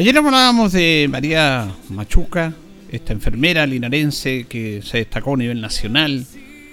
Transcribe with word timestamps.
Ayer 0.00 0.16
hablábamos 0.16 0.72
de 0.72 1.08
María 1.10 1.68
Machuca, 1.90 2.54
esta 2.90 3.12
enfermera 3.12 3.66
linarense 3.66 4.46
que 4.48 4.80
se 4.80 4.96
destacó 4.96 5.34
a 5.34 5.36
nivel 5.36 5.60
nacional 5.60 6.24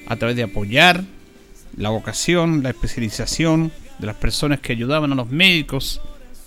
a 0.08 0.16
través 0.16 0.38
de 0.38 0.44
apoyar 0.44 1.04
la 1.76 1.90
vocación, 1.90 2.64
la 2.64 2.70
especialización 2.70 3.74
de 4.00 4.08
las 4.08 4.16
personas 4.16 4.62
que 4.62 4.72
ayudaban 4.72 5.12
a 5.12 5.16
los 5.16 5.30
médicos 5.30 6.00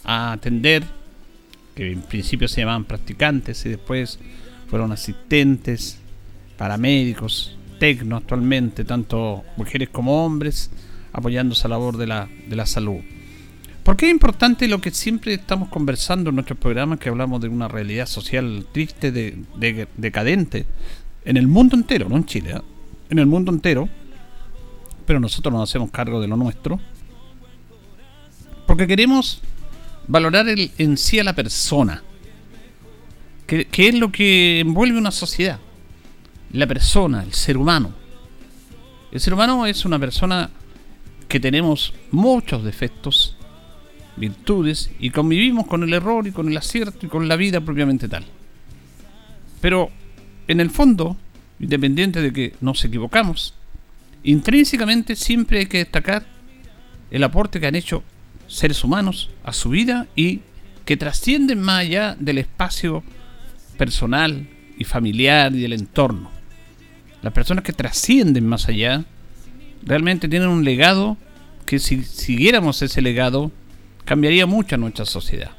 a 0.05 0.33
atender, 0.33 0.83
que 1.75 1.93
en 1.93 2.01
principio 2.01 2.49
se 2.49 2.63
llamaban 2.63 2.87
practicantes 2.87 3.67
y 3.67 3.69
después 3.69 4.19
fueron 4.71 4.91
asistentes, 4.91 5.99
paramédicos, 6.57 7.59
tecno 7.79 8.17
actualmente, 8.17 8.87
tanto 8.87 9.45
mujeres 9.59 9.91
como 9.91 10.25
hombres, 10.25 10.71
apoyando 11.13 11.53
esa 11.53 11.69
labor 11.69 11.99
de 11.99 12.07
la, 12.07 12.27
de 12.49 12.57
la 12.57 12.65
salud. 12.65 13.01
¿Por 13.85 13.97
qué 13.97 14.07
es 14.07 14.13
importante 14.13 14.69
lo 14.69 14.81
que 14.81 14.91
siempre 14.91 15.35
estamos 15.35 15.71
conversando 15.71 16.31
en 16.31 16.37
nuestros 16.37 16.59
programas, 16.59 16.99
que 16.99 17.09
hablamos 17.09 17.41
de 17.41 17.49
una 17.49 17.67
realidad 17.67 18.07
social 18.07 18.67
triste, 18.73 19.11
de, 19.11 19.89
decadente, 19.97 20.67
en 21.25 21.37
el 21.39 21.47
mundo 21.47 21.77
entero, 21.77 22.09
no 22.09 22.17
en 22.17 22.27
Chile, 22.27 22.53
¿eh? 22.57 22.61
en 23.09 23.19
el 23.19 23.27
mundo 23.27 23.51
entero, 23.51 23.89
pero 25.07 25.19
nosotros 25.19 25.53
nos 25.53 25.69
hacemos 25.69 25.91
cargo 25.91 26.21
de 26.21 26.29
lo 26.29 26.37
nuestro, 26.37 26.79
porque 28.67 28.87
queremos 28.87 29.41
valorar 30.07 30.49
el, 30.49 30.71
en 30.77 30.99
sí 30.99 31.19
a 31.19 31.25
la 31.25 31.35
persona, 31.35 32.03
que 33.47 33.67
es 33.73 33.95
lo 33.95 34.13
que 34.13 34.61
envuelve 34.61 34.99
una 34.99 35.11
sociedad, 35.11 35.59
la 36.53 36.67
persona, 36.67 37.23
el 37.23 37.33
ser 37.33 37.57
humano. 37.57 37.93
El 39.11 39.19
ser 39.19 39.35
humano 39.35 39.67
es 39.67 39.85
una 39.85 39.99
persona 39.99 40.51
que 41.27 41.41
tenemos 41.41 41.93
muchos 42.13 42.63
defectos, 42.63 43.37
virtudes 44.21 44.91
y 45.01 45.11
convivimos 45.11 45.67
con 45.67 45.83
el 45.83 45.93
error 45.93 46.27
y 46.27 46.33
con 46.33 46.49
el 46.49 46.57
acierto 46.57 47.07
y 47.07 47.09
con 47.09 47.27
la 47.27 47.37
vida 47.37 47.61
propiamente 47.61 48.09
tal. 48.09 48.25
Pero 49.61 49.91
en 50.47 50.61
el 50.61 50.71
fondo, 50.71 51.17
independiente 51.59 52.21
de 52.21 52.33
que 52.33 52.55
nos 52.61 52.85
equivocamos, 52.85 53.55
intrínsecamente 54.23 55.17
siempre 55.17 55.61
hay 55.61 55.67
que 55.67 55.79
destacar 55.79 56.27
el 57.11 57.25
aporte 57.25 57.59
que 57.59 57.67
han 57.67 57.75
hecho 57.75 58.03
seres 58.47 58.85
humanos 58.85 59.31
a 59.45 59.53
su 59.53 59.71
vida 59.71 60.07
y 60.15 60.41
que 60.85 60.97
trascienden 60.97 61.61
más 61.61 61.81
allá 61.81 62.17
del 62.19 62.39
espacio 62.39 63.03
personal 63.77 64.49
y 64.79 64.85
familiar 64.85 65.55
y 65.55 65.61
del 65.61 65.73
entorno. 65.73 66.31
Las 67.23 67.33
personas 67.33 67.65
que 67.65 67.73
trascienden 67.73 68.47
más 68.47 68.69
allá 68.69 69.05
realmente 69.83 70.29
tienen 70.29 70.49
un 70.49 70.65
legado 70.65 71.17
que 71.67 71.79
si 71.79 72.03
siguiéramos 72.03 72.83
ese 72.83 73.03
legado 73.03 73.53
cambiaría 74.05 74.47
mucho 74.47 74.77
nuestra 74.77 75.05
sociedad. 75.05 75.51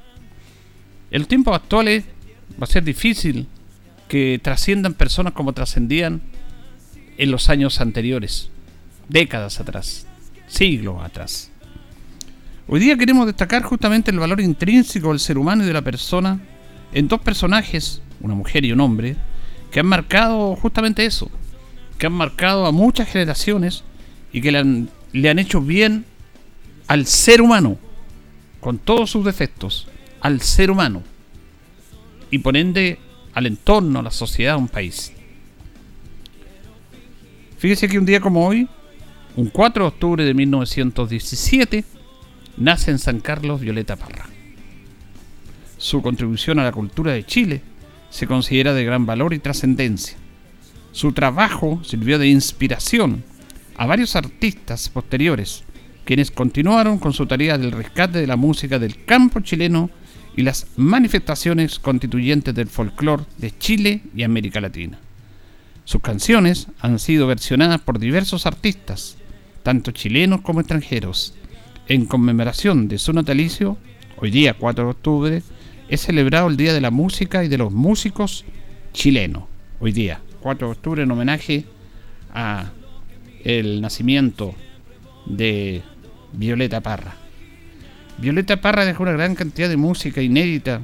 En 1.12 1.20
los 1.20 1.28
tiempos 1.28 1.56
actuales 1.56 2.06
va 2.60 2.64
a 2.64 2.68
ser 2.68 2.84
difícil 2.84 3.48
que 4.08 4.40
trasciendan 4.42 4.94
personas 4.94 5.34
como 5.34 5.54
trascendían 5.54 6.22
en 7.18 7.32
los 7.32 7.50
años 7.50 7.80
anteriores, 7.82 8.50
décadas 9.10 9.60
atrás, 9.60 10.08
siglos 10.48 11.04
atrás. 11.04 11.52
Hoy 12.68 12.80
día 12.80 12.98
queremos 12.98 13.26
destacar 13.26 13.64
justamente 13.64 14.12
el 14.12 14.20
valor 14.20 14.40
intrínseco 14.42 15.10
del 15.10 15.20
ser 15.20 15.38
humano 15.38 15.64
y 15.64 15.68
de 15.68 15.74
la 15.74 15.82
persona 15.82 16.40
en 16.94 17.08
dos 17.08 17.22
personajes, 17.22 18.02
una 18.22 18.36
mujer 18.36 18.66
y 18.66 18.72
un 18.72 18.82
hombre, 18.82 19.16
que 19.72 19.80
han 19.80 19.86
marcado 19.86 20.56
justamente 20.56 21.06
eso, 21.06 21.30
que 21.98 22.08
han 22.08 22.14
marcado 22.14 22.66
a 22.66 22.72
muchas 22.72 23.10
generaciones 23.10 23.84
y 24.34 24.42
que 24.42 24.52
le 24.52 24.58
han, 24.58 24.90
le 25.14 25.30
han 25.30 25.40
hecho 25.40 25.62
bien 25.62 26.06
al 26.88 27.06
ser 27.06 27.42
humano, 27.42 27.78
con 28.62 28.78
todos 28.78 29.12
sus 29.12 29.26
defectos, 29.26 29.88
al 30.22 30.40
ser 30.40 30.72
humano 30.72 31.04
y 32.30 32.40
por 32.40 32.56
ende 32.56 33.00
al 33.34 33.48
entorno, 33.48 34.00
a 34.00 34.04
la 34.04 34.12
sociedad, 34.12 34.54
a 34.54 34.58
un 34.58 34.68
país. 34.68 35.12
Fíjese 37.58 37.88
que 37.88 38.00
un 38.00 38.06
día 38.06 38.22
como 38.22 38.48
hoy, 38.48 38.68
un 39.36 39.50
4 39.50 39.84
de 39.84 39.88
octubre 39.88 40.26
de 40.26 40.34
1917, 40.34 41.84
nace 42.58 42.92
en 42.92 43.00
San 43.00 43.20
Carlos 43.20 43.62
Violeta 43.62 43.96
Parra. 43.96 44.28
Su 45.78 46.02
contribución 46.02 46.60
a 46.60 46.64
la 46.64 46.72
cultura 46.72 47.14
de 47.14 47.26
Chile 47.26 47.62
se 48.10 48.28
considera 48.28 48.74
de 48.74 48.84
gran 48.84 49.06
valor 49.06 49.34
y 49.34 49.40
trascendencia. 49.40 50.18
Su 50.92 51.14
trabajo 51.14 51.82
sirvió 51.84 52.20
de 52.20 52.28
inspiración 52.28 53.24
a 53.76 53.86
varios 53.86 54.16
artistas 54.16 54.90
posteriores, 54.90 55.64
quienes 56.06 56.32
continuaron 56.32 56.98
con 56.98 57.14
su 57.14 57.26
tarea 57.26 57.58
del 57.58 57.72
rescate 57.72 58.20
de 58.20 58.28
la 58.28 58.36
música 58.36 58.80
del 58.80 59.06
campo 59.06 59.40
chileno 59.42 59.90
y 60.36 60.44
las 60.44 60.68
manifestaciones 60.78 61.80
constituyentes 61.80 62.56
del 62.56 62.68
folclore 62.68 63.26
de 63.38 63.58
Chile 63.58 64.02
y 64.16 64.24
América 64.24 64.62
Latina. 64.62 64.98
Sus 65.84 66.02
canciones 66.02 66.68
han 66.80 67.00
sido 67.00 67.28
versionadas 67.28 67.82
por 67.82 68.00
diversos 68.00 68.46
artistas, 68.46 69.18
tanto 69.64 69.92
chilenos 69.92 70.42
como 70.42 70.62
extranjeros. 70.62 71.34
En 71.88 72.06
conmemoración 72.06 72.88
de 72.88 72.98
su 72.98 73.12
natalicio, 73.12 73.78
hoy 74.18 74.32
día 74.32 74.54
4 74.54 74.86
de 74.86 74.90
octubre, 74.90 75.44
es 75.90 76.02
celebrado 76.02 76.48
el 76.48 76.56
Día 76.56 76.74
de 76.74 76.80
la 76.82 76.92
Música 76.92 77.44
y 77.44 77.50
de 77.50 77.58
los 77.58 77.72
Músicos 77.72 78.46
chilenos. 78.94 79.44
Hoy 79.80 79.92
día, 79.92 80.22
4 80.40 80.68
de 80.68 80.72
octubre, 80.72 81.04
en 81.04 81.12
homenaje 81.12 81.66
a 82.34 82.72
el 83.44 83.82
nacimiento 83.82 84.56
de 85.26 85.82
Violeta 86.34 86.82
Parra. 86.82 87.16
Violeta 88.18 88.62
Parra 88.62 88.86
dejó 88.86 89.04
una 89.04 89.14
gran 89.14 89.36
cantidad 89.36 89.70
de 89.70 89.78
música 89.78 90.22
inédita 90.22 90.82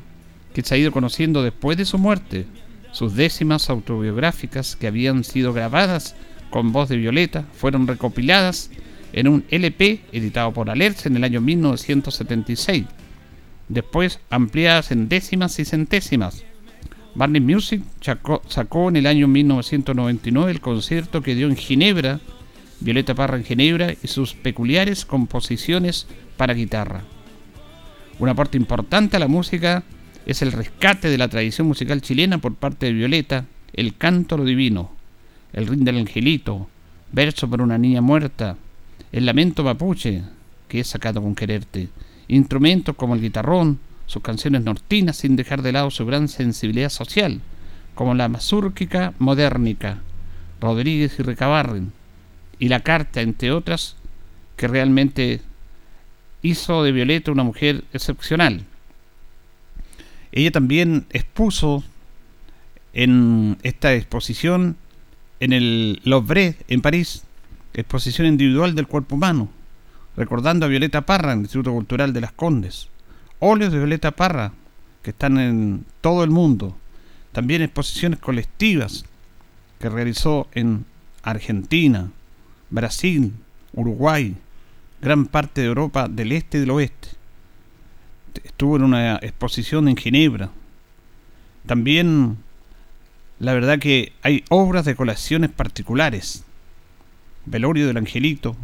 que 0.54 0.64
se 0.64 0.74
ha 0.74 0.78
ido 0.78 0.92
conociendo 0.92 1.44
después 1.44 1.78
de 1.78 1.86
su 1.86 1.98
muerte. 1.98 2.46
Sus 2.92 3.16
décimas 3.16 3.70
autobiográficas 3.70 4.76
que 4.76 4.88
habían 4.88 5.24
sido 5.24 5.54
grabadas 5.54 6.16
con 6.50 6.72
voz 6.72 6.90
de 6.90 6.98
Violeta 6.98 7.46
fueron 7.54 7.86
recopiladas 7.86 8.72
en 9.14 9.28
un 9.28 9.46
LP 9.50 10.02
editado 10.12 10.52
por 10.54 10.70
Alerce 10.70 11.08
en 11.08 11.18
el 11.18 11.24
año 11.24 11.42
1976, 11.42 12.86
después 13.70 14.20
ampliadas 14.30 14.92
en 14.92 15.10
décimas 15.10 15.60
y 15.60 15.66
centésimas. 15.66 16.44
Barney 17.16 17.42
Music 17.42 17.82
sacó 18.48 18.90
en 18.90 18.96
el 18.96 19.08
año 19.08 19.28
1999 19.28 20.52
el 20.52 20.62
concierto 20.62 21.22
que 21.22 21.36
dio 21.36 21.48
en 21.48 21.56
Ginebra 21.56 22.20
Violeta 22.80 23.16
Parra 23.16 23.38
en 23.38 23.44
Ginebra 23.44 23.92
y 23.92 24.08
sus 24.08 24.34
peculiares 24.34 25.06
composiciones 25.06 26.08
para 26.38 26.54
guitarra. 26.54 27.04
Un 28.20 28.30
aporte 28.30 28.58
importante 28.58 29.18
a 29.18 29.20
la 29.20 29.28
música 29.28 29.84
es 30.26 30.42
el 30.42 30.52
rescate 30.52 31.10
de 31.10 31.18
la 31.18 31.28
tradición 31.28 31.68
musical 31.68 32.02
chilena 32.02 32.38
por 32.38 32.56
parte 32.56 32.88
de 32.88 32.94
Violeta, 32.94 33.46
el 33.74 33.96
canto 33.96 34.38
lo 34.38 34.44
divino, 34.44 34.92
el 35.54 35.68
ring 35.68 35.84
del 35.84 35.98
angelito, 35.98 36.68
verso 37.12 37.50
para 37.50 37.64
una 37.64 37.78
niña 37.78 38.02
muerta, 38.02 38.58
el 39.12 39.26
lamento 39.26 39.64
mapuche, 39.64 40.24
que 40.68 40.82
es 40.82 40.88
sacado 40.88 41.22
con 41.22 41.36
quererte, 41.36 41.90
instrumentos 42.28 42.96
como 42.96 43.16
el 43.16 43.22
guitarrón, 43.22 43.80
sus 44.06 44.22
canciones 44.22 44.64
nortinas 44.64 45.18
sin 45.18 45.36
dejar 45.36 45.62
de 45.62 45.72
lado 45.72 45.92
su 45.92 46.06
gran 46.06 46.28
sensibilidad 46.28 46.90
social, 46.90 47.42
como 47.96 48.14
la 48.14 48.30
mazúrquica 48.30 49.14
modernica, 49.20 50.02
Rodríguez 50.60 51.20
y 51.20 51.24
Recabarren, 51.24 51.92
y 52.60 52.70
la 52.70 52.82
carta, 52.82 53.22
entre 53.22 53.52
otras, 53.52 53.96
que 54.56 54.68
realmente 54.68 55.42
hizo 56.42 56.84
de 56.84 56.92
Violeta 56.92 57.32
una 57.32 57.44
mujer 57.44 57.84
excepcional. 57.94 58.66
Ella 60.32 60.52
también 60.52 61.06
expuso 61.12 61.84
en 62.94 63.58
esta 63.64 63.94
exposición 63.94 64.76
en 65.40 65.54
el 65.54 66.02
Louvre, 66.04 66.58
en 66.68 66.82
París, 66.82 67.24
exposición 67.74 68.28
individual 68.28 68.76
del 68.76 68.88
cuerpo 68.88 69.16
humano, 69.16 69.50
recordando 70.16 70.66
a 70.66 70.70
Violeta 70.70 71.06
Parra 71.06 71.34
en 71.34 71.40
el 71.40 71.46
Instituto 71.46 71.72
Cultural 71.72 72.14
de 72.14 72.22
las 72.22 72.32
Condes. 72.32 72.90
Óleos 73.40 73.72
de 73.72 73.78
Violeta 73.78 74.12
Parra, 74.12 74.54
que 75.04 75.12
están 75.12 75.38
en 75.38 75.86
todo 76.02 76.24
el 76.24 76.32
mundo. 76.32 76.76
También 77.32 77.62
exposiciones 77.62 78.20
colectivas 78.20 79.06
que 79.80 79.90
realizó 79.90 80.48
en 80.54 80.86
Argentina, 81.22 82.12
Brasil, 82.70 83.34
Uruguay, 83.74 84.36
gran 85.02 85.26
parte 85.26 85.62
de 85.62 85.68
Europa 85.68 86.08
del 86.08 86.32
este 86.32 86.58
y 86.58 86.62
del 86.62 86.72
oeste. 86.72 87.10
Estuvo 88.44 88.76
en 88.76 88.84
una 88.84 89.16
exposición 89.16 89.88
en 89.88 89.98
Ginebra. 89.98 90.50
También, 91.66 92.38
la 93.40 93.54
verdad 93.54 93.80
que 93.80 94.14
hay 94.22 94.44
obras 94.50 94.86
de 94.86 94.96
colecciones 94.96 95.52
particulares. 95.52 96.44
Velorio 97.46 97.88
del 97.88 97.98
Angelito, 97.98 98.56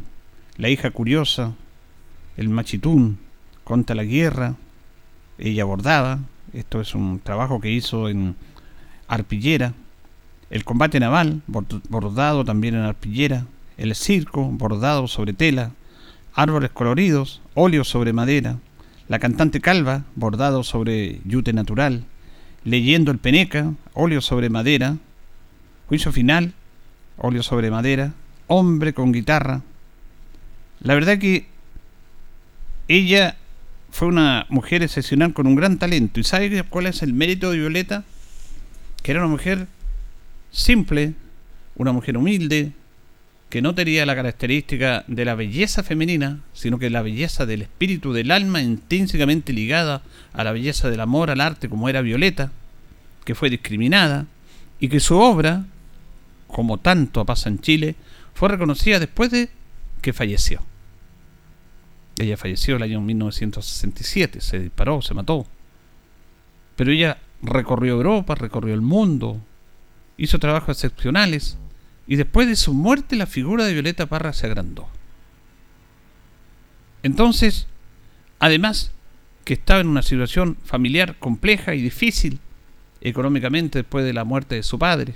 La 0.58 0.70
hija 0.70 0.92
curiosa, 0.92 1.54
El 2.38 2.50
machitún, 2.50 3.20
Conta 3.64 3.96
la 3.96 4.04
guerra, 4.04 4.56
Ella 5.38 5.64
bordaba, 5.64 6.20
esto 6.54 6.82
es 6.82 6.94
un 6.94 7.20
trabajo 7.20 7.60
que 7.60 7.72
hizo 7.72 8.10
en 8.10 8.36
arpillera, 9.08 9.74
el 10.50 10.66
combate 10.66 11.00
naval, 11.00 11.42
bordado 11.48 12.46
también 12.46 12.76
en 12.76 12.82
arpillera, 12.82 13.46
el 13.78 13.96
circo, 13.96 14.44
bordado 14.44 15.08
sobre 15.08 15.34
tela, 15.34 15.72
árboles 16.34 16.72
coloridos, 16.72 17.42
óleo 17.54 17.84
sobre 17.84 18.14
madera, 18.14 18.58
la 19.08 19.20
cantante 19.20 19.62
calva, 19.62 20.06
bordado 20.16 20.64
sobre 20.64 21.20
yute 21.26 21.54
natural, 21.54 22.06
leyendo 22.64 23.12
el 23.12 23.20
peneca, 23.20 23.74
óleo 23.94 24.22
sobre 24.22 24.50
madera, 24.50 24.98
juicio 25.88 26.12
final, 26.12 26.54
óleo 27.18 27.44
sobre 27.44 27.70
madera, 27.70 28.14
hombre 28.48 28.94
con 28.94 29.12
guitarra. 29.12 29.62
La 30.80 30.94
verdad 30.94 31.18
que 31.18 31.48
ella 32.88 33.38
fue 33.92 34.08
una 34.08 34.46
mujer 34.50 34.84
excepcional 34.84 35.34
con 35.34 35.48
un 35.48 35.56
gran 35.56 35.78
talento. 35.78 36.20
¿Y 36.20 36.24
sabe 36.24 36.64
cuál 36.64 36.88
es 36.88 37.04
el 37.04 37.14
mérito 37.14 37.52
de 37.52 37.58
Violeta? 37.58 38.04
Que 39.02 39.12
era 39.12 39.22
una 39.22 39.30
mujer 39.30 39.68
simple, 40.52 41.14
una 41.76 41.92
mujer 41.92 42.18
humilde, 42.18 42.72
que 43.54 43.62
no 43.62 43.76
tenía 43.76 44.04
la 44.08 44.16
característica 44.16 45.04
de 45.06 45.26
la 45.26 45.36
belleza 45.36 45.84
femenina, 45.84 46.40
sino 46.54 46.80
que 46.80 46.90
la 46.90 47.04
belleza 47.04 47.46
del 47.46 47.62
espíritu, 47.62 48.12
del 48.12 48.32
alma, 48.32 48.64
intrínsecamente 48.64 49.54
ligada 49.54 50.02
a 50.34 50.44
la 50.44 50.54
belleza 50.54 50.90
del 50.90 51.02
amor 51.02 51.30
al 51.30 51.40
arte, 51.40 51.70
como 51.70 51.88
era 51.88 52.02
Violeta, 52.02 52.52
que 53.24 53.36
fue 53.36 53.52
discriminada, 53.52 54.26
y 54.80 54.90
que 54.90 55.00
su 55.00 55.20
obra, 55.20 55.66
como 56.48 56.80
tanto 56.80 57.24
pasa 57.26 57.48
en 57.48 57.60
Chile, 57.60 57.96
fue 58.34 58.50
reconocida 58.50 58.98
después 58.98 59.30
de 59.30 59.52
que 60.02 60.14
falleció. 60.14 60.64
Ella 62.18 62.38
falleció 62.38 62.78
el 62.78 62.82
año 62.82 63.02
1967, 63.02 64.42
se 64.42 64.62
disparó, 64.62 65.04
se 65.04 65.14
mató. 65.14 65.46
Pero 66.76 66.92
ella 66.92 67.20
recorrió 67.44 67.94
Europa, 67.94 68.34
recorrió 68.34 68.74
el 68.74 68.82
mundo, 68.82 69.40
hizo 70.18 70.40
trabajos 70.40 70.78
excepcionales, 70.78 71.60
y 72.08 72.16
después 72.16 72.48
de 72.48 72.56
su 72.56 72.74
muerte 72.74 73.16
la 73.16 73.26
figura 73.26 73.66
de 73.66 73.74
Violeta 73.74 74.06
Parra 74.08 74.34
se 74.34 74.48
agrandó. 74.48 74.88
Entonces, 77.02 77.68
además 78.40 78.92
que 79.46 79.54
estaba 79.54 79.82
en 79.82 79.88
una 79.88 80.04
situación 80.04 80.58
familiar 80.64 81.18
compleja 81.20 81.76
y 81.76 81.82
difícil 81.82 82.40
económicamente 83.02 83.80
después 83.80 84.06
de 84.06 84.14
la 84.14 84.24
muerte 84.24 84.56
de 84.56 84.64
su 84.64 84.80
padre, 84.80 85.16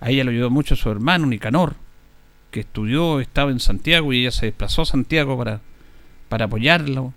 a 0.00 0.10
ella 0.10 0.24
lo 0.24 0.30
ayudó 0.30 0.50
mucho 0.50 0.76
su 0.76 0.90
hermano 0.90 1.26
Nicanor, 1.26 1.76
que 2.50 2.60
estudió, 2.60 3.20
estaba 3.20 3.50
en 3.50 3.60
Santiago 3.60 4.12
y 4.12 4.20
ella 4.20 4.30
se 4.30 4.46
desplazó 4.46 4.82
a 4.82 4.86
Santiago 4.86 5.38
para, 5.38 5.60
para 6.28 6.46
apoyarlo. 6.46 7.14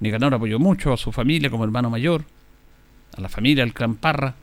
Nicanor 0.00 0.34
apoyó 0.34 0.58
mucho 0.58 0.92
a 0.92 0.96
su 0.96 1.10
familia 1.10 1.50
como 1.50 1.64
hermano 1.64 1.90
mayor, 1.90 2.24
a 3.16 3.20
la 3.20 3.28
familia 3.28 3.64
del 3.64 3.74
clan 3.74 3.96
Parra. 3.96 4.34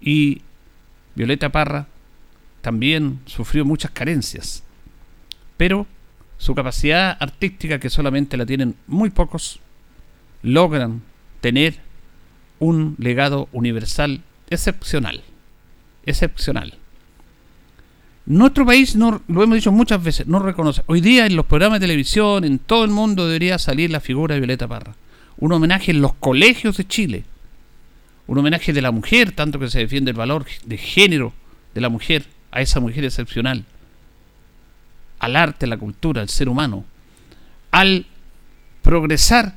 Y 0.00 0.42
Violeta 1.14 1.50
Parra 1.50 1.86
también 2.60 3.20
sufrió 3.26 3.64
muchas 3.64 3.90
carencias, 3.90 4.62
pero 5.56 5.86
su 6.38 6.54
capacidad 6.54 7.16
artística, 7.20 7.78
que 7.78 7.90
solamente 7.90 8.36
la 8.36 8.46
tienen 8.46 8.74
muy 8.86 9.10
pocos, 9.10 9.60
logran 10.42 11.02
tener 11.40 11.74
un 12.58 12.96
legado 12.98 13.48
universal 13.52 14.22
excepcional. 14.48 15.22
Excepcional. 16.06 16.74
Nuestro 18.26 18.64
país, 18.64 18.96
no, 18.96 19.22
lo 19.28 19.42
hemos 19.42 19.56
dicho 19.56 19.72
muchas 19.72 20.02
veces, 20.02 20.26
no 20.26 20.38
reconoce. 20.38 20.82
Hoy 20.86 21.00
día 21.00 21.26
en 21.26 21.36
los 21.36 21.46
programas 21.46 21.80
de 21.80 21.86
televisión, 21.86 22.44
en 22.44 22.58
todo 22.58 22.84
el 22.84 22.90
mundo 22.90 23.26
debería 23.26 23.58
salir 23.58 23.90
la 23.90 24.00
figura 24.00 24.34
de 24.34 24.40
Violeta 24.40 24.68
Parra. 24.68 24.94
Un 25.36 25.52
homenaje 25.52 25.90
en 25.90 26.00
los 26.00 26.14
colegios 26.14 26.76
de 26.76 26.86
Chile. 26.86 27.24
Un 28.26 28.38
homenaje 28.38 28.72
de 28.72 28.82
la 28.82 28.92
mujer, 28.92 29.32
tanto 29.32 29.58
que 29.58 29.68
se 29.68 29.80
defiende 29.80 30.12
el 30.12 30.16
valor 30.16 30.46
de 30.64 30.78
género 30.78 31.32
de 31.74 31.80
la 31.80 31.88
mujer 31.88 32.24
a 32.50 32.60
esa 32.60 32.80
mujer 32.80 33.04
excepcional, 33.04 33.64
al 35.18 35.36
arte, 35.36 35.66
a 35.66 35.68
la 35.68 35.76
cultura, 35.76 36.22
al 36.22 36.28
ser 36.28 36.48
humano, 36.48 36.84
al 37.70 38.06
progresar 38.82 39.56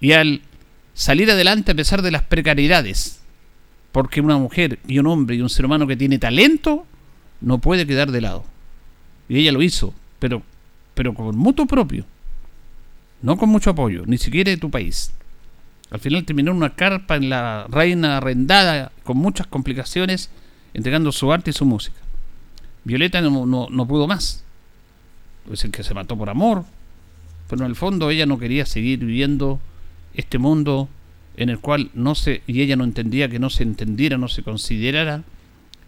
y 0.00 0.12
al 0.12 0.42
salir 0.94 1.30
adelante 1.30 1.72
a 1.72 1.74
pesar 1.74 2.02
de 2.02 2.10
las 2.10 2.22
precariedades. 2.22 3.22
Porque 3.92 4.20
una 4.20 4.36
mujer 4.38 4.78
y 4.86 4.98
un 4.98 5.06
hombre 5.06 5.36
y 5.36 5.40
un 5.40 5.48
ser 5.48 5.64
humano 5.64 5.86
que 5.86 5.96
tiene 5.96 6.18
talento 6.18 6.86
no 7.40 7.58
puede 7.58 7.86
quedar 7.86 8.10
de 8.10 8.20
lado. 8.20 8.44
Y 9.28 9.38
ella 9.38 9.52
lo 9.52 9.62
hizo, 9.62 9.94
pero, 10.18 10.42
pero 10.94 11.14
con 11.14 11.36
mutuo 11.36 11.66
propio, 11.66 12.04
no 13.22 13.36
con 13.36 13.48
mucho 13.48 13.70
apoyo, 13.70 14.04
ni 14.06 14.18
siquiera 14.18 14.50
de 14.50 14.56
tu 14.56 14.70
país. 14.70 15.12
Al 15.90 16.00
final 16.00 16.24
terminó 16.24 16.52
en 16.52 16.58
una 16.58 16.74
carpa 16.74 17.16
en 17.16 17.30
la 17.30 17.66
reina 17.68 18.18
arrendada 18.18 18.92
con 19.02 19.16
muchas 19.16 19.46
complicaciones, 19.46 20.30
entregando 20.72 21.10
su 21.10 21.32
arte 21.32 21.50
y 21.50 21.52
su 21.52 21.64
música. 21.64 21.98
Violeta 22.84 23.20
no, 23.20 23.46
no, 23.46 23.88
pudo 23.88 24.06
más. 24.06 24.44
Dicen 25.46 25.72
que 25.72 25.82
se 25.82 25.94
mató 25.94 26.16
por 26.16 26.30
amor, 26.30 26.64
pero 27.48 27.64
en 27.64 27.70
el 27.70 27.76
fondo 27.76 28.10
ella 28.10 28.26
no 28.26 28.38
quería 28.38 28.66
seguir 28.66 29.00
viviendo 29.00 29.60
este 30.14 30.38
mundo 30.38 30.88
en 31.36 31.48
el 31.48 31.58
cual 31.60 31.90
no 31.94 32.14
se, 32.14 32.42
y 32.46 32.60
ella 32.60 32.76
no 32.76 32.84
entendía 32.84 33.28
que 33.28 33.38
no 33.38 33.50
se 33.50 33.62
entendiera, 33.62 34.18
no 34.18 34.28
se 34.28 34.42
considerara 34.42 35.22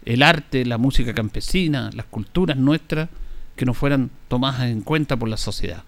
el 0.05 0.23
arte, 0.23 0.65
la 0.65 0.77
música 0.77 1.13
campesina, 1.13 1.89
las 1.93 2.05
culturas 2.07 2.57
nuestras, 2.57 3.09
que 3.55 3.65
no 3.65 3.73
fueran 3.73 4.09
tomadas 4.27 4.63
en 4.63 4.81
cuenta 4.81 5.17
por 5.17 5.29
la 5.29 5.37
sociedad. 5.37 5.83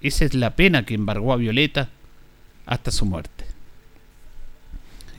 Esa 0.00 0.24
es 0.24 0.34
la 0.34 0.56
pena 0.56 0.84
que 0.84 0.94
embargó 0.94 1.32
a 1.32 1.36
Violeta 1.36 1.88
hasta 2.66 2.90
su 2.90 3.06
muerte. 3.06 3.46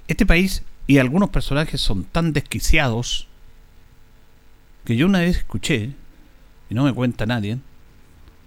Este 0.08 0.26
país 0.26 0.64
y 0.86 0.98
algunos 0.98 1.30
personajes 1.30 1.80
son 1.80 2.04
tan 2.04 2.34
desquiciados 2.34 3.28
que 4.86 4.96
yo 4.96 5.06
una 5.06 5.20
vez 5.20 5.38
escuché, 5.38 5.92
y 6.70 6.76
no 6.76 6.84
me 6.84 6.94
cuenta 6.94 7.26
nadie, 7.26 7.60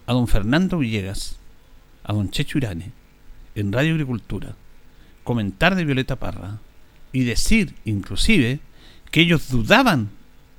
a 0.07 0.13
don 0.13 0.29
Fernando 0.29 0.79
Villegas, 0.79 1.39
a 2.05 2.13
don 2.13 2.31
Checho 2.31 2.59
Irane, 2.59 2.93
en 3.55 3.73
Radio 3.73 3.93
Agricultura, 3.93 4.55
comentar 5.25 5.75
de 5.75 5.85
Violeta 5.85 6.17
Parra 6.17 6.59
y 7.13 7.25
decir 7.25 7.75
inclusive 7.85 8.61
que 9.11 9.23
ellos 9.23 9.49
dudaban 9.49 10.11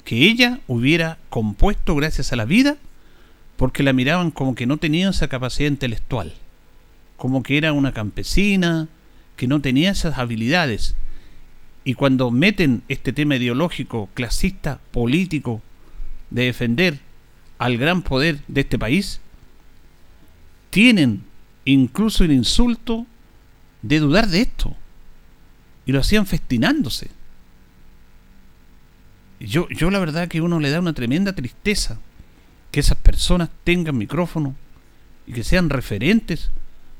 que 0.04 0.24
ella 0.24 0.62
hubiera 0.68 1.18
compuesto 1.30 1.96
gracias 1.96 2.32
a 2.34 2.38
la 2.38 2.46
vida 2.46 2.78
porque 3.58 3.84
la 3.84 3.94
miraban 3.94 4.32
como 4.32 4.56
que 4.56 4.66
no 4.66 4.78
tenía 4.78 5.10
esa 5.10 5.28
capacidad 5.28 5.70
intelectual, 5.70 6.34
como 7.18 7.44
que 7.44 7.58
era 7.58 7.74
una 7.74 7.92
campesina, 7.92 8.88
que 9.36 9.48
no 9.48 9.62
tenía 9.62 9.92
esas 9.92 10.18
habilidades. 10.18 10.96
Y 11.84 11.96
cuando 11.96 12.32
meten 12.32 12.84
este 12.88 13.14
tema 13.14 13.36
ideológico, 13.36 14.10
clasista, 14.14 14.80
político, 14.92 15.62
de 16.30 16.46
defender 16.46 17.00
al 17.58 17.78
gran 17.78 18.02
poder 18.02 18.40
de 18.48 18.62
este 18.62 18.78
país, 18.78 19.20
tienen 20.70 21.24
incluso 21.66 22.24
el 22.24 22.32
insulto 22.32 23.06
de 23.82 24.00
dudar 24.00 24.28
de 24.28 24.42
esto. 24.42 24.76
Y 25.86 25.92
lo 25.92 26.00
hacían 26.00 26.26
festinándose. 26.26 27.10
Yo, 29.40 29.70
yo 29.70 29.90
la 29.90 30.00
verdad 30.00 30.28
que 30.28 30.42
uno 30.42 30.60
le 30.60 30.70
da 30.70 30.80
una 30.80 30.94
tremenda 30.94 31.34
tristeza 31.34 32.00
que 32.72 32.80
esas 32.80 32.98
personas 32.98 33.50
tengan 33.64 33.98
micrófono 33.98 34.56
y 35.26 35.34
que 35.34 35.44
sean 35.44 35.70
referentes 35.70 36.50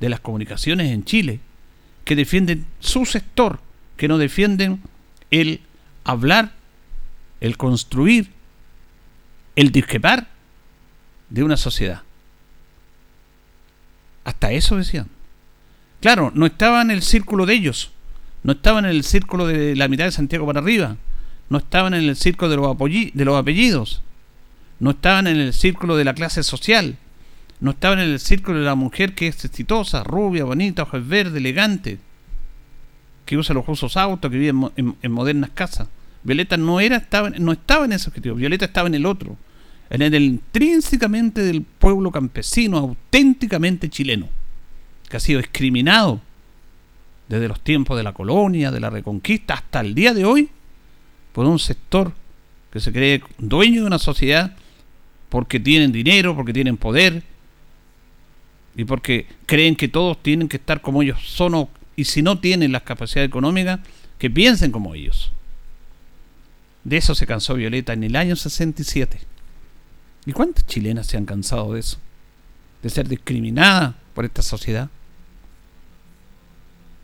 de 0.00 0.08
las 0.08 0.20
comunicaciones 0.20 0.92
en 0.92 1.04
Chile, 1.04 1.40
que 2.04 2.16
defienden 2.16 2.66
su 2.80 3.04
sector, 3.04 3.60
que 3.96 4.08
no 4.08 4.18
defienden 4.18 4.80
el 5.30 5.60
hablar, 6.04 6.52
el 7.40 7.56
construir, 7.56 8.30
el 9.58 9.72
discrepar 9.72 10.28
de 11.30 11.42
una 11.42 11.56
sociedad. 11.56 12.02
Hasta 14.22 14.52
eso 14.52 14.76
decían. 14.76 15.08
Claro, 16.00 16.30
no 16.32 16.46
estaba 16.46 16.80
en 16.80 16.92
el 16.92 17.02
círculo 17.02 17.44
de 17.44 17.54
ellos, 17.54 17.90
no 18.44 18.52
estaban 18.52 18.84
en 18.84 18.92
el 18.92 19.02
círculo 19.02 19.48
de 19.48 19.74
la 19.74 19.88
mitad 19.88 20.04
de 20.04 20.12
Santiago 20.12 20.46
para 20.46 20.60
arriba, 20.60 20.96
no 21.50 21.58
estaban 21.58 21.92
en 21.94 22.04
el 22.04 22.14
círculo 22.14 22.48
de 22.52 22.56
los, 22.56 23.12
de 23.12 23.24
los 23.24 23.36
apellidos, 23.36 24.00
no 24.78 24.90
estaban 24.90 25.26
en 25.26 25.38
el 25.38 25.52
círculo 25.52 25.96
de 25.96 26.04
la 26.04 26.14
clase 26.14 26.44
social, 26.44 26.96
no 27.58 27.72
estaban 27.72 27.98
en 27.98 28.10
el 28.10 28.20
círculo 28.20 28.60
de 28.60 28.64
la 28.64 28.76
mujer 28.76 29.16
que 29.16 29.26
es 29.26 29.44
exitosa, 29.44 30.04
rubia, 30.04 30.44
bonita, 30.44 30.84
ojos 30.84 31.04
verdes, 31.04 31.34
elegante, 31.34 31.98
que 33.26 33.36
usa 33.36 33.56
los 33.56 33.68
usos 33.68 33.96
autos, 33.96 34.30
que 34.30 34.38
vive 34.38 34.70
en, 34.76 35.10
modernas 35.10 35.50
casas. 35.50 35.88
Violeta 36.22 36.56
no 36.56 36.78
era, 36.78 36.98
estaba, 36.98 37.30
no 37.30 37.50
estaba 37.50 37.86
en 37.86 37.94
ese 37.94 38.08
objetivo, 38.08 38.36
Violeta 38.36 38.66
estaba 38.66 38.86
en 38.86 38.94
el 38.94 39.04
otro, 39.04 39.36
en 39.90 40.02
el 40.02 40.22
intrínsecamente 40.22 41.42
del 41.42 41.62
pueblo 41.62 42.10
campesino, 42.10 42.78
auténticamente 42.78 43.88
chileno, 43.88 44.28
que 45.08 45.16
ha 45.16 45.20
sido 45.20 45.40
discriminado 45.40 46.20
desde 47.28 47.48
los 47.48 47.60
tiempos 47.60 47.96
de 47.96 48.02
la 48.02 48.12
colonia, 48.12 48.70
de 48.70 48.80
la 48.80 48.90
reconquista, 48.90 49.54
hasta 49.54 49.80
el 49.80 49.94
día 49.94 50.14
de 50.14 50.24
hoy, 50.24 50.50
por 51.32 51.46
un 51.46 51.58
sector 51.58 52.12
que 52.72 52.80
se 52.80 52.92
cree 52.92 53.22
dueño 53.38 53.82
de 53.82 53.86
una 53.86 53.98
sociedad 53.98 54.56
porque 55.28 55.60
tienen 55.60 55.92
dinero, 55.92 56.34
porque 56.34 56.52
tienen 56.52 56.76
poder 56.76 57.22
y 58.76 58.84
porque 58.84 59.26
creen 59.46 59.76
que 59.76 59.88
todos 59.88 60.22
tienen 60.22 60.48
que 60.48 60.56
estar 60.56 60.80
como 60.80 61.02
ellos 61.02 61.20
son 61.26 61.68
y 61.96 62.04
si 62.04 62.22
no 62.22 62.38
tienen 62.38 62.72
las 62.72 62.82
capacidades 62.82 63.28
económicas, 63.28 63.80
que 64.18 64.30
piensen 64.30 64.70
como 64.70 64.94
ellos. 64.94 65.32
De 66.84 66.96
eso 66.96 67.14
se 67.14 67.26
cansó 67.26 67.54
Violeta 67.54 67.92
en 67.92 68.04
el 68.04 68.16
año 68.16 68.36
67. 68.36 69.18
¿Y 70.28 70.32
cuántas 70.34 70.66
chilenas 70.66 71.06
se 71.06 71.16
han 71.16 71.24
cansado 71.24 71.72
de 71.72 71.80
eso? 71.80 71.96
De 72.82 72.90
ser 72.90 73.08
discriminadas 73.08 73.94
por 74.12 74.26
esta 74.26 74.42
sociedad. 74.42 74.90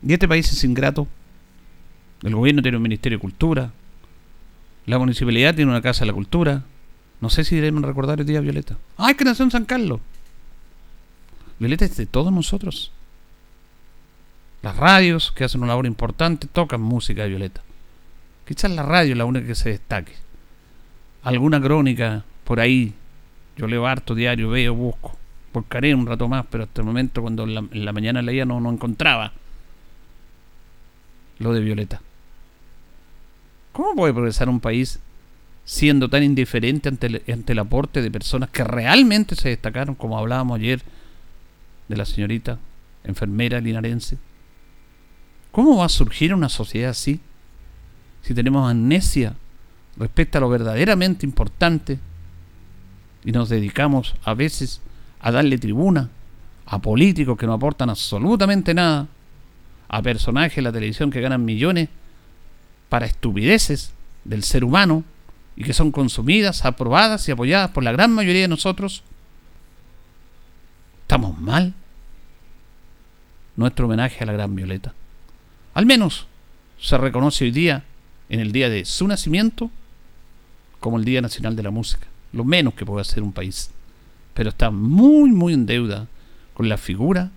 Y 0.05 0.13
este 0.13 0.27
país 0.27 0.51
es 0.51 0.63
ingrato. 0.63 1.07
El 2.21 2.35
gobierno 2.35 2.61
tiene 2.61 2.77
un 2.77 2.83
Ministerio 2.83 3.17
de 3.17 3.21
Cultura. 3.23 3.71
La 4.85 4.99
municipalidad 4.99 5.55
tiene 5.55 5.71
una 5.71 5.81
Casa 5.81 6.01
de 6.01 6.05
la 6.05 6.13
Cultura. 6.13 6.65
No 7.19 7.31
sé 7.31 7.43
si 7.43 7.55
debemos 7.55 7.81
recordar 7.81 8.19
el 8.19 8.27
día 8.27 8.41
Violeta. 8.41 8.77
¡Ay, 8.95 9.15
que 9.15 9.25
nació 9.25 9.43
en 9.43 9.49
San 9.49 9.65
Carlos! 9.65 10.01
Violeta 11.57 11.83
es 11.85 11.97
de 11.97 12.05
todos 12.05 12.31
nosotros. 12.31 12.91
Las 14.61 14.77
radios, 14.77 15.31
que 15.31 15.45
hacen 15.45 15.61
una 15.61 15.69
labor 15.69 15.87
importante, 15.87 16.45
tocan 16.45 16.79
música 16.79 17.23
de 17.23 17.29
Violeta. 17.29 17.63
Quizás 18.47 18.69
la 18.69 18.83
radio 18.83 19.13
es 19.13 19.17
la 19.17 19.25
única 19.25 19.47
que 19.47 19.55
se 19.55 19.69
destaque. 19.69 20.13
Alguna 21.23 21.59
crónica 21.59 22.23
por 22.43 22.59
ahí. 22.59 22.93
Yo 23.57 23.67
leo 23.67 23.87
harto 23.87 24.15
diario, 24.15 24.49
veo, 24.49 24.73
busco. 24.73 25.17
Buscaré 25.53 25.95
un 25.95 26.05
rato 26.05 26.27
más, 26.27 26.45
pero 26.49 26.65
hasta 26.65 26.81
el 26.81 26.87
momento 26.87 27.21
cuando 27.21 27.43
en 27.43 27.85
la, 27.85 27.93
mañana 27.93 28.21
leía 28.21 28.45
no, 28.45 28.59
no 28.59 28.71
encontraba 28.71 29.31
lo 31.39 31.53
de 31.53 31.61
Violeta. 31.61 32.01
¿Cómo 33.71 33.95
puede 33.95 34.13
progresar 34.13 34.49
un 34.49 34.59
país 34.59 34.99
siendo 35.63 36.09
tan 36.09 36.23
indiferente 36.23 36.89
ante 36.89 37.07
el, 37.07 37.23
ante 37.31 37.53
el 37.53 37.59
aporte 37.59 38.01
de 38.01 38.11
personas 38.11 38.49
que 38.49 38.63
realmente 38.63 39.35
se 39.35 39.49
destacaron, 39.49 39.95
como 39.95 40.17
hablábamos 40.17 40.59
ayer 40.59 40.81
de 41.87 41.97
la 41.97 42.05
señorita 42.05 42.59
enfermera 43.05 43.61
linarense? 43.61 44.17
¿Cómo 45.51 45.77
va 45.77 45.85
a 45.85 45.89
surgir 45.89 46.33
una 46.33 46.49
sociedad 46.49 46.89
así 46.89 47.21
si 48.21 48.33
tenemos 48.33 48.69
amnesia 48.69 49.35
respecto 49.97 50.37
a 50.37 50.41
lo 50.41 50.49
verdaderamente 50.49 51.25
importante 51.25 51.97
y 53.25 53.31
nos 53.31 53.49
dedicamos 53.49 54.15
a 54.23 54.33
veces 54.35 54.81
a 55.19 55.31
darle 55.31 55.57
tribuna 55.57 56.09
a 56.67 56.79
políticos 56.79 57.37
que 57.37 57.47
no 57.47 57.53
aportan 57.53 57.89
absolutamente 57.89 58.73
nada 58.73 59.07
a 59.87 60.01
personajes 60.01 60.55
de 60.57 60.61
la 60.61 60.71
televisión 60.71 61.11
que 61.11 61.21
ganan 61.21 61.43
millones 61.43 61.89
para 62.89 63.05
estupideces 63.07 63.93
del 64.23 64.43
ser 64.43 64.63
humano 64.63 65.03
y 65.55 65.63
que 65.63 65.73
son 65.73 65.91
consumidas, 65.91 66.65
aprobadas 66.65 67.27
y 67.27 67.31
apoyadas 67.31 67.71
por 67.71 67.83
la 67.83 67.91
gran 67.91 68.11
mayoría 68.13 68.43
de 68.43 68.47
nosotros, 68.47 69.03
estamos 71.01 71.39
mal. 71.39 71.73
Nuestro 73.55 73.85
homenaje 73.85 74.21
a 74.23 74.27
la 74.27 74.33
gran 74.33 74.53
Violeta. 74.53 74.93
Al 75.73 75.85
menos 75.85 76.27
se 76.79 76.97
reconoce 76.97 77.45
hoy 77.45 77.51
día, 77.51 77.85
en 78.27 78.41
el 78.41 78.51
día 78.51 78.69
de 78.69 78.85
su 78.85 79.07
nacimiento, 79.07 79.71
como 80.79 80.97
el 80.97 81.05
Día 81.05 81.21
Nacional 81.21 81.55
de 81.55 81.63
la 81.63 81.71
Música. 81.71 82.07
Lo 82.35 82.43
menos 82.43 82.73
que 82.73 82.85
puede 82.85 83.01
hacer 83.01 83.23
un 83.23 83.31
país. 83.31 83.71
Pero 84.33 84.49
está 84.49 84.69
muy, 84.69 85.31
muy 85.31 85.53
en 85.53 85.65
deuda 85.65 86.07
con 86.53 86.67
la 86.67 86.77
figura 86.77 87.31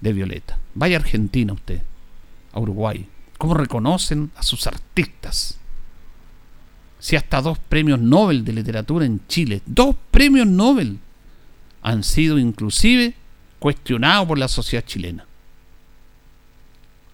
de 0.00 0.12
Violeta. 0.12 0.58
Vaya 0.74 0.96
Argentina 0.96 1.52
usted, 1.52 1.80
a 2.52 2.60
Uruguay. 2.60 3.08
¿Cómo 3.38 3.54
reconocen 3.54 4.32
a 4.36 4.42
sus 4.42 4.66
artistas? 4.66 5.58
Si 6.98 7.14
hasta 7.14 7.40
dos 7.40 7.58
premios 7.58 8.00
Nobel 8.00 8.44
de 8.44 8.52
literatura 8.52 9.06
en 9.06 9.24
Chile, 9.28 9.62
dos 9.64 9.94
premios 10.10 10.46
Nobel, 10.46 10.98
han 11.82 12.02
sido 12.02 12.38
inclusive 12.38 13.14
cuestionados 13.60 14.26
por 14.26 14.38
la 14.38 14.48
sociedad 14.48 14.84
chilena. 14.84 15.24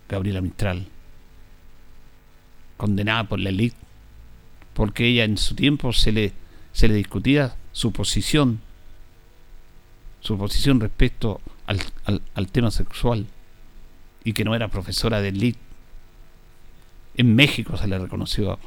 Gabriela 0.09 0.41
Mistral, 0.41 0.87
condenada 2.79 3.25
por 3.25 3.39
la 3.39 3.51
élite, 3.51 3.77
porque 4.73 5.07
ella 5.07 5.25
en 5.25 5.37
su 5.37 5.55
tiempo 5.55 5.93
se 5.93 6.13
le, 6.13 6.33
se 6.79 6.87
le 6.87 6.95
discutía 6.95 7.57
su 7.73 7.91
posición, 7.91 8.61
su 10.21 10.39
posición 10.39 10.79
respecto 10.79 11.41
al, 11.67 12.47
tema 12.53 12.71
sexual 12.71 13.27
y 14.23 14.33
que 14.33 14.45
no 14.45 14.55
era 14.55 14.69
profesora 14.69 15.21
de 15.21 15.31
elite. 15.31 15.59
En 17.17 17.35
México 17.35 17.77
se 17.77 17.89
le 17.89 17.99
reconoció 17.99 18.61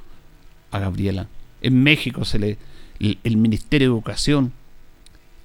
a, 0.72 0.80
Gabriela. 0.80 1.30
En 1.62 1.82
México 1.84 2.26
se 2.26 2.40
le 2.40 2.58
el, 3.00 3.38
Ministerio 3.38 3.88
de 3.88 3.94
Educación 3.94 4.52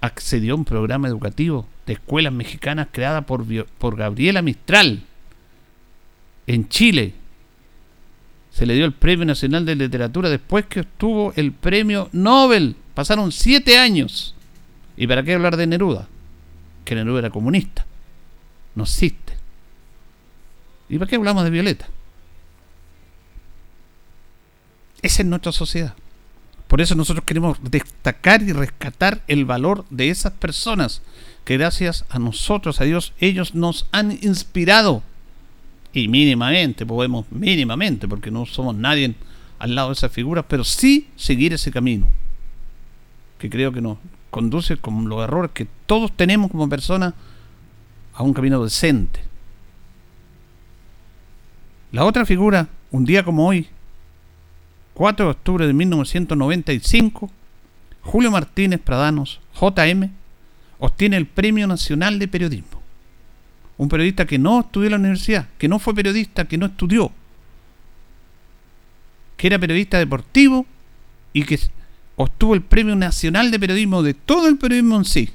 accedió 0.01 0.55
a 0.55 0.57
un 0.57 0.65
programa 0.65 1.07
educativo 1.07 1.69
de 1.87 1.93
escuelas 1.93 2.33
mexicanas 2.33 2.89
creada 2.91 3.27
por, 3.27 3.47
por 3.79 3.95
Gabriela 3.95 4.43
Mistral. 4.43 5.05
En 6.49 6.69
Chile 6.69 7.15
se 8.57 8.65
le 8.65 8.73
dio 8.73 8.87
el 8.87 8.93
Premio 8.93 9.27
Nacional 9.27 9.67
de 9.67 9.77
Literatura 9.77 10.31
después 10.31 10.65
que 10.65 10.81
obtuvo 10.81 11.35
el 11.37 11.53
Premio 11.53 12.09
Nobel. 12.13 12.75
Pasaron 12.95 13.31
siete 13.31 13.77
años. 13.77 14.35
¿Y 14.97 15.07
para 15.07 15.23
qué 15.23 15.35
hablar 15.35 15.59
de 15.59 15.67
Neruda? 15.67 16.09
que 16.87 16.95
Neruda 16.95 17.19
era 17.19 17.31
comunista. 17.31 17.85
No 18.75 18.85
existe. 18.85 19.35
¿Y 20.89 20.97
para 20.97 21.07
qué 21.07 21.17
hablamos 21.17 21.45
de 21.45 21.51
Violeta? 21.51 21.87
Esa 25.03 25.21
es 25.21 25.29
nuestra 25.29 25.53
sociedad. 25.53 25.95
Por 26.67 26.81
eso 26.81 26.95
nosotros 26.95 27.27
queremos 27.27 27.59
destacar 27.61 28.41
y 28.41 28.55
rescatar 28.55 29.23
el 29.29 29.45
valor 29.45 29.85
de 29.91 30.09
esas 30.09 30.33
personas 30.33 31.03
que 31.45 31.59
gracias 31.59 32.07
a 32.09 32.19
nosotros, 32.19 32.81
a 32.81 32.85
Dios, 32.85 33.13
ellos 33.21 33.55
nos 33.55 33.87
han 33.93 34.13
inspirado. 34.13 35.03
Y 35.93 36.09
mínimamente, 36.09 36.85
podemos, 36.85 37.31
mínimamente, 37.31 38.07
porque 38.07 38.31
no 38.31 38.47
somos 38.47 38.75
nadie 38.75 39.15
al 39.59 39.75
lado 39.75 39.89
de 39.89 39.95
esas 39.95 40.13
figuras, 40.13 40.45
pero 40.49 40.65
sí 40.65 41.09
seguir 41.17 41.53
ese 41.53 41.71
camino. 41.71 42.07
Que 43.39 43.49
creo 43.49 43.73
que 43.73 43.81
nos, 43.81 43.99
conduce 44.37 44.77
con 44.77 45.09
los 45.09 45.25
errores 45.25 45.51
que 45.53 45.67
todos 45.87 46.13
tenemos 46.15 46.51
como 46.51 46.69
personas 46.69 47.15
a 48.13 48.23
un 48.23 48.35
camino 48.35 48.63
decente. 48.63 49.21
La 51.91 52.05
otra 52.05 52.27
figura, 52.27 52.69
un 52.91 53.07
día 53.07 53.25
como 53.25 53.47
hoy, 53.47 53.67
4 54.93 55.25
de 55.25 55.31
octubre 55.31 55.67
de 55.67 55.73
1995, 55.73 57.31
Julio 58.03 58.31
Martínez 58.31 58.79
Pradanos, 58.79 59.41
JM, 59.59 60.11
obtiene 60.81 61.17
el 61.17 61.27
Premio 61.27 61.67
Nacional 61.67 62.19
de 62.19 62.29
Periodismo. 62.29 62.76
Un 63.79 63.89
periodista 63.89 64.27
que 64.27 64.39
no 64.39 64.61
estudió 64.61 64.87
en 64.87 64.93
la 64.93 64.99
universidad, 64.99 65.49
que 65.59 65.69
no 65.69 65.79
fue 65.79 65.95
periodista, 65.95 66.47
que 66.47 66.57
no 66.57 66.67
estudió, 66.67 67.13
que 69.37 69.47
era 69.47 69.59
periodista 69.59 69.99
deportivo 69.99 70.67
y 71.33 71.45
que 71.45 71.61
obtuvo 72.17 72.55
el 72.55 72.63
Premio 72.63 72.97
Nacional 72.97 73.51
de 73.51 73.61
Periodismo 73.61 74.03
de 74.03 74.15
todo 74.15 74.49
el 74.49 74.57
periodismo 74.57 74.97
en 74.97 75.05
sí. 75.05 75.31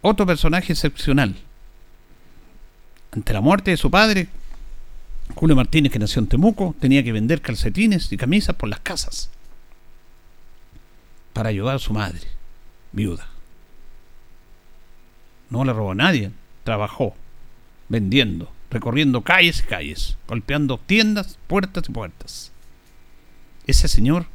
Otro 0.00 0.26
personaje 0.26 0.72
excepcional. 0.72 1.36
Ante 3.12 3.32
la 3.32 3.40
muerte 3.40 3.70
de 3.70 3.76
su 3.76 3.90
padre, 3.90 4.28
Julio 5.34 5.54
Martínez, 5.54 5.92
que 5.92 5.98
nació 5.98 6.20
en 6.20 6.26
Temuco, 6.26 6.74
tenía 6.80 7.04
que 7.04 7.12
vender 7.12 7.40
calcetines 7.40 8.10
y 8.10 8.16
camisas 8.16 8.56
por 8.56 8.68
las 8.68 8.80
casas 8.80 9.30
para 11.32 11.48
ayudar 11.48 11.76
a 11.76 11.78
su 11.78 11.92
madre, 11.92 12.20
viuda. 12.92 13.28
No 15.50 15.64
le 15.64 15.72
robó 15.72 15.92
a 15.92 15.94
nadie, 15.94 16.30
trabajó 16.64 17.14
vendiendo, 17.88 18.50
recorriendo 18.70 19.22
calles 19.22 19.60
y 19.60 19.68
calles, 19.68 20.16
golpeando 20.26 20.78
tiendas, 20.78 21.38
puertas 21.46 21.88
y 21.88 21.92
puertas. 21.92 22.52
Ese 23.66 23.88
señor 23.88 24.26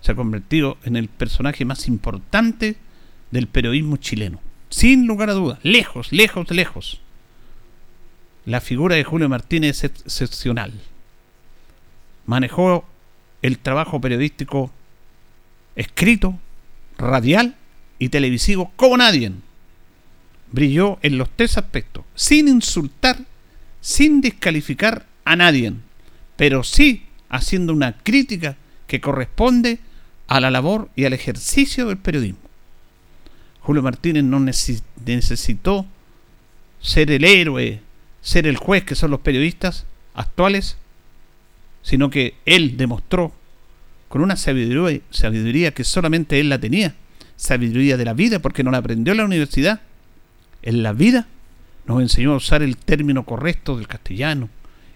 se 0.00 0.12
ha 0.12 0.14
convertido 0.14 0.78
en 0.84 0.96
el 0.96 1.08
personaje 1.08 1.64
más 1.64 1.88
importante 1.88 2.76
del 3.30 3.46
periodismo 3.46 3.96
chileno. 3.96 4.40
Sin 4.68 5.06
lugar 5.06 5.30
a 5.30 5.34
dudas, 5.34 5.58
lejos, 5.62 6.12
lejos, 6.12 6.50
lejos. 6.50 7.00
La 8.44 8.60
figura 8.60 8.96
de 8.96 9.04
Julio 9.04 9.28
Martínez 9.28 9.84
es 9.84 9.84
excepcional. 9.84 10.72
Manejó 12.26 12.84
el 13.42 13.58
trabajo 13.58 14.00
periodístico 14.00 14.70
escrito, 15.74 16.38
radial 16.98 17.56
y 17.98 18.08
televisivo 18.08 18.72
como 18.76 18.96
nadie. 18.96 19.32
Brilló 20.52 20.98
en 21.02 21.18
los 21.18 21.28
tres 21.34 21.56
aspectos, 21.56 22.04
sin 22.14 22.48
insultar, 22.48 23.18
sin 23.80 24.20
descalificar 24.20 25.06
a 25.24 25.36
nadie, 25.36 25.72
pero 26.36 26.64
sí 26.64 27.06
haciendo 27.28 27.72
una 27.72 27.98
crítica 27.98 28.56
que 28.86 29.00
corresponde 29.00 29.78
a 30.26 30.40
la 30.40 30.50
labor 30.50 30.90
y 30.96 31.04
al 31.04 31.12
ejercicio 31.12 31.86
del 31.86 31.98
periodismo. 31.98 32.40
Julio 33.60 33.82
Martínez 33.82 34.24
no 34.24 34.40
necesitó 34.40 35.86
ser 36.80 37.10
el 37.10 37.24
héroe, 37.24 37.80
ser 38.20 38.46
el 38.46 38.56
juez 38.56 38.84
que 38.84 38.94
son 38.94 39.10
los 39.10 39.20
periodistas 39.20 39.86
actuales, 40.14 40.76
sino 41.82 42.10
que 42.10 42.34
él 42.46 42.76
demostró 42.76 43.32
con 44.08 44.22
una 44.22 44.36
sabiduría, 44.36 45.00
sabiduría 45.10 45.72
que 45.72 45.84
solamente 45.84 46.40
él 46.40 46.48
la 46.48 46.58
tenía, 46.58 46.94
sabiduría 47.36 47.96
de 47.96 48.04
la 48.04 48.12
vida, 48.12 48.40
porque 48.40 48.64
no 48.64 48.70
la 48.70 48.78
aprendió 48.78 49.12
en 49.12 49.18
la 49.18 49.24
universidad. 49.24 49.80
En 50.62 50.82
la 50.82 50.92
vida 50.92 51.26
nos 51.86 52.00
enseñó 52.00 52.32
a 52.32 52.36
usar 52.36 52.62
el 52.62 52.76
término 52.76 53.24
correcto 53.24 53.76
del 53.76 53.88
castellano, 53.88 54.48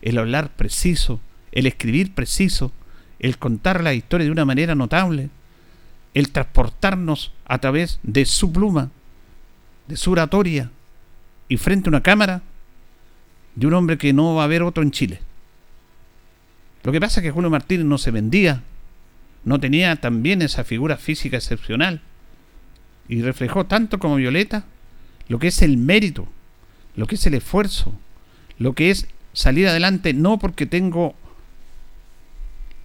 el 0.02 0.18
hablar 0.18 0.50
preciso, 0.50 1.20
el 1.52 1.66
escribir 1.66 2.14
preciso, 2.14 2.72
el 3.18 3.38
contar 3.38 3.82
la 3.82 3.94
historia 3.94 4.26
de 4.26 4.32
una 4.32 4.44
manera 4.44 4.74
notable, 4.74 5.30
el 6.12 6.30
transportarnos 6.30 7.32
a 7.46 7.58
través 7.58 7.98
de 8.02 8.26
su 8.26 8.52
pluma, 8.52 8.90
de 9.88 9.96
su 9.96 10.12
oratoria, 10.12 10.70
y 11.48 11.56
frente 11.56 11.88
a 11.88 11.90
una 11.90 12.02
cámara 12.02 12.42
de 13.54 13.66
un 13.66 13.74
hombre 13.74 13.98
que 13.98 14.12
no 14.12 14.34
va 14.34 14.42
a 14.42 14.44
haber 14.44 14.62
otro 14.62 14.82
en 14.82 14.90
Chile. 14.90 15.20
Lo 16.82 16.92
que 16.92 17.00
pasa 17.00 17.20
es 17.20 17.24
que 17.24 17.30
Julio 17.30 17.50
Martínez 17.50 17.86
no 17.86 17.98
se 17.98 18.10
vendía 18.10 18.62
no 19.44 19.60
tenía 19.60 19.96
también 19.96 20.42
esa 20.42 20.64
figura 20.64 20.96
física 20.96 21.36
excepcional. 21.36 22.00
Y 23.08 23.22
reflejó 23.22 23.66
tanto 23.66 23.98
como 23.98 24.16
Violeta 24.16 24.64
lo 25.28 25.38
que 25.38 25.48
es 25.48 25.62
el 25.62 25.76
mérito, 25.76 26.28
lo 26.96 27.06
que 27.06 27.14
es 27.14 27.26
el 27.26 27.34
esfuerzo, 27.34 27.94
lo 28.58 28.74
que 28.74 28.90
es 28.90 29.06
salir 29.32 29.68
adelante 29.68 30.14
no 30.14 30.38
porque 30.38 30.66
tengo 30.66 31.14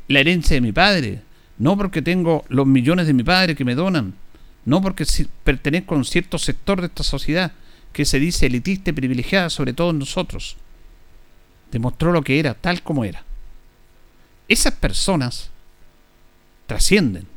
la 0.08 0.19
herencia 0.19 0.55
de 0.55 0.62
mi 0.62 0.72
padre, 0.72 1.22
no 1.58 1.77
porque 1.77 2.01
tengo 2.01 2.43
los 2.50 2.65
millones 2.65 3.05
de 3.08 3.13
mi 3.13 3.24
padre 3.24 3.55
que 3.55 3.65
me 3.65 3.75
donan, 3.75 4.15
no 4.65 4.81
porque 4.81 5.05
pertenezco 5.43 5.93
a 5.93 5.98
un 5.98 6.05
cierto 6.05 6.38
sector 6.38 6.81
de 6.81 6.88
esta 6.88 7.03
sociedad 7.03 7.51
que 7.93 8.05
se 8.05 8.19
dice 8.19 8.48
elitista 8.48 8.89
y 8.89 8.93
privilegiada 8.93 9.50
sobre 9.50 9.74
todos 9.74 9.93
nosotros. 9.93 10.58
Demostró 11.72 12.12
lo 12.12 12.24
que 12.24 12.39
era, 12.39 12.53
tal 12.55 12.81
como 12.81 13.03
era. 13.03 13.24
Esas 14.48 14.74
personas 14.74 15.51
trascienden. 16.65 17.27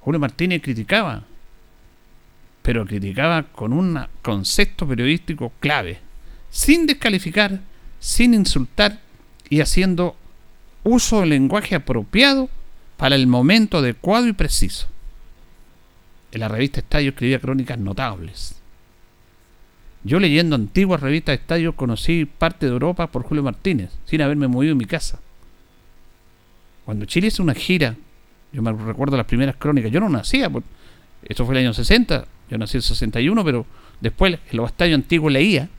Julio 0.00 0.20
Martínez 0.20 0.62
criticaba, 0.62 1.24
pero 2.62 2.86
criticaba 2.86 3.42
con 3.42 3.72
un 3.72 3.98
concepto 4.22 4.86
periodístico 4.86 5.52
clave, 5.60 5.98
sin 6.50 6.86
descalificar, 6.86 7.60
sin 7.98 8.34
insultar 8.34 9.00
y 9.48 9.60
haciendo 9.60 10.16
uso 10.84 11.20
del 11.20 11.30
lenguaje 11.30 11.74
apropiado 11.74 12.48
para 12.96 13.16
el 13.16 13.26
momento 13.26 13.78
adecuado 13.78 14.28
y 14.28 14.32
preciso. 14.32 14.86
En 16.30 16.40
la 16.40 16.48
revista 16.48 16.80
Estadio 16.80 17.10
escribía 17.10 17.40
crónicas 17.40 17.78
notables. 17.78 18.56
Yo 20.04 20.18
leyendo 20.18 20.56
antiguas 20.56 21.00
revistas 21.00 21.32
de 21.32 21.42
Estadio 21.42 21.76
conocí 21.76 22.24
parte 22.24 22.66
de 22.66 22.72
Europa 22.72 23.06
por 23.08 23.22
Julio 23.22 23.42
Martínez, 23.42 23.90
sin 24.04 24.22
haberme 24.22 24.48
movido 24.48 24.72
en 24.72 24.78
mi 24.78 24.86
casa. 24.86 25.20
Cuando 26.84 27.04
Chile 27.04 27.28
hizo 27.28 27.42
una 27.42 27.54
gira, 27.54 27.96
yo 28.52 28.62
me 28.62 28.72
recuerdo 28.72 29.16
las 29.16 29.26
primeras 29.26 29.56
crónicas, 29.56 29.92
yo 29.92 30.00
no 30.00 30.08
nacía, 30.08 30.50
pues, 30.50 30.64
eso 31.24 31.46
fue 31.46 31.54
el 31.54 31.64
año 31.64 31.72
60, 31.72 32.26
yo 32.52 32.58
nací 32.58 32.76
en 32.76 32.80
el 32.80 32.82
61, 32.82 33.44
pero 33.44 33.64
después 34.02 34.38
en 34.50 34.56
los 34.58 34.70
estadios 34.70 34.96
antiguos 34.96 35.32
leía 35.32 35.70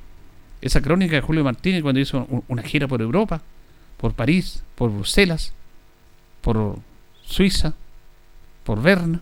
esa 0.60 0.82
crónica 0.82 1.16
de 1.16 1.22
Julio 1.22 1.44
Martínez 1.44 1.84
cuando 1.84 2.02
hizo 2.02 2.28
una 2.48 2.64
gira 2.64 2.88
por 2.88 3.00
Europa, 3.00 3.44
por 3.98 4.14
París, 4.14 4.64
por 4.74 4.92
Bruselas, 4.92 5.54
por 6.42 6.80
Suiza, 7.24 7.76
por 8.64 8.82
Berna. 8.82 9.22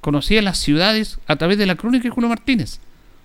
Conocía 0.00 0.42
las 0.42 0.58
ciudades 0.58 1.18
a 1.28 1.36
través 1.36 1.58
de 1.58 1.66
la 1.66 1.76
crónica 1.76 2.04
de 2.04 2.10
Julio 2.10 2.28
Martínez. 2.28 2.80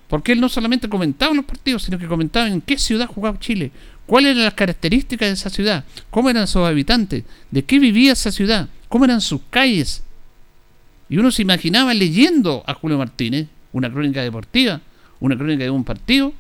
Porque 0.08 0.34
él 0.34 0.40
no 0.40 0.48
solamente 0.48 0.88
comentaba 0.88 1.34
los 1.34 1.46
partidos, 1.46 1.82
sino 1.82 1.98
que 1.98 2.06
comentaba 2.06 2.48
en 2.48 2.62
qué 2.62 2.78
ciudad 2.78 3.08
jugaba 3.08 3.40
Chile, 3.40 3.72
cuáles 4.06 4.34
eran 4.34 4.46
las 4.46 4.54
características 4.54 5.28
de 5.28 5.34
esa 5.34 5.50
ciudad, 5.50 5.86
cómo 6.12 6.30
eran 6.30 6.46
sus 6.46 6.62
habitantes, 6.62 7.24
de 7.50 7.66
qué 7.66 7.80
vivía 7.80 8.14
esa 8.14 8.32
ciudad, 8.32 8.70
cómo 8.90 9.06
eran 9.06 9.22
sus 9.22 9.42
calles. 9.50 10.04
Y 11.10 11.18
uno 11.18 11.32
se 11.32 11.42
imaginaba 11.42 11.94
leyendo 11.94 12.64
a 12.66 12.74
Julio 12.74 12.98
Martínez 12.98 13.48
una 13.74 13.92
crónica 13.92 14.22
deportiva, 14.22 14.82
una 15.20 15.38
crónica 15.38 15.64
de 15.64 15.70
un 15.70 15.84
partido, 15.84 16.34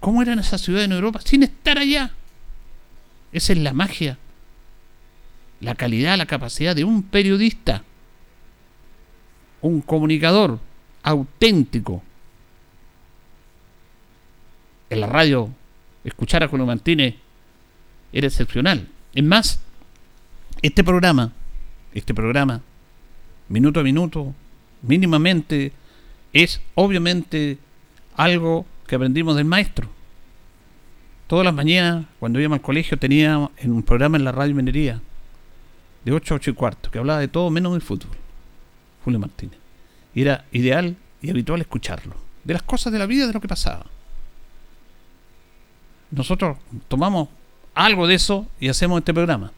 cómo 0.00 0.22
eran 0.22 0.38
esas 0.38 0.60
ciudades 0.60 0.86
en 0.86 0.92
Europa 0.92 1.20
sin 1.24 1.42
estar 1.42 1.78
allá. 1.78 2.12
Esa 3.32 3.52
es 3.52 3.58
la 3.58 3.72
magia, 3.72 4.18
la 5.60 5.74
calidad, 5.74 6.16
la 6.16 6.26
capacidad 6.26 6.74
de 6.74 6.84
un 6.84 7.02
periodista, 7.02 7.84
un 9.60 9.82
comunicador 9.82 10.58
auténtico, 11.02 12.02
en 14.90 15.00
la 15.00 15.06
radio, 15.06 15.48
escuchar 16.04 16.42
a 16.42 16.48
Julio 16.48 16.66
Martínez 16.66 17.14
era 18.12 18.26
excepcional. 18.26 18.88
Es 19.14 19.24
más, 19.24 19.60
este 20.62 20.82
programa, 20.82 21.32
este 21.94 22.12
programa, 22.12 22.60
minuto 23.50 23.80
a 23.80 23.82
minuto, 23.82 24.34
mínimamente, 24.80 25.72
es 26.32 26.62
obviamente 26.74 27.58
algo 28.16 28.64
que 28.86 28.94
aprendimos 28.94 29.36
del 29.36 29.44
maestro. 29.44 29.88
Todas 31.26 31.44
las 31.44 31.54
mañanas, 31.54 32.06
cuando 32.18 32.40
íbamos 32.40 32.56
al 32.56 32.62
colegio, 32.62 32.98
tenía 32.98 33.50
en 33.58 33.72
un 33.72 33.82
programa 33.82 34.16
en 34.16 34.24
la 34.24 34.32
radio 34.32 34.54
Minería, 34.54 35.02
de 36.04 36.12
8 36.12 36.32
a 36.32 36.36
8 36.36 36.50
y 36.50 36.54
cuarto, 36.54 36.90
que 36.90 36.98
hablaba 36.98 37.20
de 37.20 37.28
todo 37.28 37.50
menos 37.50 37.72
del 37.72 37.82
fútbol. 37.82 38.16
Julio 39.04 39.20
Martínez. 39.20 39.58
Era 40.14 40.46
ideal 40.52 40.96
y 41.20 41.28
habitual 41.28 41.60
escucharlo. 41.60 42.14
De 42.44 42.54
las 42.54 42.62
cosas 42.62 42.90
de 42.90 42.98
la 42.98 43.04
vida, 43.04 43.26
de 43.26 43.34
lo 43.34 43.40
que 43.40 43.48
pasaba 43.48 43.84
nosotros 46.10 46.58
tomamos 46.88 47.28
algo 47.74 48.06
de 48.06 48.14
eso 48.14 48.46
y 48.58 48.68
hacemos 48.68 48.98
este 48.98 49.14
programa. 49.14 49.52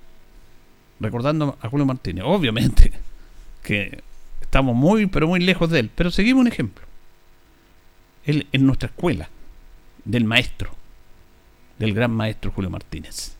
Recordando 1.00 1.58
a 1.60 1.68
Julio 1.68 1.86
Martínez. 1.86 2.24
Obviamente 2.26 2.92
que 3.62 4.02
estamos 4.40 4.74
muy, 4.74 5.06
pero 5.06 5.28
muy 5.28 5.40
lejos 5.40 5.70
de 5.70 5.80
él. 5.80 5.90
Pero 5.94 6.10
seguimos 6.10 6.42
un 6.42 6.48
ejemplo. 6.48 6.84
Él 8.24 8.46
en 8.52 8.66
nuestra 8.66 8.88
escuela, 8.88 9.28
del 10.04 10.24
maestro, 10.24 10.70
del 11.78 11.94
gran 11.94 12.10
maestro 12.10 12.50
Julio 12.50 12.70
Martínez. 12.70 13.36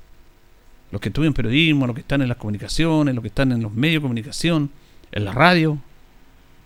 Los 0.91 1.01
que 1.01 1.09
estudian 1.09 1.33
periodismo, 1.33 1.87
los 1.87 1.95
que 1.95 2.01
están 2.01 2.23
en 2.23 2.29
las 2.29 2.37
comunicaciones, 2.37 3.15
los 3.15 3.23
que 3.23 3.29
están 3.29 3.53
en 3.53 3.63
los 3.63 3.73
medios 3.73 4.01
de 4.01 4.05
comunicación, 4.05 4.71
en 5.11 5.25
la 5.25 5.33
radio, 5.33 5.79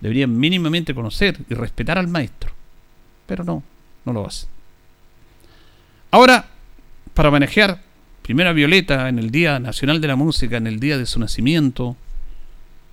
deberían 0.01 0.37
mínimamente 0.37 0.95
conocer 0.95 1.39
y 1.49 1.55
respetar 1.55 1.99
al 1.99 2.09
maestro. 2.09 2.53
Pero 3.27 3.45
no, 3.45 3.63
no 4.05 4.13
lo 4.13 4.27
hacen. 4.27 4.49
Ahora, 6.11 6.49
para 7.15 7.31
manejar 7.31 7.83
primero 8.23 8.51
a 8.51 8.53
Violeta 8.53 9.09
en 9.09 9.19
el 9.19 9.31
Día 9.31 9.59
Nacional 9.59 10.01
de 10.01 10.09
la 10.09 10.17
Música, 10.17 10.57
en 10.57 10.67
el 10.67 10.81
día 10.81 10.99
de 10.99 11.07
su 11.07 11.21
nacimiento, 11.21 11.97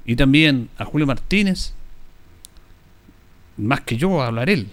y 0.06 0.16
también 0.16 0.70
a 0.78 0.86
Julio 0.86 1.08
Martínez, 1.08 1.74
más 3.58 3.82
que 3.82 3.98
yo 3.98 4.22
hablar 4.22 4.50
él. 4.50 4.70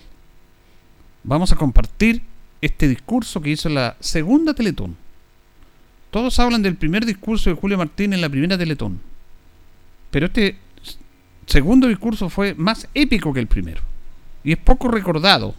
Vamos 1.23 1.53
a 1.53 1.57
compartir 1.57 2.23
este 2.61 2.89
discurso 2.89 3.41
que 3.41 3.51
hizo 3.51 3.69
la 3.69 3.97
segunda 4.01 4.55
Teletón. 4.55 4.97
Todos 6.11 6.39
hablan 6.39 6.63
del 6.63 6.77
primer 6.77 7.07
discurso 7.07 7.51
de 7.51 7.57
Julio 7.57 7.79
Martínez 7.79 8.17
en 8.17 8.23
la 8.23 8.29
primera 8.29 8.59
Teletón. 8.59 9.01
Pero 10.11 10.27
este 10.27 10.59
segundo 11.47 11.87
discurso 11.87 12.29
fue 12.29 12.55
más 12.55 12.89
épico 12.95 13.33
que 13.33 13.41
el 13.41 13.47
primero. 13.47 13.83
Y 14.43 14.53
es 14.53 14.59
poco 14.59 14.89
recordado. 14.89 15.55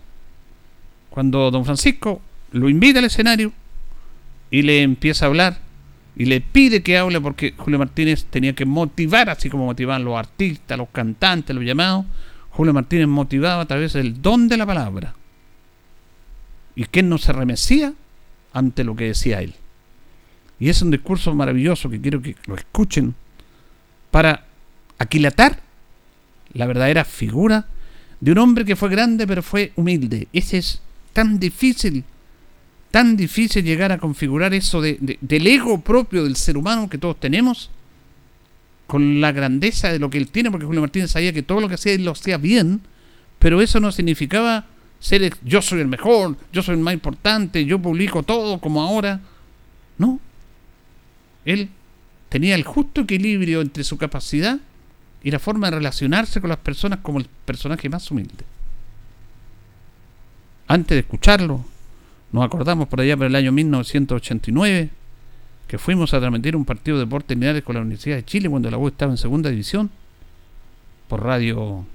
Cuando 1.10 1.52
don 1.52 1.66
Francisco 1.66 2.22
lo 2.52 2.70
invita 2.70 3.00
al 3.00 3.06
escenario 3.06 3.54
y 4.50 4.62
le 4.64 4.82
empieza 4.82 5.26
a 5.26 5.30
hablar 5.30 5.60
y 6.16 6.26
le 6.26 6.42
pide 6.42 6.84
que 6.84 6.98
hable 6.98 7.22
porque 7.22 7.54
Julio 7.58 7.80
Martínez 7.80 8.26
tenía 8.26 8.54
que 8.54 8.66
motivar, 8.66 9.30
así 9.30 9.50
como 9.50 9.66
motivaban 9.66 10.04
los 10.04 10.18
artistas, 10.18 10.78
los 10.78 10.90
cantantes, 10.90 11.56
los 11.56 11.66
llamados. 11.66 12.06
Julio 12.50 12.74
Martínez 12.74 13.08
motivaba 13.08 13.62
a 13.62 13.66
través 13.66 13.94
del 13.94 14.22
don 14.22 14.48
de 14.48 14.58
la 14.58 14.66
palabra. 14.66 15.16
y 16.74 16.86
quién 16.86 17.10
no 17.10 17.18
se 17.18 17.34
remecía 17.34 17.94
ante 18.54 18.84
lo 18.84 18.96
que 18.96 19.06
decía 19.06 19.42
él. 19.42 19.54
Y 20.60 20.70
es 20.70 20.82
un 20.82 20.92
discurso 20.92 21.34
maravilloso 21.36 21.90
que 21.90 22.00
quiero 22.00 22.22
que 22.22 22.36
lo 22.46 22.56
escuchen 22.56 23.14
para 24.10 24.46
aquilatar 24.98 25.60
la 26.54 26.66
verdadera 26.66 27.04
figura 27.04 27.66
de 28.20 28.32
un 28.32 28.38
hombre 28.38 28.64
que 28.66 28.76
fue 28.76 28.90
grande 28.90 29.26
pero 29.28 29.42
fue 29.42 29.74
humilde. 29.76 30.28
Ese 30.32 30.60
es 30.60 30.82
tan 31.14 31.40
difícil, 31.40 32.04
tan 32.92 33.16
difícil 33.16 33.64
llegar 33.64 33.92
a 33.92 33.98
configurar 33.98 34.54
eso 34.54 34.82
de, 34.82 35.18
del 35.20 35.48
ego 35.48 35.82
propio 35.82 36.26
del 36.26 36.36
ser 36.36 36.58
humano 36.58 36.90
que 36.90 36.98
todos 36.98 37.20
tenemos 37.20 37.72
con 38.86 39.22
la 39.22 39.32
grandeza 39.32 39.92
de 39.92 40.00
lo 40.00 40.10
que 40.10 40.18
él 40.18 40.28
tiene, 40.28 40.52
porque 40.52 40.66
Julio 40.66 40.82
Martínez 40.82 41.12
sabía 41.12 41.32
que 41.32 41.44
todo 41.44 41.62
lo 41.62 41.70
que 41.70 41.76
hacía 41.76 41.94
él 41.94 42.04
lo 42.04 42.12
hacía 42.12 42.38
bien, 42.38 42.82
pero 43.40 43.62
eso 43.62 43.80
no 43.80 43.92
significaba 43.94 44.66
ser 45.00 45.34
yo 45.44 45.62
soy 45.62 45.80
el 45.80 45.88
mejor, 45.88 46.36
yo 46.52 46.62
soy 46.62 46.76
el 46.76 46.82
más 46.82 46.94
importante, 46.94 47.66
yo 47.66 47.80
publico 47.80 48.24
todo 48.24 48.60
como 48.60 48.82
ahora. 48.82 49.22
No. 49.98 50.20
Él 51.46 51.70
tenía 52.30 52.56
el 52.56 52.64
justo 52.64 53.02
equilibrio 53.02 53.62
entre 53.62 53.84
su 53.84 53.98
capacidad 53.98 54.60
y 55.24 55.32
la 55.32 55.40
forma 55.40 55.70
de 55.70 55.78
relacionarse 55.78 56.42
con 56.42 56.50
las 56.50 56.60
personas 56.60 57.00
como 57.02 57.20
el 57.20 57.28
personaje 57.46 57.90
más 57.90 58.12
humilde. 58.12 58.44
Antes 60.68 60.96
de 60.96 61.00
escucharlo, 61.00 61.66
nos 62.32 62.46
acordamos 62.46 62.88
por 62.88 63.02
allá 63.02 63.18
por 63.18 63.26
el 63.26 63.36
año 63.36 63.52
1989, 63.52 64.90
que 65.68 65.78
fuimos 65.78 66.14
a 66.14 66.20
transmitir 66.20 66.56
un 66.56 66.66
partido 66.66 66.98
de 66.98 67.06
deportes 67.06 67.38
lineales 67.38 67.64
con 67.64 67.76
la 67.76 67.82
Universidad 67.82 68.16
de 68.16 68.26
Chile 68.26 68.50
cuando 68.50 68.70
la 68.70 68.78
U 68.78 68.88
estaba 68.88 69.12
en 69.12 69.18
segunda 69.18 69.50
división, 69.50 69.90
por 71.08 71.24
Radio 71.24 71.86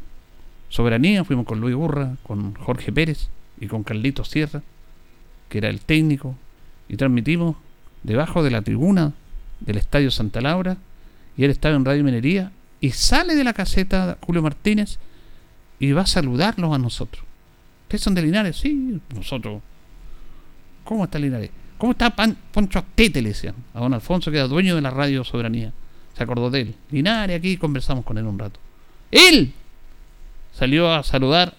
Soberanía, 0.68 1.25
fuimos 1.25 1.46
con 1.46 1.61
Luis 1.61 1.75
Burra, 1.75 2.16
con 2.22 2.55
Jorge 2.55 2.92
Pérez 2.92 3.29
y 3.61 3.66
con 3.66 3.83
Carlito 3.83 4.25
Sierra, 4.25 4.62
que 5.49 5.59
era 5.59 5.68
el 5.68 5.81
técnico, 5.81 6.37
y 6.88 6.96
transmitimos 6.96 7.57
debajo 8.03 8.42
de 8.42 8.51
la 8.51 8.62
tribuna 8.62 9.12
del 9.61 9.79
Estadio 9.79 10.11
Santa 10.11 10.40
Laura, 10.40 10.77
y 11.37 11.44
él 11.44 11.51
estaba 11.51 11.77
en 11.77 11.85
Radio 11.85 12.05
Minería, 12.05 12.53
y 12.81 12.90
sale 12.90 13.35
de 13.35 13.44
la 13.44 13.53
caseta 13.55 14.18
Julio 14.20 14.42
Martínez 14.42 14.99
y 15.79 15.92
va 15.92 16.03
a 16.03 16.07
saludarlos 16.07 16.75
a 16.75 16.79
nosotros. 16.79 17.25
¿Ustedes 17.85 18.03
son 18.03 18.14
de 18.14 18.22
Linares? 18.22 18.57
Sí, 18.57 19.01
nosotros. 19.14 19.62
¿Cómo 20.87 21.05
está 21.05 21.18
Linares? 21.18 21.51
¿Cómo 21.79 21.92
está 21.92 22.14
Poncho 22.14 22.79
Astete? 22.79 23.20
Le 23.20 23.31
decían 23.31 23.57
a 23.75 23.81
don 23.81 23.92
Alfonso, 23.92 24.31
que 24.31 24.38
era 24.38 24.46
dueño 24.46 24.77
de 24.77 24.81
la 24.81 24.90
radio 24.90 25.25
Soberanía. 25.25 25.72
Se 26.16 26.22
acordó 26.22 26.49
de 26.49 26.61
él. 26.62 26.75
Linares, 26.90 27.37
aquí 27.37 27.57
conversamos 27.57 28.05
con 28.05 28.16
él 28.16 28.25
un 28.25 28.38
rato. 28.38 28.61
Él 29.11 29.53
salió 30.53 30.94
a 30.94 31.03
saludar 31.03 31.55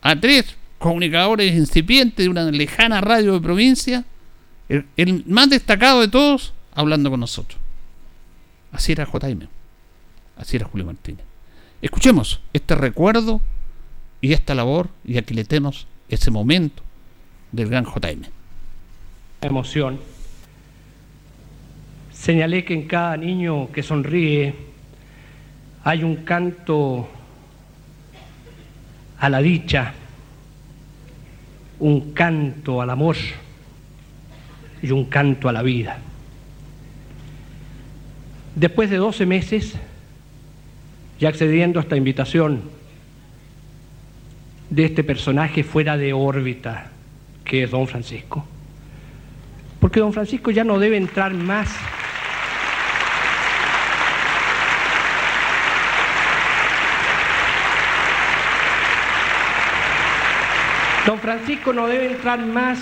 a 0.00 0.18
tres 0.18 0.56
comunicadores 0.78 1.54
incipientes 1.54 2.24
de 2.24 2.30
una 2.30 2.50
lejana 2.50 3.02
radio 3.02 3.34
de 3.34 3.40
provincia. 3.40 4.04
El, 4.68 5.24
más 5.26 5.50
destacado 5.50 6.00
de 6.00 6.08
todos, 6.08 6.54
hablando 6.74 7.10
con 7.10 7.20
nosotros. 7.20 7.60
Así 8.72 8.92
era 8.92 9.04
J.M. 9.04 9.46
Así 10.38 10.56
era 10.56 10.66
Julio 10.66 10.86
Martínez. 10.86 11.24
Escuchemos 11.82 12.40
este 12.54 12.74
recuerdo 12.74 13.42
y 14.22 14.32
esta 14.32 14.54
labor 14.54 14.88
y 15.04 15.18
aquí 15.18 15.34
le 15.34 15.44
tenemos 15.44 15.86
ese 16.08 16.30
momento 16.30 16.82
del 17.52 17.68
gran 17.68 17.84
JM 17.84 18.37
emoción. 19.40 19.98
Señalé 22.12 22.64
que 22.64 22.74
en 22.74 22.86
cada 22.86 23.16
niño 23.16 23.70
que 23.72 23.82
sonríe 23.82 24.54
hay 25.84 26.02
un 26.02 26.16
canto 26.16 27.08
a 29.18 29.28
la 29.28 29.40
dicha, 29.40 29.94
un 31.78 32.12
canto 32.12 32.82
al 32.82 32.90
amor 32.90 33.16
y 34.82 34.90
un 34.90 35.04
canto 35.06 35.48
a 35.48 35.52
la 35.52 35.62
vida. 35.62 35.98
Después 38.54 38.90
de 38.90 38.96
12 38.96 39.24
meses, 39.24 39.74
ya 41.20 41.28
accediendo 41.28 41.78
a 41.78 41.82
esta 41.82 41.96
invitación 41.96 42.62
de 44.70 44.84
este 44.84 45.04
personaje 45.04 45.62
fuera 45.62 45.96
de 45.96 46.12
órbita, 46.12 46.90
que 47.44 47.62
es 47.62 47.70
don 47.70 47.86
Francisco, 47.86 48.44
porque 49.88 50.00
don 50.00 50.12
Francisco 50.12 50.50
ya 50.50 50.64
no 50.64 50.78
debe 50.78 50.98
entrar 50.98 51.32
más 51.32 51.66
Don 61.06 61.18
Francisco 61.20 61.72
no 61.72 61.86
debe 61.86 62.04
entrar 62.04 62.44
más 62.44 62.78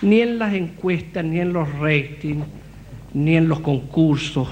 ni 0.00 0.22
en 0.22 0.38
las 0.38 0.54
encuestas, 0.54 1.22
ni 1.22 1.40
en 1.40 1.52
los 1.52 1.70
ratings, 1.78 2.46
ni 3.12 3.36
en 3.36 3.46
los 3.46 3.60
concursos, 3.60 4.48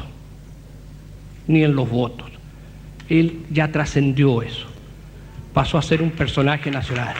ni 1.46 1.64
en 1.64 1.74
los 1.74 1.88
votos. 1.88 2.30
Él 3.08 3.46
ya 3.50 3.72
trascendió 3.72 4.42
eso. 4.42 4.66
Pasó 5.54 5.78
a 5.78 5.82
ser 5.82 6.02
un 6.02 6.10
personaje 6.10 6.70
nacional. 6.70 7.14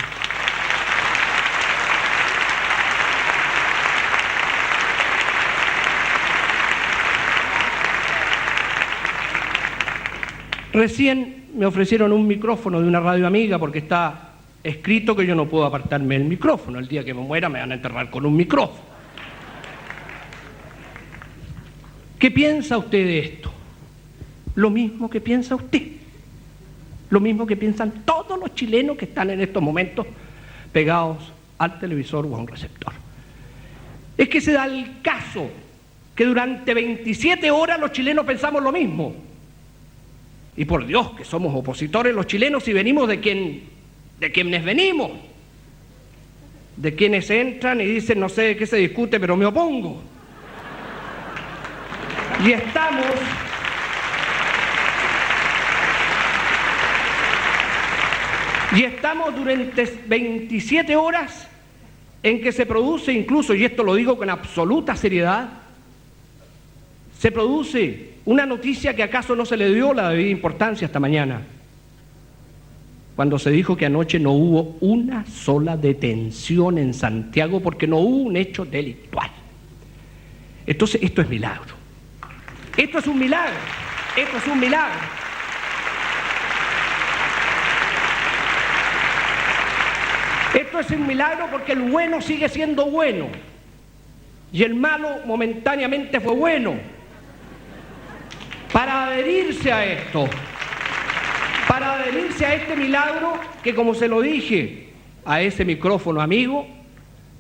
Recién 10.79 11.47
me 11.57 11.67
ofrecieron 11.67 12.13
un 12.13 12.25
micrófono 12.29 12.81
de 12.81 12.87
una 12.87 13.01
radio 13.01 13.27
amiga 13.27 13.59
porque 13.59 13.81
está 13.81 14.35
escrito 14.63 15.17
que 15.17 15.27
yo 15.27 15.35
no 15.35 15.49
puedo 15.49 15.65
apartarme 15.65 16.17
del 16.17 16.29
micrófono. 16.29 16.79
El 16.79 16.87
día 16.87 17.05
que 17.05 17.13
me 17.13 17.21
muera 17.21 17.49
me 17.49 17.59
van 17.59 17.73
a 17.73 17.75
enterrar 17.75 18.09
con 18.11 18.25
un 18.25 18.37
micrófono. 18.37 18.85
¿Qué 22.17 22.31
piensa 22.31 22.79
usted 22.79 23.05
de 23.05 23.19
esto? 23.19 23.53
Lo 24.55 24.71
mismo 24.71 25.11
que 25.11 25.21
piensa 25.21 25.57
usted. 25.57 25.83
Lo 27.11 27.19
mismo 27.19 27.45
que 27.45 27.57
piensan 27.57 28.05
todos 28.05 28.39
los 28.39 28.55
chilenos 28.55 28.97
que 28.97 29.07
están 29.07 29.31
en 29.31 29.41
estos 29.41 29.61
momentos 29.61 30.07
pegados 30.71 31.33
al 31.59 31.81
televisor 31.81 32.25
o 32.25 32.37
a 32.37 32.39
un 32.39 32.47
receptor. 32.47 32.93
Es 34.17 34.29
que 34.29 34.41
se 34.41 34.53
da 34.53 34.67
el 34.67 35.03
caso 35.03 35.51
que 36.15 36.25
durante 36.25 36.73
27 36.73 37.51
horas 37.51 37.81
los 37.81 37.91
chilenos 37.91 38.25
pensamos 38.25 38.63
lo 38.63 38.71
mismo. 38.71 39.27
Y 40.59 40.65
por 40.65 40.85
Dios 40.85 41.13
que 41.13 41.25
somos 41.25 41.55
opositores 41.55 42.13
los 42.13 42.27
chilenos 42.27 42.67
y 42.67 42.73
venimos 42.73 43.07
de 43.09 43.21
quien 43.21 43.63
de 44.19 44.33
quienes 44.33 44.65
venimos. 44.65 45.13
De 46.77 46.97
quienes 46.97 47.31
entran 47.31 47.81
y 47.81 47.85
dicen 47.85 48.19
no 48.19 48.29
sé 48.29 48.43
de 48.43 48.57
qué 48.57 48.67
se 48.67 48.77
discute, 48.77 49.21
pero 49.21 49.37
me 49.37 49.47
opongo. 49.47 50.03
Y 52.45 52.51
estamos 52.51 53.07
Y 58.77 58.83
estamos 58.83 59.35
durante 59.35 59.99
27 60.07 60.95
horas 60.97 61.49
en 62.23 62.41
que 62.41 62.53
se 62.53 62.67
produce 62.67 63.13
incluso, 63.13 63.55
y 63.55 63.65
esto 63.65 63.83
lo 63.83 63.95
digo 63.95 64.19
con 64.19 64.29
absoluta 64.29 64.95
seriedad, 64.95 65.49
se 67.19 67.33
produce 67.33 68.18
una 68.29 68.45
noticia 68.45 68.95
que 68.95 69.03
acaso 69.03 69.35
no 69.35 69.47
se 69.47 69.57
le 69.57 69.73
dio 69.73 69.95
la 69.95 70.11
debida 70.11 70.29
importancia 70.29 70.85
esta 70.85 71.01
mañana, 71.01 71.41
cuando 73.17 73.39
se 73.39 73.51
dijo 73.51 73.75
que 73.75 73.87
anoche 73.87 74.19
no 74.19 74.33
hubo 74.33 74.77
una 74.81 75.25
sola 75.25 75.79
detención 75.79 76.77
en 76.77 76.93
Santiago 76.93 77.61
porque 77.61 77.87
no 77.87 77.97
hubo 77.97 78.25
un 78.25 78.37
hecho 78.37 78.67
delictual. 78.67 79.31
Entonces, 80.67 81.03
esto 81.03 81.23
es 81.23 81.29
milagro. 81.31 81.75
Esto 82.77 82.99
es 82.99 83.07
un 83.07 83.19
milagro. 83.19 83.57
Esto 84.15 84.37
es 84.37 84.47
un 84.47 84.61
milagro. 84.61 85.01
Esto 90.55 90.81
es 90.81 90.91
un 90.91 91.07
milagro 91.07 91.47
porque 91.51 91.73
el 91.73 91.81
bueno 91.81 92.21
sigue 92.21 92.51
siendo 92.51 92.85
bueno 92.91 93.29
y 94.53 94.65
el 94.65 94.75
malo 94.75 95.21
momentáneamente 95.25 96.21
fue 96.21 96.35
bueno 96.35 96.98
para 98.73 99.07
adherirse 99.07 99.73
a 99.73 99.85
esto, 99.85 100.29
para 101.69 101.95
adherirse 101.95 102.47
a 102.47 102.55
este 102.55 102.77
milagro 102.77 103.35
que 103.63 103.75
como 103.75 103.95
se 103.95 104.09
lo 104.09 104.21
dije 104.21 104.89
a 105.25 105.43
ese 105.43 105.65
micrófono 105.65 106.21
amigo, 106.21 106.67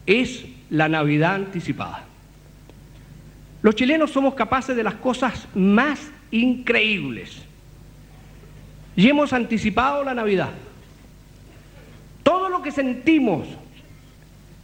es 0.06 0.44
la 0.70 0.88
Navidad 0.88 1.34
anticipada. 1.34 2.04
Los 3.62 3.74
chilenos 3.74 4.10
somos 4.10 4.34
capaces 4.34 4.76
de 4.76 4.84
las 4.84 4.94
cosas 4.94 5.48
más 5.54 6.10
increíbles 6.30 7.42
y 8.94 9.08
hemos 9.08 9.32
anticipado 9.32 10.04
la 10.04 10.14
Navidad. 10.14 10.50
Todo 12.22 12.48
lo 12.48 12.62
que 12.62 12.70
sentimos 12.70 13.46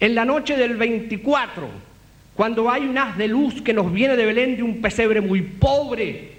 en 0.01 0.15
la 0.15 0.25
noche 0.25 0.57
del 0.57 0.77
24, 0.77 1.69
cuando 2.35 2.71
hay 2.71 2.83
un 2.83 2.99
haz 2.99 3.17
de 3.17 3.29
luz 3.29 3.63
que 3.63 3.73
nos 3.73 3.93
viene 3.93 4.17
de 4.17 4.27
Belén 4.27 4.57
de 4.57 4.63
un 4.63 4.83
pesebre 4.83 5.21
muy 5.21 5.41
pobre, 5.43 6.34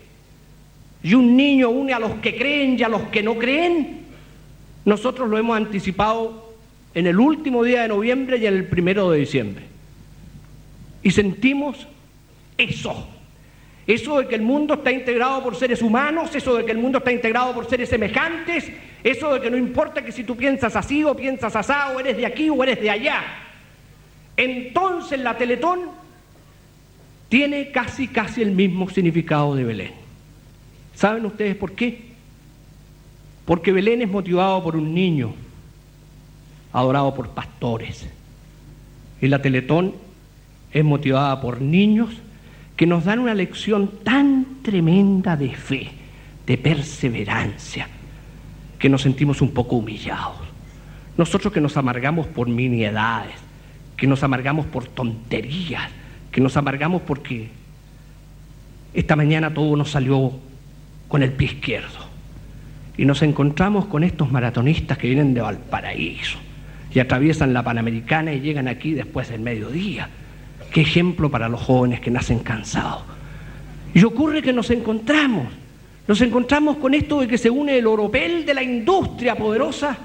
y 1.05 1.13
un 1.13 1.37
niño 1.37 1.69
une 1.69 1.93
a 1.93 1.99
los 1.99 2.13
que 2.15 2.35
creen 2.35 2.79
y 2.79 2.81
a 2.81 2.89
los 2.89 3.03
que 3.09 3.21
no 3.21 3.37
creen, 3.37 4.05
nosotros 4.85 5.29
lo 5.29 5.37
hemos 5.37 5.55
anticipado 5.55 6.51
en 6.95 7.05
el 7.05 7.19
último 7.19 7.63
día 7.63 7.83
de 7.83 7.89
noviembre 7.89 8.37
y 8.37 8.47
en 8.47 8.55
el 8.55 8.65
primero 8.65 9.11
de 9.11 9.19
diciembre. 9.19 9.65
Y 11.03 11.11
sentimos 11.11 11.85
eso. 12.57 13.07
Eso 13.85 14.17
de 14.17 14.27
que 14.27 14.33
el 14.33 14.41
mundo 14.41 14.73
está 14.73 14.91
integrado 14.91 15.43
por 15.43 15.55
seres 15.55 15.83
humanos, 15.83 16.33
eso 16.33 16.55
de 16.55 16.65
que 16.65 16.71
el 16.71 16.79
mundo 16.79 16.97
está 16.97 17.11
integrado 17.11 17.53
por 17.53 17.69
seres 17.69 17.87
semejantes, 17.87 18.71
eso 19.03 19.35
de 19.35 19.41
que 19.41 19.51
no 19.51 19.57
importa 19.57 20.03
que 20.03 20.11
si 20.11 20.23
tú 20.23 20.35
piensas 20.35 20.75
así 20.75 21.03
o 21.03 21.15
piensas 21.15 21.55
asá, 21.55 21.91
o 21.95 21.99
eres 21.99 22.17
de 22.17 22.25
aquí 22.25 22.49
o 22.49 22.63
eres 22.63 22.81
de 22.81 22.89
allá. 22.89 23.21
Entonces 24.35 25.19
la 25.19 25.37
Teletón 25.37 25.81
tiene 27.29 27.69
casi, 27.69 28.07
casi 28.07 28.41
el 28.41 28.53
mismo 28.53 28.89
significado 28.89 29.53
de 29.53 29.65
Belén. 29.65 30.04
¿Saben 30.95 31.25
ustedes 31.25 31.55
por 31.55 31.73
qué? 31.73 32.05
Porque 33.45 33.71
Belén 33.71 34.01
es 34.01 34.09
motivado 34.09 34.63
por 34.63 34.75
un 34.75 34.93
niño, 34.93 35.33
adorado 36.73 37.13
por 37.13 37.29
pastores. 37.29 38.07
Y 39.21 39.27
la 39.27 39.41
Teletón 39.41 39.93
es 40.71 40.83
motivada 40.83 41.39
por 41.41 41.61
niños 41.61 42.09
que 42.75 42.87
nos 42.87 43.05
dan 43.05 43.19
una 43.19 43.33
lección 43.33 43.89
tan 44.03 44.61
tremenda 44.61 45.37
de 45.37 45.49
fe, 45.53 45.91
de 46.45 46.57
perseverancia, 46.57 47.87
que 48.79 48.89
nos 48.89 49.01
sentimos 49.01 49.41
un 49.41 49.51
poco 49.51 49.77
humillados. 49.77 50.37
Nosotros 51.17 51.53
que 51.53 51.61
nos 51.61 51.77
amargamos 51.77 52.27
por 52.27 52.49
miniedades, 52.49 53.35
que 53.95 54.07
nos 54.07 54.23
amargamos 54.23 54.65
por 54.65 54.85
tonterías, 54.87 55.89
que 56.31 56.41
nos 56.41 56.57
amargamos 56.57 57.01
porque 57.03 57.49
esta 58.93 59.15
mañana 59.15 59.53
todo 59.53 59.75
nos 59.77 59.91
salió 59.91 60.33
con 61.07 61.23
el 61.23 61.31
pie 61.31 61.47
izquierdo. 61.47 62.05
Y 62.97 63.05
nos 63.05 63.21
encontramos 63.21 63.85
con 63.85 64.03
estos 64.03 64.31
maratonistas 64.31 64.97
que 64.97 65.07
vienen 65.07 65.33
de 65.33 65.41
Valparaíso 65.41 66.37
y 66.93 66.99
atraviesan 66.99 67.53
la 67.53 67.63
Panamericana 67.63 68.33
y 68.33 68.39
llegan 68.39 68.67
aquí 68.67 68.93
después 68.93 69.29
del 69.29 69.41
mediodía. 69.41 70.09
Qué 70.71 70.81
ejemplo 70.81 71.29
para 71.29 71.49
los 71.49 71.61
jóvenes 71.61 71.99
que 71.99 72.09
nacen 72.09 72.39
cansados. 72.39 73.03
Y 73.93 74.03
ocurre 74.03 74.41
que 74.41 74.53
nos 74.53 74.69
encontramos, 74.71 75.47
nos 76.07 76.21
encontramos 76.21 76.77
con 76.77 76.93
esto 76.93 77.21
de 77.21 77.27
que 77.27 77.37
se 77.37 77.49
une 77.49 77.77
el 77.77 77.87
oropel 77.87 78.45
de 78.45 78.53
la 78.53 78.63
industria 78.63 79.35
poderosa 79.35 79.97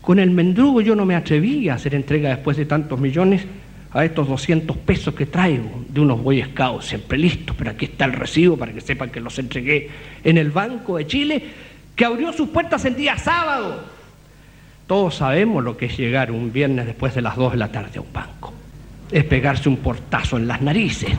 con 0.00 0.18
el 0.18 0.30
mendrugo. 0.30 0.80
Yo 0.80 0.94
no 0.94 1.04
me 1.04 1.16
atreví 1.16 1.68
a 1.68 1.74
hacer 1.74 1.94
entrega 1.94 2.30
después 2.30 2.56
de 2.56 2.66
tantos 2.66 3.00
millones 3.00 3.46
a 3.92 4.04
estos 4.04 4.28
200 4.28 4.76
pesos 4.78 5.14
que 5.14 5.26
traigo 5.26 5.84
de 5.88 6.00
unos 6.00 6.22
Boy 6.22 6.42
Scouts, 6.42 6.86
siempre 6.86 7.16
listos, 7.18 7.56
pero 7.56 7.70
aquí 7.70 7.86
está 7.86 8.04
el 8.04 8.12
recibo 8.12 8.56
para 8.56 8.72
que 8.72 8.80
sepan 8.80 9.10
que 9.10 9.20
los 9.20 9.38
entregué 9.38 9.88
en 10.24 10.36
el 10.36 10.50
Banco 10.50 10.98
de 10.98 11.06
Chile, 11.06 11.42
que 11.96 12.04
abrió 12.04 12.32
sus 12.32 12.48
puertas 12.50 12.84
el 12.84 12.96
día 12.96 13.16
sábado. 13.16 13.82
Todos 14.86 15.16
sabemos 15.16 15.64
lo 15.64 15.76
que 15.76 15.86
es 15.86 15.96
llegar 15.96 16.30
un 16.30 16.52
viernes 16.52 16.86
después 16.86 17.14
de 17.14 17.22
las 17.22 17.36
2 17.36 17.52
de 17.52 17.58
la 17.58 17.72
tarde 17.72 17.98
a 17.98 18.00
un 18.00 18.12
banco. 18.12 18.52
Es 19.10 19.24
pegarse 19.24 19.68
un 19.68 19.78
portazo 19.78 20.36
en 20.36 20.46
las 20.46 20.60
narices. 20.60 21.10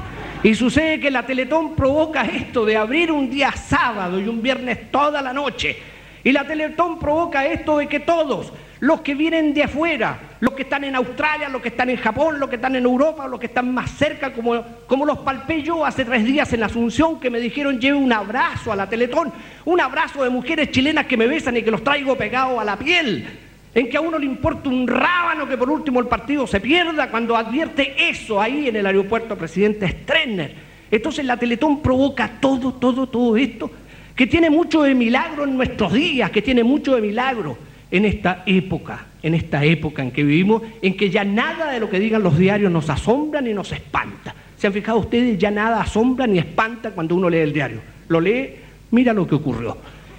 Y 0.42 0.56
sucede 0.56 1.00
que 1.00 1.12
la 1.12 1.26
Teletón 1.26 1.76
provoca 1.76 2.24
esto 2.24 2.66
de 2.66 2.78
abrir 2.78 3.12
un 3.12 3.30
día 3.30 3.52
sábado 3.52 4.20
y 4.20 4.28
un 4.28 4.42
viernes 4.42 4.90
toda 4.90 5.22
la 5.22 5.34
noche. 5.34 5.78
Y 6.24 6.32
la 6.32 6.46
Teletón 6.46 6.98
provoca 6.98 7.46
esto 7.46 7.78
de 7.78 7.88
que 7.88 8.00
todos, 8.00 8.54
los 8.80 9.02
que 9.02 9.14
vienen 9.14 9.54
de 9.54 9.64
afuera, 9.64 10.18
los 10.40 10.54
que 10.54 10.64
están 10.64 10.84
en 10.86 10.96
Australia, 10.96 11.50
los 11.50 11.62
que 11.62 11.70
están 11.70 11.90
en 11.90 11.98
Japón, 11.98 12.40
los 12.40 12.50
que 12.50 12.56
están 12.56 12.76
en 12.76 12.86
Europa, 12.86 13.28
los 13.28 13.40
que 13.40 13.48
están 13.48 13.74
más 13.74 13.92
cerca, 13.92 14.32
como, 14.32 14.64
como 14.88 15.06
los 15.06 15.20
palpé 15.20 15.62
yo 15.62 15.86
hace 15.86 16.06
tres 16.06 16.24
días 16.24 16.52
en 16.54 16.64
Asunción, 16.64 17.20
que 17.20 17.30
me 17.30 17.40
dijeron 17.40 17.80
lleve 17.80 17.98
un 17.98 18.14
abrazo 18.14 18.72
a 18.72 18.76
la 18.76 18.88
Teletón, 18.88 19.34
un 19.66 19.82
abrazo 19.82 20.24
de 20.24 20.30
mujeres 20.30 20.72
chilenas 20.72 21.08
que 21.08 21.18
me 21.18 21.28
besan 21.28 21.58
y 21.58 21.62
que 21.62 21.72
los 21.72 21.84
traigo 21.84 22.16
pegados 22.16 22.60
a 22.60 22.64
la 22.64 22.78
piel, 22.78 23.28
en 23.76 23.90
que 23.90 23.98
a 23.98 24.02
uno 24.02 24.18
le 24.18 24.26
importa 24.26 24.70
un 24.70 24.88
rábano 24.88 25.48
que 25.48 25.58
por 25.58 25.70
último 25.70 26.00
el 26.00 26.08
partido 26.08 26.48
se 26.48 26.62
pierda 26.62 27.10
cuando 27.10 27.36
advierte 27.36 28.10
eso 28.10 28.42
ahí 28.42 28.70
en 28.70 28.78
el 28.78 28.86
aeropuerto 28.86 29.38
presidente 29.38 29.88
Strenner. 29.90 30.70
Entonces 30.90 31.26
la 31.26 31.38
Teletón 31.38 31.82
provoca 31.82 32.32
todo, 32.40 32.74
todo, 32.74 33.08
todo 33.08 33.36
esto, 33.36 33.70
que 34.16 34.26
tiene 34.26 34.50
mucho 34.50 34.84
de 34.84 34.96
milagro 34.96 35.44
en 35.44 35.58
nuestros 35.58 35.94
días, 35.94 36.32
que 36.32 36.42
tiene 36.42 36.64
mucho 36.64 36.96
de 36.96 37.02
milagro 37.02 37.69
en 37.92 38.06
esta 38.06 38.44
época, 38.46 39.08
en 39.24 39.34
esta 39.34 39.64
época 39.66 40.04
en 40.04 40.12
que 40.12 40.24
vivimos, 40.24 40.62
en 40.82 40.96
que 40.96 41.10
ya 41.10 41.24
nada 41.24 41.72
de 41.72 41.80
lo 41.80 41.90
que 41.90 42.00
digan 42.00 42.24
los 42.24 42.38
diarios 42.38 42.72
nos 42.72 42.90
asombra 42.90 43.42
ni 43.42 43.54
nos 43.54 43.72
espanta. 43.72 44.36
¿Se 44.58 44.68
han 44.68 44.74
fijado 44.74 45.00
ustedes? 45.00 45.38
Ya 45.38 45.52
nada 45.52 45.82
asombra 45.82 46.28
ni 46.28 46.38
espanta 46.38 46.92
cuando 46.92 47.16
uno 47.16 47.30
lee 47.30 47.40
el 47.40 47.54
diario. 47.54 47.80
Lo 48.08 48.20
lee, 48.20 48.56
mira 48.92 49.14
lo 49.14 49.28
que 49.28 49.36
ocurrió. 49.36 49.78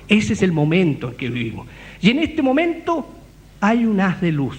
Ese 0.08 0.32
es 0.32 0.42
el 0.42 0.52
momento 0.52 1.10
en 1.10 1.14
que 1.14 1.28
vivimos. 1.28 1.68
Y 2.00 2.10
en 2.10 2.18
este 2.18 2.42
momento 2.42 3.06
hay 3.60 3.84
un 3.84 4.00
haz 4.00 4.20
de 4.20 4.32
luz, 4.32 4.56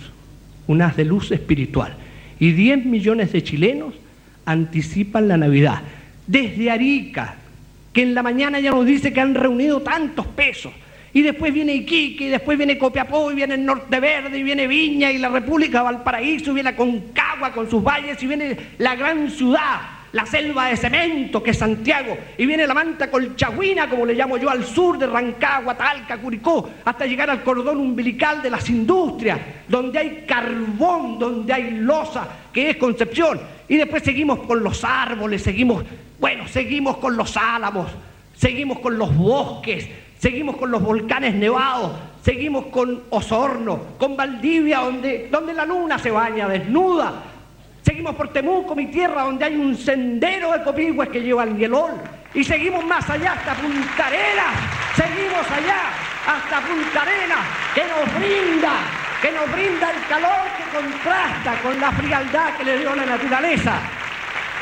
un 0.68 0.82
haz 0.82 0.96
de 0.96 1.06
luz 1.06 1.32
espiritual. 1.32 1.96
Y 2.40 2.54
10 2.54 2.86
millones 2.86 3.34
de 3.34 3.44
chilenos 3.44 3.94
anticipan 4.46 5.28
la 5.28 5.38
Navidad. 5.38 5.82
Desde 6.28 6.72
Arica, 6.72 7.36
que 7.92 8.04
en 8.04 8.14
la 8.14 8.24
mañana 8.24 8.60
ya 8.60 8.72
nos 8.72 8.86
dice 8.86 9.12
que 9.12 9.20
han 9.20 9.36
reunido 9.36 9.82
tantos 9.82 10.26
pesos 10.28 10.72
y 11.14 11.22
después 11.22 11.54
viene 11.54 11.74
Iquique, 11.74 12.26
y 12.26 12.30
después 12.30 12.58
viene 12.58 12.78
Copiapó, 12.78 13.32
y 13.32 13.36
viene 13.36 13.56
el 13.56 13.66
Norte 13.66 14.00
Verde, 14.00 14.38
y 14.38 14.44
viene 14.44 14.68
Viña, 14.68 15.12
y 15.12 15.18
la 15.18 15.30
República 15.30 15.82
Valparaíso, 15.82 16.52
y 16.52 16.56
viene 16.56 16.76
Concagua 16.76 17.52
con 17.52 17.70
sus 17.70 17.84
valles, 17.84 18.22
y 18.24 18.28
viene 18.28 18.58
la 18.78 18.96
gran 18.96 19.30
ciudad, 19.30 19.82
la 20.14 20.26
selva 20.26 20.68
de 20.68 20.78
cemento 20.78 21.42
que 21.44 21.52
es 21.52 21.58
Santiago, 21.58 22.18
y 22.38 22.46
viene 22.46 22.66
la 22.66 22.74
manta 22.74 23.12
colchagüina, 23.12 23.90
como 23.90 24.06
le 24.06 24.14
llamo 24.14 24.38
yo, 24.38 24.50
al 24.50 24.66
sur 24.66 24.98
de 24.98 25.08
Rancagua, 25.08 25.76
Talca, 25.76 26.18
Curicó, 26.18 26.70
hasta 26.86 27.06
llegar 27.06 27.30
al 27.30 27.44
cordón 27.44 27.80
umbilical 27.80 28.42
de 28.42 28.50
las 28.50 28.70
industrias, 28.70 29.40
donde 29.68 30.00
hay 30.00 30.26
carbón, 30.26 31.20
donde 31.20 31.52
hay 31.52 31.72
losa, 31.72 32.28
que 32.54 32.70
es 32.70 32.78
Concepción. 32.78 33.40
Y 33.68 33.76
después 33.78 34.04
seguimos 34.04 34.40
con 34.40 34.64
los 34.64 34.84
árboles, 34.86 35.44
seguimos, 35.44 35.84
bueno, 36.20 36.48
seguimos 36.48 36.98
con 36.98 37.18
los 37.18 37.36
álamos, 37.36 37.90
seguimos 38.36 38.80
con 38.80 38.98
los 38.98 39.16
bosques, 39.16 39.88
seguimos 40.22 40.56
con 40.58 40.70
los 40.70 40.84
volcanes 40.84 41.34
nevados, 41.34 41.94
seguimos 42.24 42.66
con 42.68 43.06
Osorno, 43.10 43.98
con 43.98 44.16
Valdivia, 44.16 44.82
donde, 44.82 45.28
donde 45.32 45.52
la 45.52 45.66
luna 45.66 45.98
se 45.98 46.12
baña 46.12 46.48
desnuda, 46.48 47.12
seguimos 47.82 48.14
por 48.14 48.32
Temuco, 48.32 48.76
mi 48.76 48.86
tierra, 48.86 49.24
donde 49.24 49.46
hay 49.46 49.56
un 49.56 49.76
sendero 49.76 50.52
de 50.52 50.62
copigües 50.62 51.10
que 51.10 51.22
lleva 51.22 51.42
al 51.42 51.58
hielol, 51.58 51.94
y 52.36 52.44
seguimos 52.44 52.86
más 52.86 53.10
allá 53.10 53.34
hasta 53.34 53.56
Punta 53.56 54.06
Arenas, 54.06 54.54
seguimos 54.96 55.50
allá 55.50 55.90
hasta 56.28 56.62
Punta 56.68 57.02
Arenas, 57.02 57.40
que 57.74 57.82
nos 57.82 58.20
brinda, 58.20 58.74
que 59.24 59.32
nos 59.32 59.52
brinda 59.52 59.90
el 59.90 60.08
calor 60.08 60.46
que 60.56 60.78
contrasta 60.78 61.62
con 61.64 61.82
la 61.82 61.92
frialdad 61.94 62.58
que 62.58 62.64
le 62.64 62.78
dio 62.78 62.96
la 62.96 63.08
naturaleza 63.08 63.74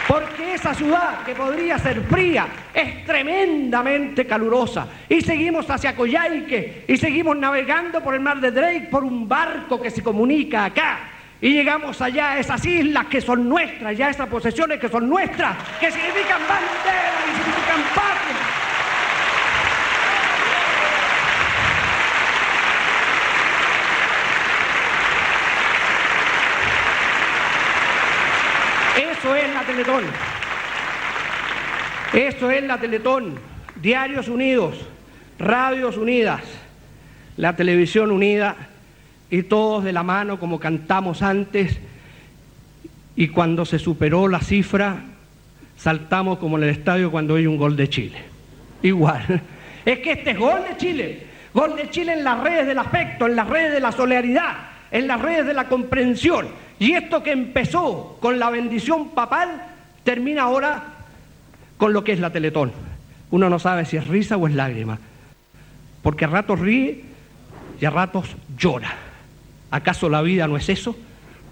porque 0.09 0.55
esa 0.55 0.73
ciudad 0.73 1.23
que 1.23 1.35
podría 1.35 1.77
ser 1.77 2.01
fría 2.01 2.47
es 2.73 3.05
tremendamente 3.05 4.25
calurosa. 4.25 4.87
Y 5.07 5.21
seguimos 5.21 5.69
hacia 5.69 5.95
Coyhaique 5.95 6.85
y 6.87 6.97
seguimos 6.97 7.37
navegando 7.37 8.01
por 8.01 8.15
el 8.15 8.19
mar 8.19 8.41
de 8.41 8.49
Drake 8.49 8.87
por 8.89 9.03
un 9.03 9.29
barco 9.29 9.79
que 9.79 9.91
se 9.91 10.01
comunica 10.01 10.65
acá. 10.65 11.11
Y 11.39 11.53
llegamos 11.53 12.01
allá 12.01 12.31
a 12.31 12.39
esas 12.39 12.65
islas 12.65 13.05
que 13.05 13.21
son 13.21 13.47
nuestras, 13.47 13.95
ya 13.95 14.09
esas 14.09 14.27
posesiones 14.27 14.79
que 14.79 14.89
son 14.89 15.07
nuestras, 15.07 15.55
que 15.79 15.91
significan 15.91 16.41
bandera 16.41 17.11
y 17.27 17.37
significan 17.37 17.81
patria. 17.93 18.38
Eso 29.19 29.35
es 29.35 29.53
la 29.53 29.63
Teletón. 29.63 30.03
Eso 32.13 32.51
es 32.51 32.63
la 32.63 32.77
Teletón. 32.77 33.35
Diarios 33.75 34.29
Unidos, 34.29 34.77
Radios 35.37 35.97
Unidas, 35.97 36.41
la 37.35 37.57
televisión 37.57 38.11
unida 38.11 38.55
y 39.29 39.43
todos 39.43 39.83
de 39.83 39.91
la 39.91 40.03
mano 40.03 40.39
como 40.39 40.57
cantamos 40.57 41.21
antes. 41.21 41.81
Y 43.17 43.27
cuando 43.27 43.65
se 43.65 43.77
superó 43.77 44.29
la 44.29 44.39
cifra, 44.39 45.03
saltamos 45.75 46.39
como 46.39 46.57
en 46.57 46.63
el 46.63 46.69
estadio 46.69 47.11
cuando 47.11 47.35
hay 47.35 47.45
un 47.45 47.57
gol 47.57 47.75
de 47.75 47.89
Chile. 47.89 48.19
Igual. 48.83 49.41
Es 49.83 49.99
que 49.99 50.13
este 50.13 50.31
es 50.31 50.37
gol 50.37 50.61
de 50.63 50.77
Chile. 50.77 51.23
Gol 51.53 51.75
de 51.75 51.89
Chile 51.89 52.13
en 52.13 52.23
las 52.23 52.39
redes 52.41 52.67
del 52.67 52.77
afecto, 52.77 53.25
en 53.25 53.35
las 53.35 53.49
redes 53.49 53.73
de 53.73 53.81
la 53.81 53.91
solidaridad, 53.91 54.55
en 54.91 55.07
las 55.07 55.21
redes 55.21 55.45
de 55.45 55.53
la 55.53 55.67
comprensión. 55.67 56.47
Y 56.79 56.93
esto 56.93 57.21
que 57.21 57.33
empezó 57.33 58.17
con 58.21 58.39
la 58.39 58.49
bendición 58.49 59.09
papal, 59.09 59.61
termina 60.03 60.43
ahora 60.43 60.83
con 61.77 61.91
lo 61.91 62.03
que 62.03 62.13
es 62.13 62.19
la 62.19 62.31
Teletón. 62.31 62.71
Uno 63.31 63.49
no 63.49 63.59
sabe 63.59 63.85
si 63.85 63.97
es 63.97 64.07
risa 64.07 64.37
o 64.37 64.47
es 64.47 64.55
lágrima, 64.55 64.97
porque 66.01 66.25
a 66.25 66.29
ratos 66.29 66.59
ríe 66.59 67.03
y 67.79 67.85
a 67.85 67.89
ratos 67.89 68.35
llora. 68.57 68.95
¿Acaso 69.71 70.09
la 70.09 70.21
vida 70.21 70.47
no 70.47 70.55
es 70.57 70.69
eso? 70.69 70.95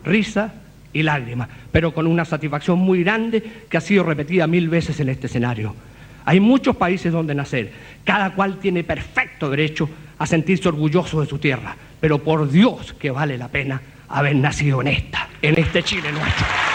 Risa 0.04 0.54
y 0.94 1.04
lágrima, 1.04 1.48
pero 1.72 1.94
con 1.94 2.08
una 2.08 2.24
satisfacción 2.24 2.80
muy 2.80 3.04
grande 3.04 3.44
que 3.70 3.78
ha 3.78 3.82
sido 3.82 4.04
repetida 4.04 4.48
mil 4.48 4.70
veces 4.70 5.00
en 5.02 5.10
este 5.10 5.28
escenario. 5.28 5.76
Hay 6.26 6.40
muchos 6.40 6.78
países 6.78 7.12
donde 7.12 7.36
nacer, 7.36 7.72
cada 8.04 8.34
cual 8.34 8.58
tiene 8.60 8.84
perfecto 8.84 9.50
derecho 9.50 9.90
a 10.18 10.26
sentirse 10.26 10.68
orgulloso 10.68 11.22
de 11.22 11.28
su 11.28 11.38
tierra, 11.38 11.76
pero 12.00 12.24
por 12.24 12.50
Dios 12.50 12.94
que 12.94 13.12
vale 13.12 13.38
la 13.38 13.50
pena 13.50 13.82
haber 14.10 14.36
nacido 14.36 14.82
en 14.82 14.88
esta, 14.88 15.28
en 15.42 15.60
este 15.60 15.84
Chile 15.84 16.12
nuestro. 16.12 16.67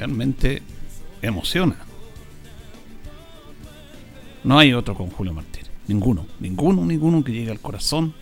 Realmente 0.00 0.62
emociona. 1.20 1.76
No 4.42 4.58
hay 4.58 4.72
otro 4.72 4.94
con 4.94 5.10
Julio 5.10 5.34
Martínez. 5.34 5.70
Ninguno, 5.88 6.26
ninguno, 6.40 6.86
ninguno 6.86 7.22
que 7.22 7.32
llegue 7.32 7.50
al 7.50 7.60
corazón 7.60 8.14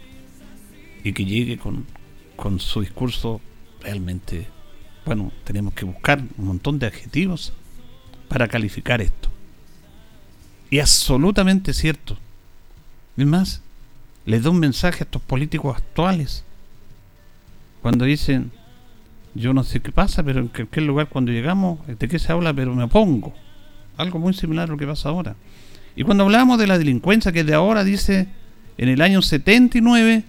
y 1.04 1.12
que 1.12 1.24
llegue 1.24 1.56
con, 1.56 1.86
con 2.34 2.58
su 2.58 2.80
discurso 2.80 3.40
realmente. 3.80 4.48
Bueno, 5.06 5.30
tenemos 5.44 5.72
que 5.72 5.84
buscar 5.84 6.20
un 6.36 6.46
montón 6.48 6.80
de 6.80 6.88
adjetivos 6.88 7.52
para 8.26 8.48
calificar 8.48 9.00
esto. 9.00 9.28
Y 10.70 10.80
absolutamente 10.80 11.72
cierto. 11.72 12.18
Es 13.16 13.24
más, 13.24 13.62
les 14.26 14.42
doy 14.42 14.50
un 14.52 14.58
mensaje 14.58 15.04
a 15.04 15.04
estos 15.04 15.22
políticos 15.22 15.76
actuales. 15.76 16.42
Cuando 17.82 18.04
dicen, 18.04 18.50
yo 19.38 19.54
no 19.54 19.62
sé 19.62 19.80
qué 19.80 19.92
pasa, 19.92 20.22
pero 20.22 20.40
en 20.40 20.48
cualquier 20.48 20.84
lugar 20.84 21.08
cuando 21.08 21.32
llegamos, 21.32 21.78
de 21.86 22.08
qué 22.08 22.18
se 22.18 22.32
habla, 22.32 22.52
pero 22.52 22.74
me 22.74 22.84
opongo. 22.84 23.34
Algo 23.96 24.18
muy 24.18 24.34
similar 24.34 24.68
a 24.68 24.72
lo 24.72 24.78
que 24.78 24.86
pasa 24.86 25.08
ahora. 25.08 25.36
Y 25.96 26.02
cuando 26.02 26.24
hablamos 26.24 26.58
de 26.58 26.66
la 26.66 26.78
delincuencia, 26.78 27.32
que 27.32 27.44
de 27.44 27.54
ahora 27.54 27.84
dice, 27.84 28.28
en 28.76 28.88
el 28.88 29.00
año 29.00 29.22
79, 29.22 30.24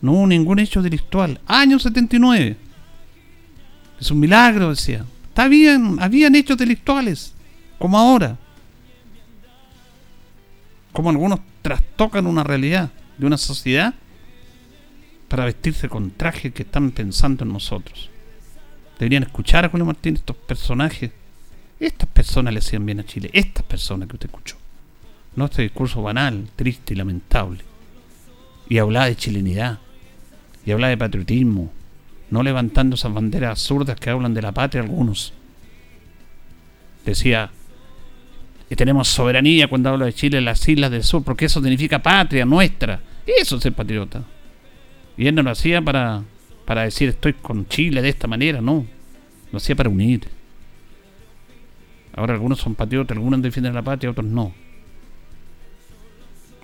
no 0.00 0.12
hubo 0.12 0.26
ningún 0.26 0.58
hecho 0.58 0.82
delictual. 0.82 1.40
Año 1.46 1.78
79. 1.78 2.56
Es 4.00 4.10
un 4.10 4.20
milagro, 4.20 4.70
decía. 4.70 5.04
Está 5.28 5.48
bien, 5.48 5.96
habían 6.00 6.34
hechos 6.34 6.56
delictuales, 6.58 7.34
como 7.78 7.98
ahora. 7.98 8.36
Como 10.92 11.10
algunos 11.10 11.40
trastocan 11.62 12.26
una 12.26 12.44
realidad 12.44 12.90
de 13.16 13.26
una 13.26 13.38
sociedad 13.38 13.94
para 15.32 15.46
vestirse 15.46 15.88
con 15.88 16.10
trajes 16.10 16.52
que 16.52 16.62
están 16.62 16.90
pensando 16.90 17.42
en 17.42 17.54
nosotros. 17.54 18.10
Deberían 18.98 19.22
escuchar 19.22 19.64
a 19.64 19.70
Julio 19.70 19.86
Martínez, 19.86 20.20
estos 20.20 20.36
personajes. 20.36 21.10
Estas 21.80 22.06
personas 22.10 22.52
le 22.52 22.58
hacían 22.58 22.84
bien 22.84 23.00
a 23.00 23.04
Chile. 23.06 23.30
Estas 23.32 23.64
personas 23.64 24.10
que 24.10 24.16
usted 24.16 24.28
escuchó. 24.28 24.56
No 25.34 25.46
este 25.46 25.62
discurso 25.62 26.02
banal, 26.02 26.50
triste 26.54 26.92
y 26.92 26.98
lamentable. 26.98 27.64
Y 28.68 28.76
hablaba 28.76 29.06
de 29.06 29.16
chilenidad. 29.16 29.78
Y 30.66 30.72
hablaba 30.72 30.90
de 30.90 30.98
patriotismo. 30.98 31.72
No 32.28 32.42
levantando 32.42 32.96
esas 32.96 33.14
banderas 33.14 33.52
absurdas 33.52 33.98
que 33.98 34.10
hablan 34.10 34.34
de 34.34 34.42
la 34.42 34.52
patria 34.52 34.82
algunos. 34.82 35.32
Decía 37.06 37.50
que 38.68 38.76
tenemos 38.76 39.08
soberanía 39.08 39.66
cuando 39.66 39.88
habla 39.88 40.04
de 40.04 40.12
Chile 40.12 40.42
las 40.42 40.68
islas 40.68 40.90
del 40.90 41.04
sur, 41.04 41.24
porque 41.24 41.46
eso 41.46 41.62
significa 41.62 42.02
patria 42.02 42.44
nuestra. 42.44 43.00
Eso 43.26 43.56
es 43.56 43.62
ser 43.62 43.72
patriota. 43.72 44.24
Y 45.16 45.26
él 45.26 45.34
no 45.34 45.42
lo 45.42 45.50
hacía 45.50 45.82
para, 45.82 46.22
para 46.64 46.82
decir 46.82 47.08
estoy 47.08 47.34
con 47.34 47.68
Chile 47.68 48.02
de 48.02 48.08
esta 48.08 48.26
manera, 48.26 48.60
no. 48.60 48.86
Lo 49.50 49.58
hacía 49.58 49.76
para 49.76 49.88
unir. 49.88 50.28
Ahora 52.14 52.34
algunos 52.34 52.58
son 52.58 52.74
patriotas, 52.74 53.16
algunos 53.16 53.40
defienden 53.42 53.74
la 53.74 53.82
patria, 53.82 54.10
otros 54.10 54.26
no. 54.26 54.52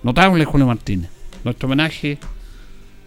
Notable 0.03 0.45
Julio 0.45 0.67
Martínez. 0.67 1.09
Nuestro 1.43 1.67
homenaje 1.67 2.17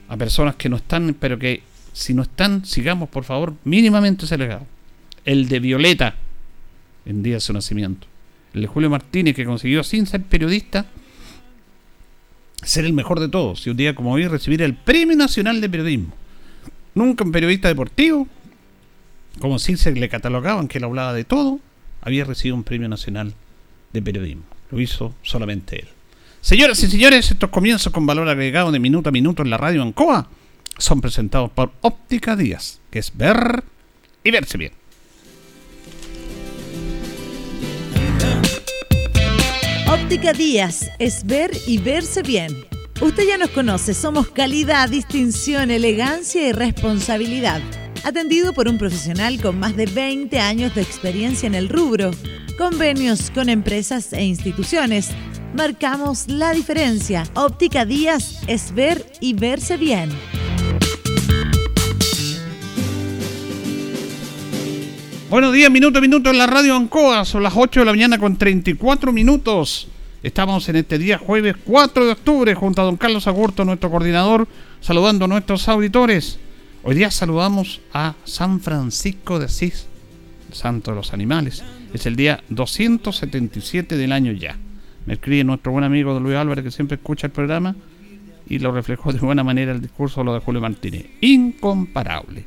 a 0.09 0.17
personas 0.17 0.57
que 0.57 0.69
no 0.69 0.77
están, 0.77 1.17
pero 1.19 1.39
que 1.39 1.63
si 1.93 2.15
no 2.15 2.23
están, 2.23 2.65
sigamos 2.65 3.09
por 3.09 3.25
favor 3.25 3.55
mínimamente 3.65 4.25
ese 4.25 4.39
legado. 4.39 4.67
El 5.25 5.49
de 5.49 5.61
Violeta, 5.61 6.17
en 7.07 7.23
día 7.23 7.35
de 7.35 7.41
su 7.41 7.53
nacimiento. 7.53 8.07
El 8.55 8.63
de 8.63 8.67
Julio 8.67 8.91
Martínez, 8.91 9.35
que 9.35 9.45
consiguió 9.45 9.83
sin 9.83 10.07
ser 10.07 10.23
periodista 10.23 10.87
ser 12.63 12.85
el 12.85 12.93
mejor 12.93 13.21
de 13.21 13.29
todos. 13.29 13.67
Y 13.67 13.71
un 13.71 13.77
día 13.77 13.95
como 13.95 14.13
hoy 14.13 14.27
recibir 14.27 14.63
el 14.63 14.75
Premio 14.75 15.17
Nacional 15.17 15.61
de 15.61 15.69
Periodismo. 15.69 16.15
Nunca 16.95 17.25
un 17.25 17.33
periodista 17.33 17.69
deportivo, 17.69 18.29
como 19.41 19.59
si 19.59 19.77
se 19.77 19.93
le 19.93 20.09
catalogaban 20.09 20.69
que 20.69 20.79
él 20.79 20.85
hablaba 20.85 21.15
de 21.15 21.25
todo, 21.25 21.59
había 22.03 22.25
recibido 22.25 22.57
un 22.57 22.65
Premio 22.65 22.89
Nacional 22.89 23.35
de 23.93 24.03
Periodismo. 24.03 24.43
Lo 24.71 24.81
hizo 24.81 25.15
solamente 25.23 25.81
él. 25.81 25.89
Señoras 26.41 26.83
y 26.83 26.89
señores, 26.89 27.31
estos 27.31 27.51
comienzos 27.51 27.93
con 27.93 28.05
valor 28.05 28.29
agregado 28.29 28.73
de 28.73 28.81
minuto 28.81 29.09
a 29.09 29.13
minuto 29.13 29.43
en 29.43 29.51
la 29.51 29.59
radio 29.59 29.83
Ancoa 29.83 30.29
son 30.77 31.01
presentados 31.01 31.51
por 31.53 31.73
Óptica 31.83 32.35
Díaz, 32.35 32.81
que 32.91 32.99
es 32.99 33.17
ver 33.17 33.63
y 34.25 34.31
verse 34.31 34.59
bien. 34.59 34.82
Óptica 40.05 40.33
Díaz 40.33 40.91
es 40.99 41.25
ver 41.25 41.53
y 41.67 41.79
verse 41.79 42.23
bien. 42.23 42.67
Usted 43.01 43.23
ya 43.27 43.39
nos 43.39 43.51
conoce, 43.51 43.95
somos 43.95 44.29
calidad, 44.29 44.89
distinción, 44.89 45.71
elegancia 45.71 46.47
y 46.49 46.53
responsabilidad. 46.53 47.63
Atendido 48.05 48.53
por 48.53 48.69
un 48.69 48.79
profesional 48.79 49.41
con 49.41 49.61
más 49.61 49.77
de 49.77 49.87
20 49.87 50.39
años 50.41 50.75
de 50.75 50.83
experiencia 50.83 51.47
en 51.47 51.55
el 51.55 51.69
rubro, 51.69 52.11
convenios 52.59 53.31
con 53.31 53.49
empresas 53.49 54.13
e 54.13 54.25
instituciones. 54.25 55.11
Marcamos 55.55 56.27
la 56.27 56.53
diferencia. 56.53 57.23
Óptica 57.35 57.85
Díaz 57.85 58.43
es 58.49 58.75
ver 58.75 59.07
y 59.21 59.35
verse 59.35 59.77
bien. 59.77 60.11
Buenos 65.31 65.55
días, 65.55 65.71
minuto 65.71 65.99
a 65.99 66.03
minuto 66.03 66.29
en 66.29 66.39
la 66.39 66.47
radio 66.47 66.77
Ancoa. 66.77 67.25
Son 67.25 67.43
las 67.43 67.55
8 67.57 67.81
de 67.81 67.87
la 67.87 67.93
mañana 67.93 68.19
con 68.19 68.37
34 68.37 69.13
minutos. 69.13 69.89
Estamos 70.23 70.69
en 70.69 70.77
este 70.77 70.99
día 70.99 71.19
jueves 71.19 71.57
4 71.65 72.07
de 72.07 72.13
octubre 72.13 72.55
junto 72.55 72.81
a 72.81 72.85
don 72.85 72.97
Carlos 72.97 73.27
Agurto, 73.27 73.65
nuestro 73.65 73.91
coordinador, 73.91 74.47
saludando 74.81 75.25
a 75.25 75.29
nuestros 75.29 75.69
auditores. 75.69 76.39
Hoy 76.85 76.95
día 76.95 77.11
saludamos 77.11 77.81
a 77.93 78.15
San 78.23 78.61
Francisco 78.61 79.41
de 79.41 79.47
Asís, 79.47 79.89
santo 80.53 80.93
de 80.93 80.99
los 80.99 81.13
animales. 81.13 81.65
Es 81.93 82.07
el 82.07 82.15
día 82.15 82.41
277 82.51 83.97
del 83.97 84.13
año 84.13 84.31
ya. 84.31 84.57
Me 85.07 85.15
escribe 85.15 85.43
nuestro 85.43 85.73
buen 85.73 85.85
amigo 85.85 86.19
Luis 86.21 86.37
Álvarez 86.37 86.65
que 86.65 86.71
siempre 86.71 86.95
escucha 86.95 87.27
el 87.27 87.33
programa 87.33 87.75
y 88.49 88.61
lo 88.61 88.71
reflejó 88.71 89.13
de 89.13 89.19
buena 89.19 89.43
manera 89.43 89.73
el 89.73 89.81
discurso 89.81 90.23
lo 90.23 90.35
de 90.35 90.41
Julio 90.41 90.61
Martínez. 90.61 91.07
Incomparable. 91.21 92.45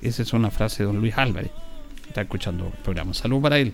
Esa 0.00 0.22
es 0.22 0.32
una 0.32 0.50
frase 0.50 0.82
de 0.82 0.86
don 0.86 1.00
Luis 1.00 1.18
Álvarez 1.18 1.50
está 2.08 2.22
escuchando 2.22 2.66
el 2.66 2.82
programa. 2.82 3.14
Salud 3.14 3.40
para 3.40 3.58
él. 3.58 3.72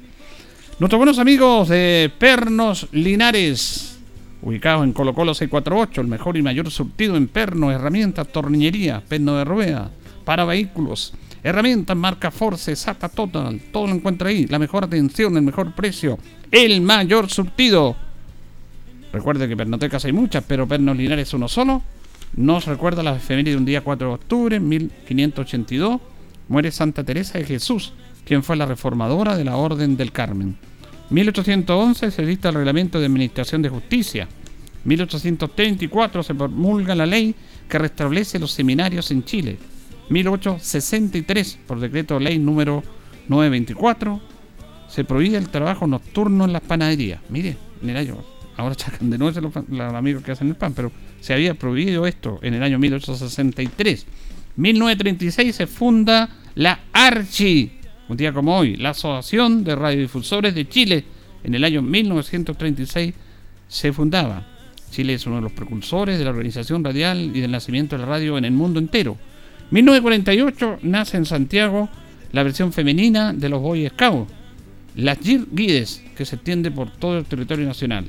Nuestros 0.81 0.99
buenos 0.99 1.21
amigos 1.21 1.69
de 1.69 2.11
Pernos 2.19 2.89
Linares, 2.91 3.97
ubicados 4.43 4.83
en 4.83 4.93
Colo 4.93 5.15
Colo 5.15 5.33
648, 5.33 6.01
el 6.01 6.09
mejor 6.09 6.37
y 6.37 6.43
mayor 6.43 6.69
surtido 6.69 7.15
en 7.17 7.29
pernos, 7.29 7.73
herramientas, 7.73 8.27
tornillería, 8.27 9.01
perno 9.09 9.37
de 9.37 9.45
rueda, 9.45 9.93
para 10.25 10.45
vehículos, 10.45 11.15
herramientas, 11.45 11.97
marca 11.97 12.33
Force, 12.33 12.75
Sata 12.75 13.09
Total, 13.09 13.61
todo 13.73 13.87
lo 13.87 13.95
encuentra 13.95 14.31
ahí. 14.31 14.49
La 14.49 14.59
mejor 14.59 14.83
atención, 14.83 15.37
el 15.37 15.45
mejor 15.45 15.73
precio, 15.77 16.19
el 16.51 16.81
mayor 16.81 17.31
surtido. 17.31 17.95
Recuerde 19.13 19.47
que 19.47 19.57
pernotecas 19.57 20.05
hay 20.07 20.13
muchas, 20.13 20.43
pero 20.43 20.67
Pernos 20.67 20.97
Linares 20.97 21.33
uno 21.35 21.47
solo. 21.47 21.83
Nos 22.35 22.65
recuerda 22.65 23.05
la 23.05 23.15
efeméride 23.15 23.53
de 23.53 23.59
un 23.59 23.65
día 23.65 23.83
4 23.83 24.09
de 24.09 24.15
octubre, 24.15 24.59
1582. 24.59 26.01
Muere 26.49 26.73
Santa 26.73 27.05
Teresa 27.05 27.39
de 27.39 27.45
Jesús, 27.45 27.93
quien 28.25 28.43
fue 28.43 28.57
la 28.57 28.67
reformadora 28.67 29.37
de 29.37 29.45
la 29.45 29.57
Orden 29.57 29.97
del 29.97 30.13
Carmen. 30.13 30.57
1811 31.11 32.11
se 32.11 32.27
dicta 32.27 32.49
el 32.49 32.57
Reglamento 32.57 32.99
de 32.99 33.07
Administración 33.07 33.63
de 33.63 33.69
Justicia. 33.69 34.29
1834 34.85 36.23
se 36.23 36.35
promulga 36.35 36.95
la 36.95 37.07
ley 37.07 37.35
que 37.69 37.79
restablece 37.79 38.39
los 38.39 38.53
seminarios 38.53 39.11
en 39.11 39.25
Chile. 39.25 39.59
1863, 40.11 41.59
por 41.67 41.81
decreto 41.81 42.19
ley 42.19 42.39
número 42.39 42.83
924, 43.29 44.21
se 44.89 45.05
prohibía 45.05 45.39
el 45.39 45.49
trabajo 45.49 45.87
nocturno 45.87 46.45
en 46.45 46.53
las 46.53 46.63
panaderías. 46.63 47.21
Mire, 47.31 47.57
el 47.83 47.97
año, 47.97 48.19
ahora 48.57 48.75
chacan 48.75 49.11
de 49.11 49.19
nuevo 49.19 49.41
los, 49.41 49.53
los 49.69 49.95
amigos 49.95 50.23
que 50.23 50.33
hacen 50.33 50.49
el 50.49 50.57
pan, 50.57 50.75
pero 50.75 50.93
se 51.21 51.33
había 51.33 51.55
prohibido 51.55 52.07
esto 52.07 52.39
en 52.43 52.55
el 52.55 52.63
año 52.63 52.79
1863. 52.79 54.07
1936 54.57 55.57
se 55.57 55.67
funda 55.67 56.29
la 56.55 56.81
ARCHI, 56.93 57.73
un 58.09 58.17
día 58.17 58.33
como 58.33 58.57
hoy, 58.57 58.77
la 58.77 58.91
Asociación 58.91 59.65
de 59.65 59.75
Radiodifusores 59.75 60.55
de 60.55 60.69
Chile. 60.69 61.05
En 61.43 61.55
el 61.55 61.65
año 61.65 61.83
1936 61.83 63.15
se 63.69 63.93
fundaba. 63.93 64.47
Chile 64.91 65.15
es 65.15 65.27
uno 65.27 65.37
de 65.37 65.43
los 65.43 65.53
precursores 65.53 66.19
de 66.19 66.25
la 66.25 66.31
organización 66.31 66.85
radial 66.85 67.33
y 67.35 67.41
del 67.41 67.51
nacimiento 67.51 67.97
de 67.97 68.03
la 68.03 68.09
radio 68.09 68.39
en 68.39 68.45
el 68.45 68.53
mundo 68.53 68.79
entero. 68.79 69.17
1948 69.71 70.81
nace 70.83 71.17
en 71.17 71.25
Santiago 71.25 71.89
la 72.33 72.43
versión 72.43 72.73
femenina 72.73 73.33
de 73.33 73.49
los 73.49 73.61
Boy 73.61 73.89
Scouts, 73.89 74.31
las 74.97 75.19
Guides, 75.21 76.03
que 76.17 76.25
se 76.25 76.37
extiende 76.37 76.71
por 76.71 76.91
todo 76.91 77.19
el 77.19 77.25
territorio 77.25 77.67
nacional. 77.67 78.07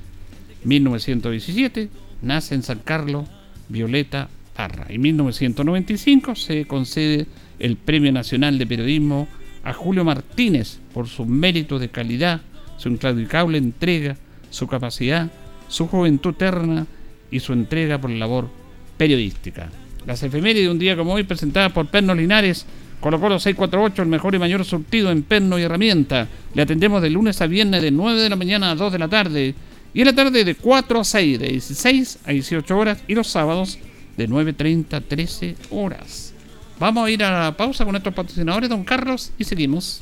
1917 0.65 1.89
nace 2.21 2.55
en 2.55 2.63
San 2.63 2.79
Carlos 2.79 3.27
Violeta 3.69 4.29
Parra. 4.55 4.85
En 4.89 5.01
1995 5.01 6.35
se 6.35 6.65
concede 6.65 7.27
el 7.59 7.77
Premio 7.77 8.11
Nacional 8.11 8.57
de 8.57 8.67
Periodismo 8.67 9.27
a 9.65 9.73
Julio 9.73 10.05
Martínez 10.05 10.79
por 10.93 11.07
sus 11.07 11.27
méritos 11.27 11.81
de 11.81 11.89
calidad, 11.89 12.39
su 12.77 12.87
inclaudicable 12.87 13.57
entrega, 13.57 14.15
su 14.49 14.67
capacidad, 14.67 15.29
su 15.67 15.87
juventud 15.87 16.29
eterna 16.29 16.85
y 17.31 17.39
su 17.41 17.51
entrega 17.51 17.99
por 17.99 18.11
la 18.11 18.17
labor 18.17 18.47
periodística. 18.97 19.69
Las 20.05 20.23
efemérides 20.23 20.65
de 20.65 20.71
un 20.71 20.79
día 20.79 20.95
como 20.95 21.13
hoy 21.13 21.23
presentadas 21.23 21.71
por 21.71 21.87
Perno 21.87 22.13
Linares 22.13 22.65
colocó 22.99 23.27
los 23.27 23.43
648, 23.43 24.01
el 24.03 24.07
mejor 24.07 24.35
y 24.35 24.39
mayor 24.39 24.63
surtido 24.63 25.11
en 25.11 25.23
perno 25.23 25.59
y 25.59 25.63
herramienta. 25.63 26.27
Le 26.53 26.61
atendemos 26.61 27.01
de 27.01 27.09
lunes 27.09 27.41
a 27.41 27.47
viernes 27.47 27.81
de 27.81 27.91
9 27.91 28.21
de 28.21 28.29
la 28.29 28.35
mañana 28.35 28.71
a 28.71 28.75
2 28.75 28.93
de 28.93 28.99
la 28.99 29.07
tarde. 29.07 29.55
Y 29.93 30.01
en 30.01 30.07
la 30.07 30.13
tarde 30.13 30.43
de 30.43 30.55
4 30.55 30.99
a 30.99 31.03
6, 31.03 31.39
de 31.39 31.47
16 31.49 32.19
a 32.25 32.31
18 32.31 32.77
horas. 32.77 33.03
Y 33.07 33.15
los 33.15 33.27
sábados 33.27 33.79
de 34.17 34.29
9.30 34.29 34.93
a 34.93 35.01
13 35.01 35.55
horas. 35.71 36.24
Vamos 36.79 37.07
a 37.07 37.09
ir 37.09 37.23
a 37.23 37.45
la 37.45 37.57
pausa 37.57 37.83
con 37.85 37.93
nuestros 37.93 38.13
patrocinadores, 38.13 38.69
don 38.69 38.83
Carlos, 38.83 39.31
y 39.37 39.45
seguimos. 39.45 40.01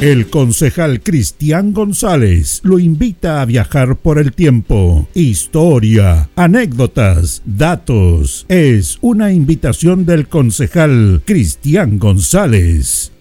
El 0.00 0.30
concejal 0.30 1.02
Cristian 1.02 1.74
González 1.74 2.62
lo 2.64 2.78
invita 2.78 3.42
a 3.42 3.44
viajar 3.44 3.96
por 3.96 4.18
el 4.18 4.32
tiempo. 4.32 5.06
Historia, 5.12 6.30
anécdotas, 6.36 7.42
datos. 7.44 8.46
Es 8.48 8.96
una 9.02 9.30
invitación 9.30 10.06
del 10.06 10.26
concejal 10.26 11.20
Cristian 11.26 11.98
González. 11.98 13.12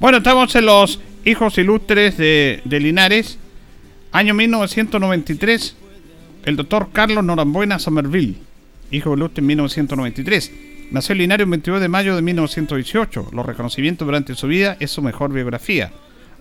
Bueno, 0.00 0.16
estamos 0.16 0.54
en 0.56 0.64
los 0.64 0.98
hijos 1.26 1.58
ilustres 1.58 2.16
de, 2.16 2.62
de 2.64 2.80
Linares. 2.80 3.38
Año 4.12 4.32
1993. 4.32 5.76
El 6.46 6.56
doctor 6.56 6.88
Carlos 6.90 7.22
Norambuena 7.22 7.78
Somerville. 7.78 8.36
Hijo 8.90 9.12
ilustre 9.12 9.42
en 9.42 9.46
1993 9.46 10.71
Nació 10.92 11.14
en 11.14 11.20
Linares 11.20 11.44
el 11.46 11.50
22 11.50 11.80
de 11.80 11.88
mayo 11.88 12.14
de 12.14 12.20
1918. 12.20 13.30
Los 13.32 13.46
reconocimientos 13.46 14.04
durante 14.04 14.34
su 14.34 14.46
vida 14.46 14.76
es 14.78 14.90
su 14.90 15.00
mejor 15.00 15.32
biografía. 15.32 15.90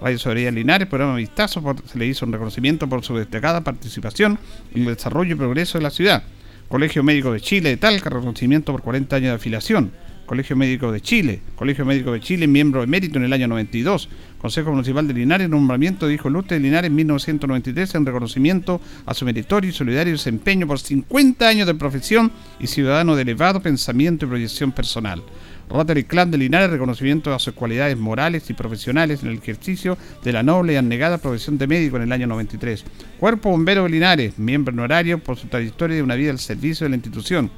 Radio 0.02 0.20
Soberanía 0.20 0.52
Linares, 0.52 0.90
programa 0.90 1.16
Vistazo, 1.16 1.64
se 1.86 1.98
le 1.98 2.06
hizo 2.06 2.26
un 2.26 2.34
reconocimiento 2.34 2.90
por 2.90 3.02
su 3.02 3.16
destacada 3.16 3.62
participación 3.62 4.38
en 4.76 4.82
el 4.82 4.96
desarrollo 4.96 5.36
y 5.36 5.38
progreso 5.38 5.78
de 5.78 5.84
la 5.84 5.90
ciudad. 5.90 6.24
Colegio 6.68 7.02
Médico 7.02 7.32
de 7.32 7.40
Chile 7.40 7.70
de 7.70 7.78
Talca, 7.78 8.10
reconocimiento 8.10 8.74
por 8.74 8.82
40 8.82 9.16
años 9.16 9.30
de 9.30 9.36
afiliación. 9.36 9.94
Colegio 10.26 10.56
Médico 10.56 10.92
de 10.92 11.02
Chile, 11.02 11.42
Colegio 11.56 11.86
Médico 11.86 12.12
de 12.12 12.20
Chile, 12.20 12.48
miembro 12.48 12.84
emérito 12.84 13.18
en 13.18 13.26
el 13.26 13.34
año 13.34 13.48
92, 13.48 14.10
Consejo 14.38 14.72
Municipal 14.72 15.08
de 15.08 15.14
Linares, 15.14 15.50
nombramiento 15.50 16.08
de 16.08 16.14
hijo 16.14 16.30
Lute 16.30 16.56
de 16.56 16.62
Linares 16.62 16.88
en 16.90 16.96
1993 16.96 17.96
en 17.96 18.06
reconocimiento 18.06 18.82
a 19.06 19.14
su 19.14 19.26
meritorio 19.26 19.70
y 19.70 19.74
solidario 19.74 20.14
desempeño 20.14 20.68
por 20.68 20.80
50 20.80 21.48
años 21.48 21.68
de 21.68 21.76
profesión 21.76 22.32
y 22.60 22.68
ciudadano 22.68 23.16
de 23.16 23.24
elevado 23.24 23.62
pensamiento 23.62 24.26
y 24.26 24.30
proyección 24.30 24.72
personal. 24.72 25.22
Rotary 25.72 26.04
Club 26.04 26.28
de 26.28 26.38
Linares, 26.38 26.70
reconocimiento 26.70 27.34
a 27.34 27.40
sus 27.40 27.54
cualidades 27.54 27.98
morales 27.98 28.50
y 28.50 28.54
profesionales 28.54 29.24
en 29.24 29.30
el 29.30 29.38
ejercicio 29.38 29.98
de 30.24 30.34
la 30.34 30.44
noble 30.44 30.74
y 30.74 30.76
anegada 30.76 31.18
profesión 31.18 31.58
de 31.58 31.68
médico 31.68 31.96
en 31.96 32.04
el 32.04 32.12
año 32.12 32.28
93. 32.28 32.84
Cuerpo 33.20 33.52
Bombero 33.52 33.84
de 33.84 33.90
Linares, 33.90 34.38
miembro 34.38 34.74
honorario 34.74 35.20
por 35.20 35.38
su 35.38 35.48
trayectoria 35.48 35.96
de 35.96 36.04
una 36.04 36.16
vida 36.16 36.32
al 36.32 36.40
servicio 36.40 36.86
de 36.86 36.90
la 36.90 36.96
institución. 36.98 37.50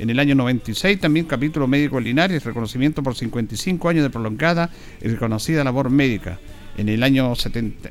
En 0.00 0.08
el 0.08 0.18
año 0.18 0.34
96 0.34 0.98
también 0.98 1.26
capítulo 1.26 1.66
médico 1.66 2.00
Linares, 2.00 2.42
reconocimiento 2.42 3.02
por 3.02 3.14
55 3.14 3.86
años 3.86 4.02
de 4.02 4.08
prolongada 4.08 4.70
y 5.02 5.08
reconocida 5.08 5.62
labor 5.62 5.90
médica. 5.90 6.38
En 6.78 6.88
el 6.88 7.02
año 7.02 7.34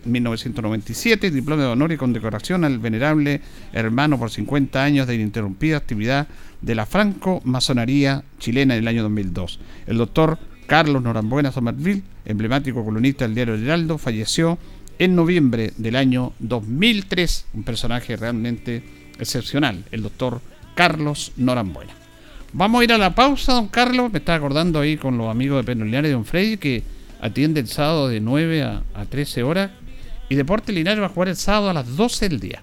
1997, 0.06 1.30
diploma 1.30 1.62
de 1.62 1.68
honor 1.68 1.92
y 1.92 1.98
condecoración 1.98 2.64
al 2.64 2.80
venerable 2.80 3.42
hermano 3.74 4.18
por 4.18 4.32
50 4.32 4.84
años 4.84 5.06
de 5.06 5.14
ininterrumpida 5.14 5.78
actividad 5.78 6.28
de 6.64 6.74
la 6.74 6.88
franco-masonería 6.88 8.24
chilena 8.40 8.74
en 8.74 8.82
el 8.82 8.88
año 8.88 9.04
2002. 9.04 9.60
El 9.86 9.98
doctor 9.98 10.40
Carlos 10.66 11.04
Norambuena 11.04 11.52
Somerville, 11.52 12.02
emblemático 12.26 12.84
columnista 12.84 13.26
del 13.26 13.36
diario 13.36 13.54
Heraldo, 13.54 14.00
falleció 14.00 14.58
en 14.98 15.14
noviembre 15.14 15.74
del 15.78 15.96
año 15.96 16.34
2003, 16.40 17.46
un 17.54 17.62
personaje 17.62 18.16
realmente 18.16 18.82
excepcional, 19.20 19.86
el 19.92 20.02
doctor 20.02 20.42
Carlos 20.74 21.34
Norambuena. 21.38 21.99
Vamos 22.52 22.82
a 22.82 22.84
ir 22.84 22.94
a 22.94 22.98
la 22.98 23.14
pausa, 23.14 23.54
don 23.54 23.68
Carlos. 23.68 24.12
Me 24.12 24.20
está 24.20 24.34
acordando 24.34 24.80
ahí 24.80 24.98
con 24.98 25.18
los 25.18 25.30
amigos 25.30 25.58
de 25.58 25.64
Pedro 25.72 25.86
Linares 25.86 26.10
y 26.10 26.14
don 26.14 26.26
Freddy 26.26 26.58
que 26.58 26.84
atiende 27.22 27.60
el 27.60 27.68
sábado 27.68 28.08
de 28.08 28.20
9 28.20 28.64
a, 28.64 28.84
13 29.08 29.44
horas. 29.44 29.72
Y 30.30 30.36
Deporte 30.36 30.72
Linares 30.72 31.02
va 31.02 31.08
a 31.08 31.10
jugar 31.10 31.30
el 31.30 31.36
sábado 31.36 31.70
a 31.70 31.74
las 31.74 31.96
12 31.96 32.30
del 32.30 32.40
día. 32.40 32.62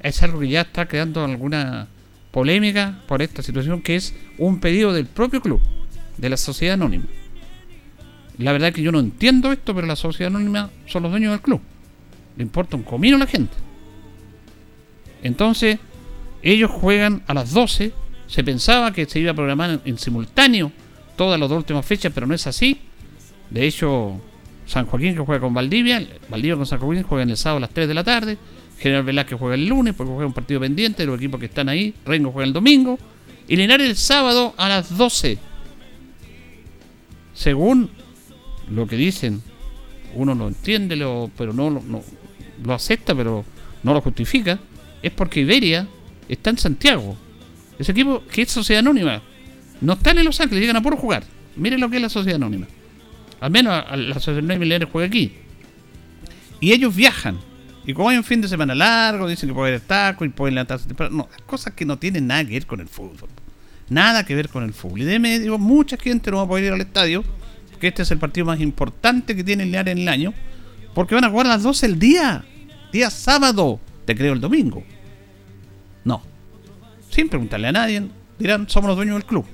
Es 0.00 0.22
algo 0.22 0.40
que 0.40 0.48
ya 0.48 0.62
está 0.62 0.86
creando 0.86 1.24
alguna 1.24 1.88
polémica 2.30 3.00
por 3.08 3.22
esta 3.22 3.42
situación, 3.42 3.82
que 3.82 3.96
es 3.96 4.14
un 4.38 4.60
pedido 4.60 4.92
del 4.92 5.06
propio 5.06 5.42
club, 5.42 5.60
de 6.16 6.28
la 6.28 6.36
sociedad 6.36 6.74
anónima. 6.74 7.04
La 8.38 8.52
verdad 8.52 8.68
es 8.68 8.74
que 8.76 8.82
yo 8.82 8.92
no 8.92 9.00
entiendo 9.00 9.52
esto, 9.52 9.74
pero 9.74 9.86
la 9.86 9.96
sociedad 9.96 10.34
anónima 10.34 10.70
son 10.86 11.02
los 11.02 11.10
dueños 11.10 11.32
del 11.32 11.40
club. 11.40 11.60
Le 12.36 12.44
importa 12.44 12.76
un 12.76 12.84
comino 12.84 13.16
a 13.16 13.18
la 13.18 13.26
gente. 13.26 13.54
Entonces, 15.22 15.78
ellos 16.42 16.70
juegan 16.70 17.22
a 17.26 17.34
las 17.34 17.52
12. 17.52 17.92
Se 18.30 18.44
pensaba 18.44 18.92
que 18.92 19.06
se 19.06 19.18
iba 19.18 19.32
a 19.32 19.34
programar 19.34 19.80
en, 19.84 19.98
simultáneo 19.98 20.70
todas 21.16 21.38
las 21.38 21.48
dos 21.48 21.58
últimas 21.58 21.84
fechas, 21.84 22.12
pero 22.14 22.28
no 22.28 22.34
es 22.34 22.46
así. 22.46 22.78
De 23.50 23.66
hecho, 23.66 24.20
San 24.66 24.86
Joaquín 24.86 25.14
que 25.14 25.20
juega 25.20 25.40
con 25.40 25.52
Valdivia, 25.52 26.06
Valdivia 26.28 26.54
con 26.54 26.64
San 26.64 26.78
Joaquín 26.78 27.02
juegan 27.02 27.28
el 27.28 27.36
sábado 27.36 27.56
a 27.56 27.60
las 27.62 27.70
3 27.70 27.88
de 27.88 27.94
la 27.94 28.04
tarde. 28.04 28.38
General 28.78 29.02
Velázquez 29.02 29.36
juega 29.36 29.56
el 29.56 29.66
lunes 29.66 29.94
porque 29.94 30.12
juega 30.12 30.28
un 30.28 30.32
partido 30.32 30.60
pendiente 30.60 31.02
de 31.02 31.06
los 31.08 31.18
equipos 31.18 31.40
que 31.40 31.46
están 31.46 31.68
ahí. 31.68 31.92
Rengo 32.06 32.30
juega 32.30 32.46
el 32.46 32.52
domingo. 32.52 33.00
Y 33.48 33.56
Linares 33.56 33.90
el 33.90 33.96
sábado 33.96 34.54
a 34.56 34.68
las 34.68 34.96
12. 34.96 35.36
Según 37.34 37.90
lo 38.70 38.86
que 38.86 38.94
dicen, 38.94 39.42
uno 40.14 40.36
lo 40.36 40.46
entiende, 40.46 40.94
pero 41.36 41.52
no, 41.52 41.68
no 41.68 42.02
lo 42.62 42.74
acepta, 42.74 43.12
pero 43.12 43.44
no 43.82 43.92
lo 43.92 44.00
justifica. 44.00 44.60
Es 45.02 45.10
porque 45.10 45.40
Iberia 45.40 45.88
está 46.28 46.50
en 46.50 46.58
Santiago. 46.58 47.16
Ese 47.80 47.92
equipo 47.92 48.22
que 48.30 48.42
es 48.42 48.50
sociedad 48.50 48.80
anónima. 48.80 49.22
No 49.80 49.94
están 49.94 50.18
en 50.18 50.26
Los 50.26 50.38
Ángeles, 50.38 50.60
llegan 50.60 50.76
a 50.76 50.82
puro 50.82 50.98
jugar. 50.98 51.24
Miren 51.56 51.80
lo 51.80 51.88
que 51.88 51.96
es 51.96 52.02
la 52.02 52.10
sociedad 52.10 52.36
anónima. 52.36 52.66
Al 53.40 53.50
menos 53.50 53.82
la 53.96 54.14
sociedad 54.20 54.38
anónima 54.38 54.86
juega 54.92 55.08
aquí. 55.08 55.32
Y 56.60 56.72
ellos 56.72 56.94
viajan. 56.94 57.38
Y 57.86 57.94
como 57.94 58.10
hay 58.10 58.18
un 58.18 58.24
fin 58.24 58.42
de 58.42 58.48
semana 58.48 58.74
largo, 58.74 59.26
dicen 59.26 59.48
que 59.48 59.54
puede 59.54 59.70
haber 59.70 59.80
tacos 59.80 60.26
y 60.26 60.30
pueden 60.30 60.56
levantarse 60.56 60.86
No, 61.10 61.26
cosas 61.46 61.72
que 61.72 61.86
no 61.86 61.98
tienen 61.98 62.26
nada 62.26 62.44
que 62.44 62.52
ver 62.52 62.66
con 62.66 62.80
el 62.80 62.88
fútbol. 62.88 63.30
Nada 63.88 64.26
que 64.26 64.34
ver 64.34 64.50
con 64.50 64.62
el 64.62 64.74
fútbol. 64.74 65.00
Y 65.00 65.04
de 65.04 65.38
digo, 65.38 65.58
mucha 65.58 65.96
gente 65.96 66.30
no 66.30 66.36
va 66.36 66.42
a 66.42 66.48
poder 66.48 66.66
ir 66.66 66.72
al 66.72 66.82
estadio, 66.82 67.24
porque 67.70 67.88
este 67.88 68.02
es 68.02 68.10
el 68.10 68.18
partido 68.18 68.44
más 68.44 68.60
importante 68.60 69.34
que 69.34 69.42
tiene 69.42 69.62
el 69.62 69.70
Linares 69.70 69.92
en 69.92 70.02
el 70.02 70.08
año, 70.08 70.34
porque 70.94 71.14
van 71.14 71.24
a 71.24 71.30
jugar 71.30 71.46
a 71.46 71.50
las 71.50 71.62
12 71.62 71.88
del 71.88 71.98
día, 71.98 72.44
día 72.92 73.08
sábado, 73.08 73.80
te 74.04 74.14
creo 74.14 74.34
el 74.34 74.40
domingo. 74.40 74.84
No. 76.04 76.29
Sin 77.10 77.28
preguntarle 77.28 77.68
a 77.68 77.72
nadie, 77.72 78.08
dirán, 78.38 78.68
somos 78.68 78.88
los 78.88 78.96
dueños 78.96 79.16
del 79.16 79.24
club. 79.24 79.44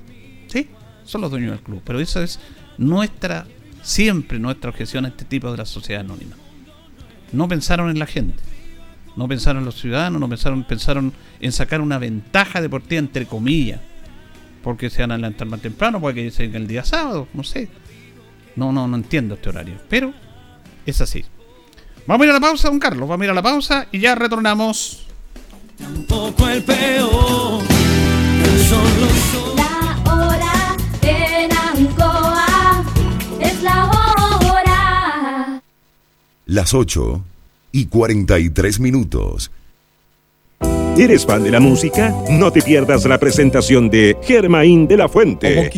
¿Sí? 0.47 0.69
Son 1.03 1.21
los 1.21 1.31
dueños 1.31 1.51
del 1.51 1.61
club. 1.61 1.81
Pero 1.83 1.99
esa 1.99 2.23
es 2.23 2.39
nuestra, 2.77 3.45
siempre 3.81 4.39
nuestra 4.39 4.69
objeción 4.69 5.05
a 5.05 5.09
este 5.09 5.25
tipo 5.25 5.51
de 5.51 5.57
la 5.57 5.65
sociedad 5.65 6.01
anónima. 6.01 6.35
No 7.31 7.47
pensaron 7.47 7.89
en 7.89 7.99
la 7.99 8.05
gente. 8.05 8.41
No 9.15 9.27
pensaron 9.27 9.61
en 9.61 9.65
los 9.65 9.81
ciudadanos, 9.81 10.21
no 10.21 10.29
pensaron, 10.29 10.63
pensaron 10.63 11.11
en 11.39 11.51
sacar 11.51 11.81
una 11.81 11.97
ventaja 11.97 12.61
deportiva 12.61 12.99
entre 12.99 13.25
comillas. 13.25 13.81
Porque 14.63 14.89
se 14.89 15.01
van 15.01 15.11
a 15.11 15.17
levantar 15.17 15.47
más 15.47 15.61
temprano, 15.61 15.99
puede 15.99 16.15
que 16.15 16.31
sea 16.31 16.45
el 16.45 16.67
día 16.67 16.83
sábado, 16.83 17.27
no 17.33 17.43
sé. 17.43 17.67
No, 18.55 18.71
no, 18.71 18.87
no 18.87 18.95
entiendo 18.95 19.35
este 19.35 19.49
horario. 19.49 19.75
Pero 19.89 20.13
es 20.85 21.01
así. 21.01 21.25
Vamos 22.05 22.23
a 22.23 22.25
ir 22.25 22.31
a 22.31 22.33
la 22.35 22.39
pausa, 22.39 22.69
don 22.69 22.79
Carlos. 22.79 23.09
Vamos 23.09 23.23
a 23.23 23.25
ir 23.25 23.31
a 23.31 23.33
la 23.33 23.41
pausa 23.41 23.87
y 23.91 23.99
ya 23.99 24.13
retornamos. 24.13 25.06
Tampoco 25.77 26.49
el 26.49 26.63
peor. 26.63 27.63
La 29.55 30.01
hora 30.11 30.75
en 31.01 31.51
Ancoa 31.51 32.83
es 33.39 33.61
la 33.61 33.85
hora. 33.85 35.61
Las 36.45 36.73
8 36.73 37.21
y 37.71 37.85
43 37.85 38.79
minutos. 38.79 39.51
¿Eres 40.97 41.27
fan 41.27 41.43
de 41.43 41.51
la 41.51 41.59
música? 41.59 42.11
No 42.31 42.51
te 42.51 42.63
pierdas 42.63 43.05
la 43.05 43.19
presentación 43.19 43.87
de 43.87 44.17
Germain 44.23 44.87
de 44.87 44.97
la 44.97 45.07
Fuente. 45.07 45.69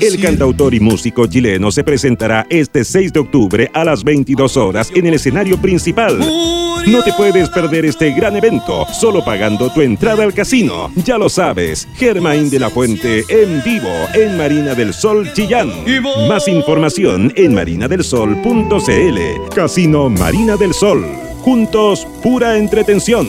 El 0.00 0.20
cantautor 0.20 0.72
y 0.72 0.78
músico 0.78 1.26
chileno 1.26 1.72
se 1.72 1.82
presentará 1.82 2.46
este 2.48 2.84
6 2.84 3.12
de 3.12 3.20
octubre 3.20 3.70
a 3.74 3.84
las 3.84 4.04
22 4.04 4.56
horas 4.56 4.92
en 4.94 5.06
el 5.06 5.14
escenario 5.14 5.60
principal. 5.60 6.16
No 6.86 7.02
te 7.02 7.12
puedes 7.12 7.48
perder 7.48 7.84
este 7.84 8.10
gran 8.10 8.36
evento 8.36 8.86
solo 8.92 9.24
pagando 9.24 9.72
tu 9.72 9.82
entrada 9.82 10.24
al 10.24 10.34
casino. 10.34 10.90
Ya 10.96 11.16
lo 11.16 11.28
sabes, 11.28 11.86
Germain 11.94 12.50
de 12.50 12.58
la 12.58 12.70
Fuente 12.70 13.24
en 13.28 13.62
vivo 13.62 13.88
en 14.14 14.36
Marina 14.36 14.74
del 14.74 14.92
Sol 14.92 15.32
Chillán. 15.32 15.70
Más 16.28 16.48
información 16.48 17.32
en 17.36 17.54
marinadelsol.cl. 17.54 19.54
Casino 19.54 20.10
Marina 20.10 20.56
del 20.56 20.74
Sol. 20.74 21.04
Juntos, 21.42 22.06
pura 22.22 22.56
entretención. 22.56 23.28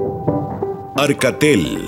Arcatel, 0.95 1.87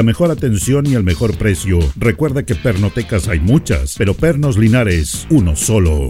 Mejor 0.03 0.31
atención 0.31 0.85
y 0.87 0.95
el 0.95 1.03
mejor 1.03 1.37
precio. 1.37 1.79
Recuerda 1.95 2.43
que 2.43 2.55
pernotecas 2.55 3.27
hay 3.27 3.39
muchas, 3.39 3.95
pero 3.97 4.13
Pernos 4.13 4.57
Linares, 4.57 5.27
uno 5.29 5.55
solo. 5.55 6.07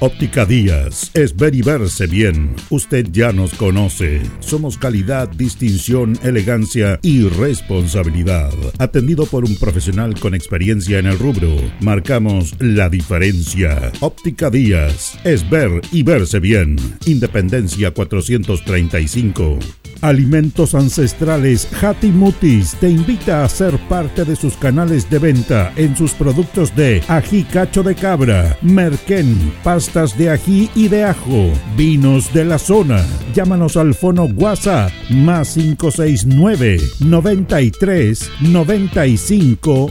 Óptica 0.00 0.44
Díaz 0.44 1.10
es 1.14 1.34
ver 1.34 1.54
y 1.54 1.62
verse 1.62 2.06
bien. 2.06 2.54
Usted 2.68 3.06
ya 3.12 3.32
nos 3.32 3.54
conoce. 3.54 4.20
Somos 4.40 4.76
calidad, 4.76 5.26
distinción, 5.30 6.18
elegancia 6.22 7.00
y 7.00 7.26
responsabilidad. 7.26 8.52
Atendido 8.78 9.24
por 9.24 9.46
un 9.46 9.56
profesional 9.56 10.18
con 10.20 10.34
experiencia 10.34 10.98
en 10.98 11.06
el 11.06 11.18
rubro, 11.18 11.56
marcamos 11.80 12.54
la 12.60 12.90
diferencia. 12.90 13.90
Óptica 14.00 14.50
Díaz 14.50 15.18
es 15.24 15.48
ver 15.48 15.80
y 15.90 16.02
verse 16.02 16.40
bien. 16.40 16.76
Independencia 17.06 17.90
435. 17.92 19.58
Alimentos 20.02 20.74
Ancestrales 20.74 21.68
Mutis 22.12 22.74
te 22.76 22.88
invita 22.88 23.44
a 23.44 23.48
ser 23.48 23.78
parte 23.88 24.24
de 24.24 24.36
sus 24.36 24.54
canales 24.56 25.08
de 25.10 25.18
venta 25.18 25.72
en 25.76 25.96
sus 25.96 26.12
productos 26.12 26.74
de 26.76 27.02
ají 27.08 27.44
cacho 27.44 27.82
de 27.82 27.94
cabra, 27.94 28.56
merquén, 28.62 29.52
pastas 29.86 30.18
de 30.18 30.30
ají 30.30 30.68
y 30.74 30.88
de 30.88 31.04
ajo, 31.04 31.52
vinos 31.76 32.32
de 32.32 32.44
la 32.44 32.58
zona. 32.58 33.04
Llámanos 33.34 33.76
al 33.76 33.94
fono 33.94 34.24
WhatsApp 34.24 34.90
más 35.10 35.54
569 35.54 36.78
93 37.00 38.30
95 38.40 39.90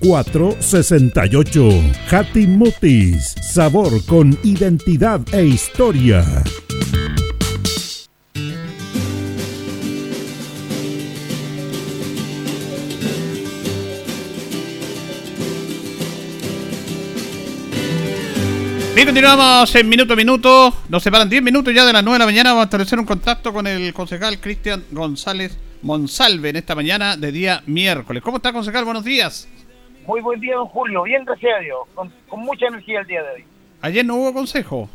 04 0.00 0.56
68. 0.58 1.68
Mutis, 2.48 3.34
sabor 3.52 4.04
con 4.06 4.36
identidad 4.42 5.20
e 5.32 5.44
historia. 5.44 6.24
Bien, 19.00 19.08
continuamos 19.08 19.74
en 19.76 19.88
minuto 19.88 20.12
a 20.12 20.16
minuto. 20.16 20.74
Nos 20.90 21.02
separan 21.02 21.26
10 21.26 21.42
minutos 21.42 21.72
ya 21.72 21.86
de 21.86 21.92
las 21.94 22.04
9 22.04 22.16
de 22.16 22.18
la 22.18 22.26
mañana. 22.26 22.50
Vamos 22.50 22.64
a 22.64 22.64
establecer 22.64 22.98
un 22.98 23.06
contacto 23.06 23.50
con 23.50 23.66
el 23.66 23.94
concejal 23.94 24.38
Cristian 24.38 24.84
González 24.90 25.58
Monsalve 25.80 26.50
en 26.50 26.56
esta 26.56 26.74
mañana 26.74 27.16
de 27.16 27.32
día 27.32 27.62
miércoles. 27.64 28.22
¿Cómo 28.22 28.36
está, 28.36 28.52
concejal? 28.52 28.84
Buenos 28.84 29.02
días. 29.02 29.48
Muy 30.06 30.20
buen 30.20 30.38
día, 30.38 30.56
don 30.56 30.66
Julio. 30.66 31.04
Bien, 31.04 31.24
gracias 31.24 31.50
a 31.56 31.60
Dios. 31.60 31.78
Con, 31.94 32.12
mucha 32.40 32.66
energía 32.66 33.00
el 33.00 33.06
día 33.06 33.22
de 33.22 33.30
hoy. 33.36 33.44
¿Ayer 33.80 34.04
no 34.04 34.16
hubo 34.16 34.34
consejo? 34.34 34.90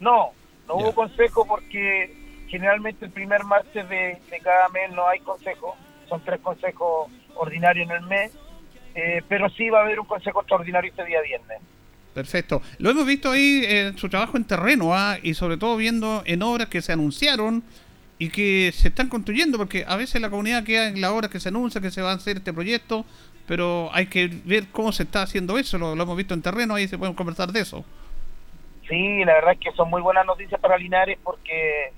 No, 0.00 0.32
no 0.68 0.74
hubo 0.74 0.94
consejo 0.94 1.46
porque 1.46 2.14
generalmente 2.48 3.06
el 3.06 3.10
primer 3.10 3.42
martes 3.44 3.88
de, 3.88 4.20
cada 4.42 4.68
mes 4.68 4.92
no 4.92 5.08
hay 5.08 5.20
consejo. 5.20 5.76
Son 6.10 6.20
tres 6.26 6.40
consejos 6.40 7.10
ordinarios 7.36 7.88
en 7.88 7.96
el 7.96 8.02
mes. 8.02 8.32
Eh, 8.94 9.22
pero 9.26 9.48
sí 9.48 9.70
va 9.70 9.78
a 9.78 9.84
haber 9.84 9.98
un 9.98 10.06
consejo 10.06 10.40
extraordinario 10.40 10.90
este 10.90 11.06
día 11.06 11.22
viernes. 11.22 11.62
Perfecto. 12.14 12.62
Lo 12.78 12.90
hemos 12.90 13.06
visto 13.06 13.32
ahí 13.32 13.64
en 13.66 13.98
su 13.98 14.08
trabajo 14.08 14.36
en 14.36 14.44
terreno 14.44 14.94
¿ah? 14.94 15.18
y 15.20 15.34
sobre 15.34 15.56
todo 15.56 15.76
viendo 15.76 16.22
en 16.26 16.42
obras 16.42 16.68
que 16.68 16.80
se 16.80 16.92
anunciaron 16.92 17.64
y 18.18 18.30
que 18.30 18.70
se 18.72 18.88
están 18.88 19.08
construyendo, 19.08 19.58
porque 19.58 19.84
a 19.86 19.96
veces 19.96 20.20
la 20.20 20.30
comunidad 20.30 20.62
queda 20.62 20.86
en 20.88 21.00
la 21.00 21.12
hora 21.12 21.28
que 21.28 21.40
se 21.40 21.48
anuncia 21.48 21.80
que 21.80 21.90
se 21.90 22.00
va 22.00 22.12
a 22.12 22.14
hacer 22.14 22.36
este 22.36 22.52
proyecto, 22.52 23.04
pero 23.48 23.90
hay 23.92 24.06
que 24.06 24.30
ver 24.44 24.68
cómo 24.70 24.92
se 24.92 25.02
está 25.02 25.22
haciendo 25.22 25.58
eso, 25.58 25.76
lo, 25.76 25.92
hemos 25.92 26.16
visto 26.16 26.34
en 26.34 26.42
terreno, 26.42 26.76
ahí 26.76 26.86
se 26.86 26.96
pueden 26.96 27.14
conversar 27.14 27.50
de 27.50 27.60
eso. 27.60 27.84
Sí, 28.88 29.24
la 29.24 29.34
verdad 29.34 29.52
es 29.54 29.58
que 29.58 29.72
son 29.72 29.90
muy 29.90 30.00
buenas 30.00 30.24
noticias 30.24 30.60
para 30.60 30.78
Linares 30.78 31.18
porque 31.24 31.92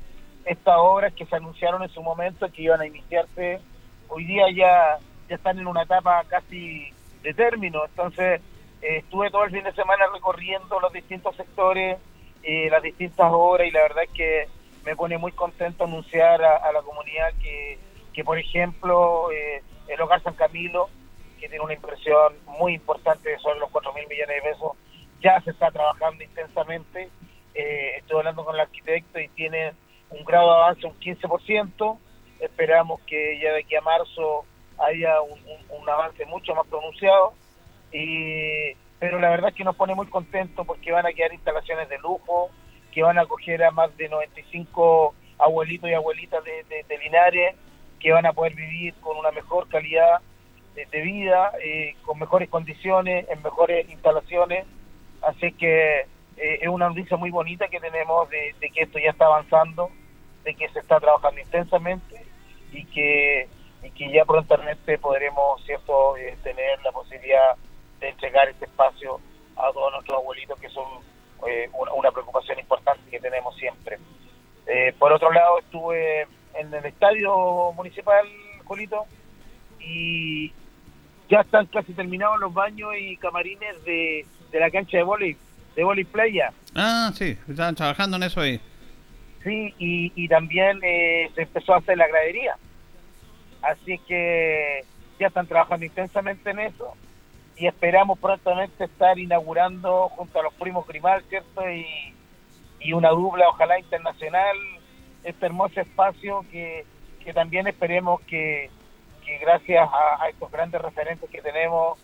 estas 0.46 0.76
obras 0.78 1.12
que 1.12 1.26
se 1.26 1.36
anunciaron 1.36 1.82
en 1.82 1.90
su 1.90 2.02
momento 2.02 2.50
que 2.50 2.62
iban 2.62 2.80
a 2.80 2.86
iniciarse, 2.86 3.60
hoy 4.08 4.24
día 4.24 4.44
ya, 4.54 4.98
ya 5.28 5.36
están 5.36 5.58
en 5.58 5.66
una 5.66 5.82
etapa 5.82 6.24
casi 6.28 6.88
de 7.22 7.34
término, 7.34 7.84
entonces 7.84 8.40
eh, 8.82 8.98
estuve 8.98 9.30
todo 9.30 9.44
el 9.44 9.50
fin 9.50 9.64
de 9.64 9.72
semana 9.72 10.06
recorriendo 10.12 10.78
los 10.80 10.92
distintos 10.92 11.34
sectores, 11.36 11.98
eh, 12.42 12.68
las 12.70 12.82
distintas 12.82 13.30
obras 13.32 13.66
y 13.66 13.70
la 13.70 13.82
verdad 13.82 14.04
es 14.04 14.10
que 14.10 14.48
me 14.84 14.94
pone 14.94 15.18
muy 15.18 15.32
contento 15.32 15.84
anunciar 15.84 16.42
a, 16.42 16.70
la 16.70 16.82
comunidad 16.82 17.32
que, 17.42 17.78
que 18.12 18.22
por 18.22 18.38
ejemplo, 18.38 19.30
eh, 19.32 19.62
el 19.88 20.00
Hogar 20.00 20.22
San 20.22 20.34
Camilo, 20.34 20.88
que 21.40 21.48
tiene 21.48 21.64
una 21.64 21.74
inversión 21.74 22.34
muy 22.46 22.74
importante, 22.74 23.36
son 23.38 23.58
los 23.58 23.70
4 23.70 23.92
mil 23.94 24.06
millones 24.06 24.36
de 24.36 24.50
pesos, 24.50 24.72
ya 25.20 25.40
se 25.40 25.50
está 25.50 25.70
trabajando 25.70 26.22
intensamente. 26.22 27.08
estoy 27.54 28.18
hablando 28.18 28.44
con 28.44 28.54
el 28.54 28.60
arquitecto 28.60 29.18
y 29.18 29.28
tiene 29.28 29.72
un 30.10 30.24
grado 30.24 30.50
de 30.50 30.56
avance 30.56 30.86
un 30.86 31.00
15%. 31.00 31.98
Esperamos 32.38 33.00
que 33.06 33.40
ya 33.40 33.52
de 33.52 33.60
aquí 33.60 33.74
a 33.74 33.80
marzo 33.80 34.44
haya 34.78 35.20
un 35.22 35.88
avance 35.88 36.24
mucho 36.26 36.54
más 36.54 36.66
pronunciado. 36.68 37.32
Y, 37.92 38.74
pero 38.98 39.18
la 39.20 39.30
verdad 39.30 39.50
es 39.50 39.56
que 39.56 39.64
nos 39.64 39.76
pone 39.76 39.94
muy 39.94 40.06
contentos 40.06 40.66
porque 40.66 40.92
van 40.92 41.06
a 41.06 41.12
quedar 41.12 41.32
instalaciones 41.32 41.88
de 41.88 41.98
lujo, 41.98 42.50
que 42.92 43.02
van 43.02 43.18
a 43.18 43.22
acoger 43.22 43.62
a 43.62 43.70
más 43.70 43.94
de 43.96 44.08
95 44.08 45.14
abuelitos 45.38 45.90
y 45.90 45.94
abuelitas 45.94 46.42
de, 46.44 46.98
Linares, 46.98 47.54
que 48.00 48.12
van 48.12 48.26
a 48.26 48.32
poder 48.32 48.54
vivir 48.54 48.94
con 49.00 49.16
una 49.16 49.30
mejor 49.30 49.68
calidad 49.68 50.20
de, 50.74 51.00
vida, 51.02 51.52
eh, 51.62 51.94
con 52.04 52.18
mejores 52.18 52.48
condiciones, 52.48 53.26
en 53.28 53.42
mejores 53.42 53.88
instalaciones. 53.90 54.66
Así 55.22 55.52
que 55.52 56.00
eh, 56.36 56.58
es 56.60 56.68
una 56.68 56.88
noticia 56.88 57.16
muy 57.16 57.30
bonita 57.30 57.68
que 57.68 57.80
tenemos 57.80 58.28
de, 58.28 58.54
que 58.60 58.82
esto 58.82 58.98
ya 58.98 59.10
está 59.10 59.26
avanzando, 59.26 59.90
de 60.44 60.54
que 60.54 60.68
se 60.68 60.80
está 60.80 61.00
trabajando 61.00 61.40
intensamente 61.40 62.26
y 62.72 62.84
que, 62.86 63.48
y 63.82 63.90
que 63.90 64.10
ya 64.10 64.24
prontamente 64.24 64.98
podremos 64.98 65.64
cierto 65.64 66.16
eh, 66.16 66.36
tener 66.42 66.82
la 66.82 66.92
posibilidad 66.92 67.56
de 68.00 68.08
entregar 68.08 68.48
este 68.48 68.66
espacio 68.66 69.20
a 69.56 69.72
todos 69.72 69.92
nuestros 69.92 70.18
abuelitos, 70.18 70.58
que 70.60 70.68
son 70.68 70.84
eh, 71.48 71.68
una, 71.96 72.10
preocupación 72.10 72.58
importante 72.58 73.10
que 73.10 73.20
tenemos 73.20 73.56
siempre. 73.56 73.98
Eh, 74.66 74.94
por 74.98 75.12
otro 75.12 75.32
lado, 75.32 75.58
estuve 75.58 76.22
en 76.54 76.72
el 76.72 76.84
estadio 76.84 77.72
municipal, 77.72 78.26
Julito, 78.64 79.04
y 79.80 80.52
ya 81.28 81.40
están 81.40 81.66
casi 81.66 81.92
terminados 81.92 82.38
los 82.40 82.52
baños 82.52 82.90
y 82.98 83.16
camarines 83.16 83.82
de, 83.84 84.26
la 84.52 84.70
cancha 84.70 84.98
de 84.98 85.02
vóley, 85.02 85.36
de 85.74 85.84
vóley 85.84 86.04
playa. 86.04 86.52
Ah, 86.74 87.10
sí, 87.14 87.36
estaban 87.48 87.74
trabajando 87.74 88.16
en 88.16 88.22
eso 88.24 88.40
ahí. 88.40 88.60
Sí, 89.42 89.74
y, 89.78 90.12
y 90.16 90.28
también 90.28 90.80
eh, 90.82 91.30
se 91.34 91.42
empezó 91.42 91.74
a 91.74 91.78
hacer 91.78 91.96
la 91.96 92.08
gradería. 92.08 92.56
Así 93.62 93.98
que 94.06 94.84
ya 95.18 95.28
están 95.28 95.46
trabajando 95.46 95.86
intensamente 95.86 96.50
en 96.50 96.58
eso 96.60 96.94
y 97.56 97.66
esperamos 97.66 98.18
prontamente 98.18 98.84
estar 98.84 99.18
inaugurando 99.18 100.08
junto 100.10 100.38
a 100.38 100.42
los 100.42 100.54
primos 100.54 100.86
Grimal, 100.86 101.22
¿cierto? 101.28 101.68
Y, 101.70 101.86
y 102.80 102.92
una 102.92 103.10
dupla, 103.10 103.48
ojalá 103.48 103.78
internacional, 103.78 104.56
este 105.24 105.46
hermoso 105.46 105.80
espacio 105.80 106.44
que, 106.50 106.84
que 107.24 107.32
también 107.32 107.66
esperemos 107.66 108.20
que, 108.22 108.70
que 109.24 109.38
gracias 109.38 109.88
a, 110.20 110.28
estos 110.28 110.50
grandes 110.50 110.80
referentes 110.80 111.28
que 111.30 111.40
tenemos 111.40 111.98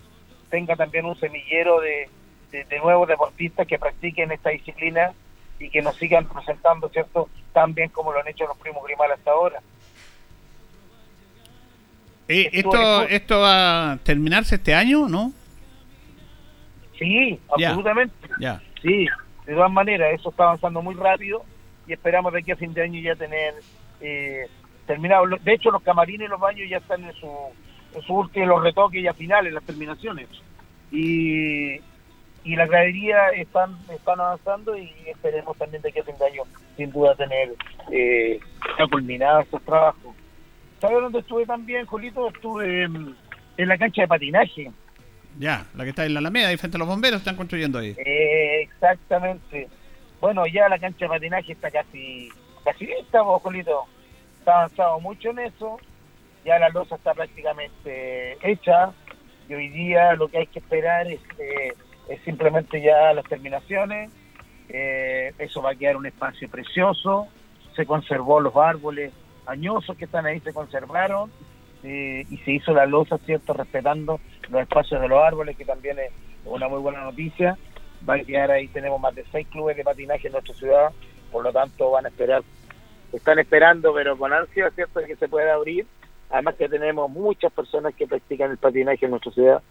tenga 0.51 0.75
también 0.75 1.05
un 1.05 1.19
semillero 1.19 1.81
de, 1.81 2.09
de, 2.51 2.79
nuevos 2.79 3.09
deportistas 3.09 3.67
que 3.67 3.79
practiquen 3.79 4.33
esta 4.33 4.51
disciplina 4.51 5.13
y 5.59 5.71
que 5.71 5.83
nos 5.83 5.97
sigan 5.97 6.27
presentando, 6.27 6.89
¿cierto? 6.89 7.29
Tan 7.53 7.75
bien 7.75 7.91
como 7.91 8.13
lo 8.13 8.21
han 8.21 8.29
hecho 8.29 8.47
los 8.47 8.59
primos 8.59 8.85
Grimal 8.85 9.13
hasta 9.13 9.31
ahora. 9.31 9.61
Eh, 12.29 12.51
esto, 12.53 13.03
¿Esto 13.03 13.41
va 13.41 13.93
a 13.93 13.97
terminarse 13.99 14.57
este 14.57 14.75
año, 14.75 15.09
no? 15.09 15.33
Sí, 17.03 17.41
absolutamente. 17.51 18.15
Sí, 18.81 19.07
de 19.47 19.55
todas 19.55 19.73
maneras, 19.73 20.15
eso 20.15 20.31
está 20.31 20.45
avanzando 20.45 20.83
muy 20.83 20.95
rápido 20.95 21.45
y 21.87 21.93
esperamos 21.93 22.33
de 22.33 22.41
aquí 22.41 22.53
a 22.53 22.57
fin 22.57 22.73
de 22.73 22.83
año 22.83 23.01
ya 23.01 23.17
tener 23.17 23.55
eh, 24.01 24.47
terminado. 24.87 25.27
De 25.27 25.53
hecho, 25.53 25.71
los 25.71 25.83
camarines 25.83 26.29
y 26.29 26.31
los 26.31 26.41
baños 26.41 26.69
ya 26.69 26.79
están 26.79 27.05
en 27.05 27.13
su, 27.15 27.29
en 27.95 28.03
su 28.03 28.15
último, 28.15 28.47
los 28.47 28.63
retoques 28.63 29.03
ya 29.03 29.13
finales, 29.15 29.53
las 29.53 29.65
terminaciones. 29.65 30.29
Y, 30.93 31.75
y 32.45 32.57
la 32.57 32.67
gradería 32.67 33.31
están, 33.31 33.77
están 33.93 34.21
avanzando 34.21 34.77
y 34.77 34.93
esperemos 35.07 35.57
también 35.57 35.83
de 35.83 35.89
aquí 35.89 35.99
a 35.99 36.05
fin 36.05 36.19
de 36.19 36.27
año, 36.27 36.43
sin 36.77 36.93
duda, 36.93 37.15
tener 37.17 37.55
eh, 37.91 38.39
ya 38.79 38.87
culminados 38.87 39.47
esos 39.47 39.63
trabajos. 39.63 40.15
¿Sabes 40.81 41.01
dónde 41.01 41.21
estuve 41.21 41.47
también, 41.47 41.87
Jolito? 41.87 42.29
Estuve 42.29 42.85
en 42.85 43.69
la 43.69 43.79
cancha 43.79 44.03
de 44.03 44.09
patinaje 44.09 44.71
ya, 45.39 45.67
la 45.75 45.85
que 45.85 45.91
está 45.91 46.05
en 46.05 46.15
la 46.15 46.21
Alameda, 46.21 46.49
ahí 46.49 46.57
frente 46.57 46.77
a 46.77 46.79
los 46.79 46.89
bomberos, 46.89 47.21
están 47.21 47.37
construyendo 47.37 47.79
ahí. 47.79 47.95
Eh, 47.99 48.63
exactamente. 48.63 49.69
Bueno, 50.21 50.47
ya 50.47 50.69
la 50.69 50.79
cancha 50.79 51.07
de 51.07 51.09
patinaje 51.09 51.53
está 51.53 51.71
casi, 51.71 52.29
casi 52.65 52.87
lista, 52.87 53.21
Colito. 53.43 53.85
Está 54.39 54.59
avanzado 54.59 55.01
mucho 55.01 55.31
en 55.31 55.41
eso. 55.41 55.79
Ya 56.45 56.59
la 56.59 56.69
losa 56.69 56.97
está 56.97 57.15
prácticamente 57.15 58.37
hecha. 58.43 58.93
Y 59.49 59.55
hoy 59.55 59.69
día 59.69 60.15
lo 60.15 60.29
que 60.29 60.39
hay 60.39 60.47
que 60.47 60.61
esperar 60.61 61.07
es, 61.07 61.21
eh, 61.39 61.73
es 62.09 62.21
simplemente 62.25 62.81
ya 62.81 63.13
las 63.13 63.25
terminaciones. 63.25 64.11
Eh, 64.69 65.33
eso 65.39 65.61
va 65.61 65.71
a 65.71 65.75
quedar 65.75 65.97
un 65.97 66.07
espacio 66.07 66.49
precioso. 66.49 67.29
Se 67.75 67.87
conservó 67.87 68.41
los 68.41 68.55
árboles 68.57 69.13
añosos 69.47 69.97
que 69.97 70.05
están 70.05 70.27
ahí, 70.27 70.41
se 70.41 70.53
conservaron 70.53 71.31
eh, 71.83 72.25
y 72.31 72.37
se 72.39 72.53
hizo 72.53 72.73
la 72.73 72.87
losa, 72.87 73.19
¿cierto? 73.19 73.55
Respetando 73.55 74.21
los 74.49 74.63
espacios 74.63 75.01
de 75.01 75.09
los 75.09 75.23
árboles, 75.23 75.57
que 75.57 75.65
también 75.65 75.99
es 75.99 76.13
una 76.45 76.69
muy 76.69 76.81
buena 76.81 77.03
noticia. 77.05 77.57
Va 78.09 78.15
a 78.15 78.21
quedar 78.21 78.51
ahí, 78.51 78.69
tenemos 78.69 79.01
más 79.01 79.15
de 79.15 79.25
seis 79.31 79.47
clubes 79.49 79.77
de 79.77 79.85
patinaje 79.85 80.27
en 80.27 80.33
nuestra 80.33 80.55
ciudad, 80.55 80.91
por 81.31 81.45
lo 81.45 81.53
tanto 81.53 81.91
van 81.91 82.07
a 82.07 82.09
esperar, 82.09 82.43
están 83.13 83.39
esperando, 83.39 83.95
pero 83.95 84.17
con 84.17 84.33
ansia, 84.33 84.71
¿cierto?, 84.71 85.01
que 85.07 85.17
se 85.17 85.29
pueda 85.29 85.55
abrir. 85.55 85.87
Además 86.31 86.55
que 86.57 86.69
tenemos 86.69 87.11
muchas 87.11 87.53
personas 87.53 87.95
que 87.95 88.07
practican 88.07 88.51
el 88.51 88.57
patinaje 88.57 89.05
en 89.05 89.11
nuestra 89.11 89.33
ciudad, 89.33 89.63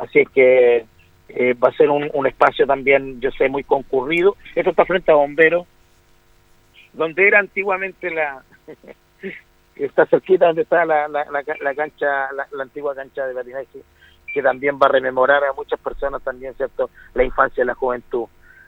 así 0.00 0.20
es 0.20 0.28
que 0.30 0.84
eh, 1.28 1.54
va 1.54 1.68
a 1.68 1.76
ser 1.76 1.88
un, 1.88 2.10
un 2.12 2.26
espacio 2.26 2.66
también, 2.66 3.20
yo 3.20 3.30
sé, 3.30 3.48
muy 3.48 3.62
concurrido. 3.62 4.36
Esto 4.54 4.70
está 4.70 4.84
frente 4.84 5.12
a 5.12 5.14
Bomberos, 5.14 5.66
donde 6.92 7.26
era 7.26 7.38
antiguamente 7.38 8.10
la 8.10 8.42
está 9.76 10.06
cerquita 10.06 10.46
donde 10.46 10.62
está 10.62 10.84
la, 10.84 11.08
la, 11.08 11.24
la, 11.30 11.74
cancha, 11.74 12.32
la, 12.32 12.62
antigua 12.62 12.94
cancha 12.94 13.26
de 13.26 13.34
patinaje, 13.34 13.66
que 14.32 14.42
también 14.42 14.78
va 14.80 14.86
a 14.86 14.92
rememorar 14.92 15.44
a 15.44 15.52
muchas 15.52 15.80
personas 15.80 16.22
también, 16.22 16.54
¿cierto?, 16.54 16.90
la 17.14 17.24
infancia 17.24 17.62
y 17.62 17.66
la 17.66 17.74
juventud. 17.74 18.26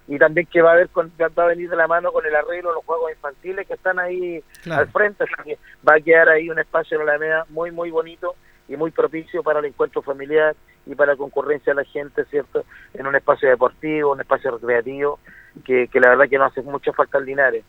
Y 0.09 0.19
también 0.19 0.47
que 0.47 0.63
va 0.63 0.71
a 0.71 0.73
haber 0.75 0.89
va 0.97 1.45
a 1.45 1.47
venir 1.47 1.71
de 1.71 1.77
la 1.77 1.87
mano 1.87 2.13
con 2.13 2.27
el 2.27 2.35
arreglo 2.35 2.71
de 2.71 2.75
los 2.75 2.85
juegos 2.85 3.13
infantiles 3.13 3.67
que 3.67 3.75
están 3.75 3.99
ahí 3.99 4.43
al 4.71 4.89
frente, 4.89 5.25
así 5.25 5.35
que 5.45 5.59
va 5.89 5.95
a 5.95 6.01
quedar 6.01 6.29
ahí 6.29 6.51
un 6.51 6.59
espacio 6.59 6.99
en 6.99 7.07
la 7.07 7.13
Alameda 7.13 7.47
muy, 7.51 7.71
muy 7.71 7.91
bonito 7.91 8.35
y 8.69 8.77
muy 8.77 8.91
propicio 8.91 9.43
para 9.43 9.61
el 9.61 9.67
encuentro 9.67 10.03
familiar 10.03 10.57
y 10.87 10.95
para 10.95 11.13
la 11.13 11.19
concurrencia 11.19 11.73
de 11.73 11.83
la 11.83 11.89
gente, 11.89 12.25
¿cierto?, 12.27 12.65
en 12.95 13.07
un 13.07 13.15
espacio 13.15 13.49
deportivo, 13.49 14.13
un 14.13 14.21
espacio 14.21 14.51
recreativo, 14.51 15.21
que, 15.65 15.89
que 15.89 16.01
la 16.01 16.11
verdad 16.11 16.29
que 16.29 16.39
no 16.39 16.47
hace 16.47 16.63
mucha 16.63 16.93
falta 16.93 17.19
al 17.19 17.25
Linares. 17.25 17.65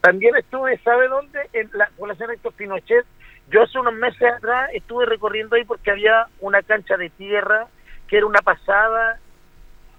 También 0.00 0.36
estuve, 0.36 0.78
¿sabe 0.84 1.08
dónde? 1.08 1.40
En 1.54 1.70
la 1.72 1.88
población 1.96 2.30
Héctor 2.30 2.52
Pinochet. 2.52 3.06
Yo 3.50 3.62
hace 3.62 3.78
unos 3.78 3.94
meses 3.94 4.22
atrás 4.22 4.70
estuve 4.72 5.06
recorriendo 5.06 5.56
ahí 5.56 5.64
porque 5.64 5.90
había 5.90 6.26
una 6.40 6.62
cancha 6.62 6.96
de 6.96 7.10
tierra 7.10 7.66
que 8.08 8.16
era 8.18 8.26
una 8.26 8.40
pasada 8.40 9.18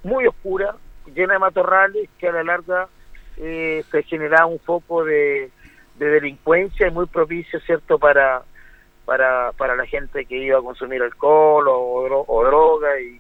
muy 0.03 0.27
oscura, 0.27 0.75
llena 1.13 1.33
de 1.33 1.39
matorrales, 1.39 2.09
que 2.19 2.27
a 2.27 2.31
la 2.31 2.43
larga 2.43 2.87
eh, 3.37 3.83
se 3.89 4.03
generaba 4.03 4.45
un 4.45 4.59
foco 4.59 5.03
de, 5.03 5.51
delincuencia 5.97 6.87
y 6.87 6.91
muy 6.91 7.07
propicio, 7.07 7.59
¿cierto?, 7.61 7.97
para, 7.97 8.43
para, 9.05 9.51
para 9.53 9.75
la 9.75 9.85
gente 9.85 10.25
que 10.25 10.37
iba 10.37 10.59
a 10.59 10.61
consumir 10.61 11.01
alcohol 11.01 11.65
o, 11.67 12.43
droga. 12.45 12.99
Y, 12.99 13.19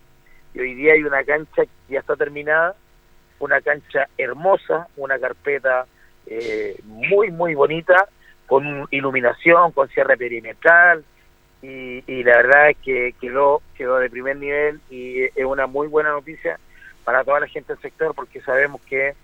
y 0.53 0.59
hoy 0.59 0.73
día 0.75 0.93
hay 0.93 1.03
una 1.03 1.23
cancha 1.23 1.63
que 1.63 1.93
ya 1.93 1.99
está 1.99 2.15
terminada, 2.15 2.75
una 3.39 3.61
cancha 3.61 4.07
hermosa, 4.17 4.87
una 4.97 5.17
carpeta 5.19 5.85
eh, 6.27 6.79
muy, 6.83 7.31
muy 7.31 7.55
bonita, 7.55 8.07
con 8.47 8.87
iluminación, 8.91 9.71
con 9.71 9.87
cierre 9.89 10.17
perimetral, 10.17 11.03
y, 11.61 12.23
la 12.23 12.37
verdad 12.37 12.69
es 12.69 12.77
que 12.77 13.15
quedó, 13.19 13.61
quedó 13.75 13.97
de 13.97 14.09
primer 14.09 14.37
nivel 14.37 14.79
y 14.89 15.23
es 15.23 15.45
una 15.45 15.65
muy 15.65 15.87
buena 15.87 16.11
noticia 16.11 16.59
para 17.03 17.23
toda 17.23 17.39
la 17.39 17.47
gente 17.47 17.73
del 17.73 17.81
sector, 17.81 18.13
porque 18.13 18.41
sabemos 18.41 18.81
que 18.81 19.15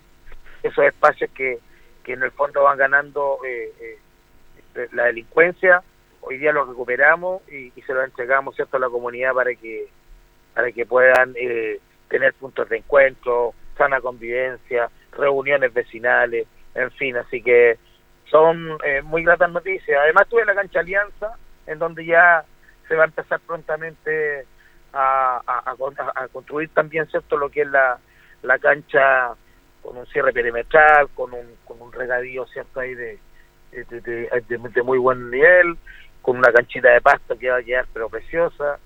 esos 0.64 0.86
espacios 0.86 1.30
que, 1.32 1.60
que 2.04 2.14
en 2.14 2.24
el 2.24 2.32
fondo 2.32 2.64
van 2.64 2.78
ganando 2.78 3.40
eh, 3.46 3.72
eh, 3.80 4.88
la 4.94 5.06
delincuencia, 5.06 5.84
hoy 6.22 6.38
día 6.38 6.52
los 6.52 6.68
recuperamos 6.68 7.42
y, 7.50 7.72
se 7.82 7.94
los 7.94 8.06
entregamos 8.06 8.56
cierto 8.56 8.78
a 8.78 8.80
la 8.80 8.90
comunidad 8.90 9.34
para 9.34 9.54
que 9.56 9.88
para 10.54 10.72
que 10.72 10.86
puedan 10.86 11.34
eh, 11.38 11.80
tener 12.10 12.34
puntos 12.34 12.68
de 12.68 12.78
encuentro, 12.78 13.54
sana 13.78 14.02
convivencia, 14.02 14.90
reuniones 15.14 15.74
vecinales, 15.74 16.46
en 16.76 16.92
fin, 16.92 17.16
así 17.16 17.42
que 17.42 17.78
son 18.32 18.78
muy 19.04 19.24
gratas 19.24 19.52
noticias. 19.52 20.00
Además 20.02 20.28
tuve 20.28 20.46
la 20.46 20.56
cancha 20.56 20.80
Alianza, 20.80 21.36
en 21.68 21.78
donde 21.78 22.06
ya 22.06 22.44
se 22.88 22.96
va 22.96 23.04
a 23.04 23.08
empezar 23.08 23.40
prontamente 23.42 24.46
a, 24.94 25.76
construir 26.32 26.70
también 26.70 27.08
cierto 27.08 27.38
lo 27.38 27.50
que 27.50 27.62
es 27.62 27.68
la, 27.68 28.00
cancha 28.60 29.34
con 29.84 29.98
un 29.98 30.06
cierre 30.08 30.34
perimetral, 30.34 31.10
con 31.14 31.34
un, 31.34 31.56
con 31.66 31.82
un 31.82 31.92
regadío 31.92 32.46
cierto 32.48 32.80
ahí 32.80 32.96
de, 32.96 33.20
muy 34.84 34.98
buen 34.98 35.30
nivel, 35.30 35.78
con 36.22 36.38
una 36.38 36.52
canchita 36.52 36.90
de 36.90 37.02
pasto 37.02 37.38
que 37.38 37.50
va 37.50 37.58
a 37.58 37.64
quedar 37.64 37.86
pero 37.94 38.10
preciosa 38.10 38.80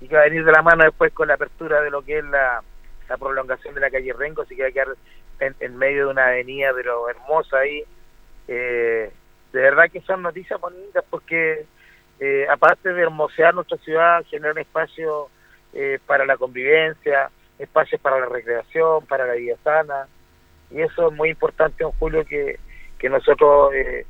y 0.00 0.08
que 0.08 0.16
va 0.16 0.22
a 0.22 0.24
venir 0.24 0.44
de 0.44 0.52
la 0.52 0.62
mano 0.62 0.84
después 0.84 1.12
con 1.12 1.28
la 1.28 1.34
apertura 1.34 1.80
de 1.80 1.90
lo 1.90 2.02
que 2.02 2.18
es 2.18 2.24
la, 2.24 2.62
la 3.08 3.16
prolongación 3.16 3.74
de 3.74 3.80
la 3.80 3.90
calle 3.90 4.12
Rengo, 4.12 4.42
así 4.42 4.56
que 4.56 4.62
va 4.62 4.68
a 4.68 4.72
quedar 4.72 4.88
en, 5.40 5.76
medio 5.76 6.06
de 6.06 6.12
una 6.12 6.26
avenida 6.28 6.70
pero 6.74 7.08
hermosa 7.08 7.58
ahí. 7.58 7.84
Eh, 8.48 9.12
de 9.52 9.60
verdad 9.60 9.90
que 9.90 10.00
son 10.02 10.22
noticias 10.22 10.60
bonitas 10.60 11.04
porque 11.08 11.66
eh, 12.20 12.46
aparte 12.50 12.92
de 12.92 13.02
hermosear 13.02 13.54
nuestra 13.54 13.78
ciudad, 13.78 14.24
generar 14.30 14.58
espacio 14.58 15.28
eh, 15.72 15.98
para 16.06 16.24
la 16.24 16.36
convivencia, 16.36 17.30
espacios 17.58 18.00
para 18.00 18.20
la 18.20 18.26
recreación, 18.26 19.04
para 19.06 19.26
la 19.26 19.34
vida 19.34 19.56
sana, 19.64 20.06
y 20.70 20.80
eso 20.80 21.08
es 21.08 21.16
muy 21.16 21.30
importante, 21.30 21.84
don 21.84 21.92
Julio, 21.92 22.24
que, 22.24 22.58
que 22.98 23.08
nosotros 23.08 23.72
eh, 23.74 24.06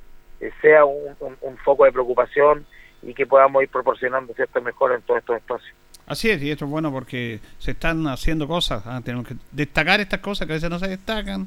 sea 0.60 0.84
un, 0.84 1.16
foco 1.64 1.84
de 1.84 1.92
preocupación 1.92 2.66
y 3.00 3.14
que 3.14 3.26
podamos 3.26 3.62
ir 3.62 3.68
proporcionando 3.68 4.34
ciertas 4.34 4.62
mejoras 4.62 4.98
en 4.98 5.06
todos 5.06 5.20
estos 5.20 5.36
espacios. 5.36 5.74
Así 6.06 6.30
es, 6.30 6.42
y 6.42 6.50
esto 6.50 6.64
es 6.64 6.70
bueno 6.70 6.90
porque 6.92 7.40
se 7.58 7.70
están 7.70 8.06
haciendo 8.08 8.48
cosas, 8.48 8.82
ah, 8.86 9.00
tenemos 9.04 9.26
que 9.26 9.36
destacar 9.52 10.00
estas 10.00 10.20
cosas 10.20 10.46
que 10.46 10.52
a 10.52 10.56
veces 10.56 10.68
no 10.68 10.78
se 10.78 10.88
destacan, 10.88 11.46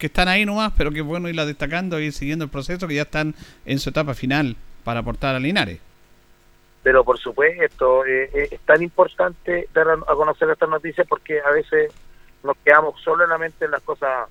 que 0.00 0.06
están 0.06 0.26
ahí 0.26 0.44
nomás, 0.44 0.72
pero 0.76 0.90
que 0.90 1.00
es 1.00 1.04
bueno 1.04 1.28
irlas 1.28 1.46
destacando 1.46 2.00
y 2.00 2.06
ir 2.06 2.12
siguiendo 2.12 2.44
el 2.44 2.50
proceso 2.50 2.88
que 2.88 2.94
ya 2.94 3.02
están 3.02 3.34
en 3.66 3.78
su 3.78 3.90
etapa 3.90 4.14
final 4.14 4.56
para 4.82 5.00
aportar 5.00 5.36
a 5.36 5.38
Linares. 5.38 5.78
Pero 6.82 7.04
por 7.04 7.18
supuesto 7.18 8.06
eh, 8.06 8.30
eh, 8.32 8.48
es 8.50 8.60
tan 8.60 8.82
importante 8.82 9.68
dar 9.74 9.90
a, 9.90 10.14
conocer 10.14 10.48
estas 10.48 10.70
noticias 10.70 11.06
porque 11.06 11.40
a 11.40 11.50
veces 11.50 11.92
nos 12.42 12.56
quedamos 12.64 12.98
solo 13.02 13.24
en 13.24 13.70
las 13.70 13.82
cosas 13.82 14.28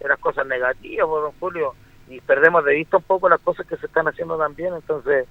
en 0.00 0.08
las 0.08 0.18
cosas 0.18 0.44
negativas 0.46 1.08
don 1.08 1.32
Julio 1.38 1.74
y 2.08 2.20
perdemos 2.20 2.64
de 2.64 2.74
vista 2.74 2.96
un 2.96 3.04
poco 3.04 3.28
las 3.28 3.40
cosas 3.40 3.64
que 3.66 3.76
se 3.76 3.86
están 3.86 4.08
haciendo 4.08 4.36
también. 4.36 4.74
Entonces 4.74 5.28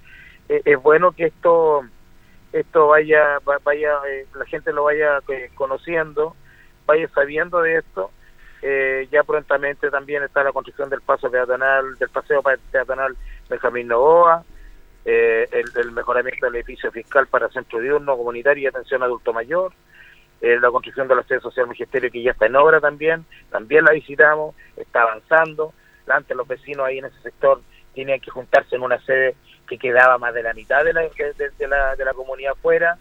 eh, 0.47 0.61
es 0.63 0.81
bueno 0.81 1.11
que 1.11 1.25
esto 1.25 1.81
esto 2.53 2.87
vaya 2.87 3.39
vaya 3.65 3.99
la 4.33 4.45
gente 4.45 4.71
lo 4.71 4.85
vaya 4.85 5.19
conociendo 5.55 6.35
vaya 6.85 7.09
sabiendo 7.09 7.61
de 7.61 7.79
esto 7.79 8.11
ya 9.09 9.23
prontamente 9.23 9.89
también 9.89 10.23
está 10.23 10.43
la 10.43 10.51
construcción 10.51 10.89
del 10.89 11.01
paso 11.01 11.31
peatonal 11.31 11.97
del 11.97 12.09
paseo 12.09 12.43
peatonal 12.71 13.15
Benjamín 13.49 13.87
Novoa 13.87 14.43
eh, 15.03 15.47
el, 15.51 15.91
mejoramiento 15.91 16.45
del 16.45 16.55
edificio 16.57 16.91
fiscal 16.91 17.25
para 17.27 17.49
centro 17.49 17.79
diurno, 17.79 18.15
comunitario 18.15 18.63
y 18.63 18.67
atención 18.67 19.01
adulto 19.01 19.33
mayor, 19.33 19.73
eh, 20.41 20.59
la 20.59 20.69
construcción 20.69 21.07
de 21.07 21.15
la 21.15 21.23
sede 21.23 21.39
social 21.39 21.67
magisterio 21.67 22.11
que 22.11 22.21
ya 22.21 22.31
está 22.31 22.45
en 22.45 22.55
obra 22.55 22.79
también, 22.79 23.25
también 23.49 23.83
la 23.83 23.93
visitamos, 23.93 24.55
está 24.77 25.01
avanzando, 25.01 25.73
antes 26.07 26.37
los 26.37 26.47
vecinos 26.47 26.85
ahí 26.85 26.99
en 26.99 27.05
ese 27.05 27.19
sector 27.21 27.61
tenían 27.95 28.19
que 28.19 28.29
juntarse 28.29 28.75
en 28.75 28.83
una 28.83 28.99
sede 29.01 29.35
que 29.67 29.77
quedaba 29.77 30.17
más 30.17 30.33
de 30.33 30.43
la 30.43 30.53
mitad 30.53 30.83
de 30.83 30.93
la, 30.93 31.01
de, 31.01 31.67
la, 31.67 31.95
de 31.95 32.05
la 32.05 32.13
comunidad 32.13 32.51
afuera, 32.51 32.97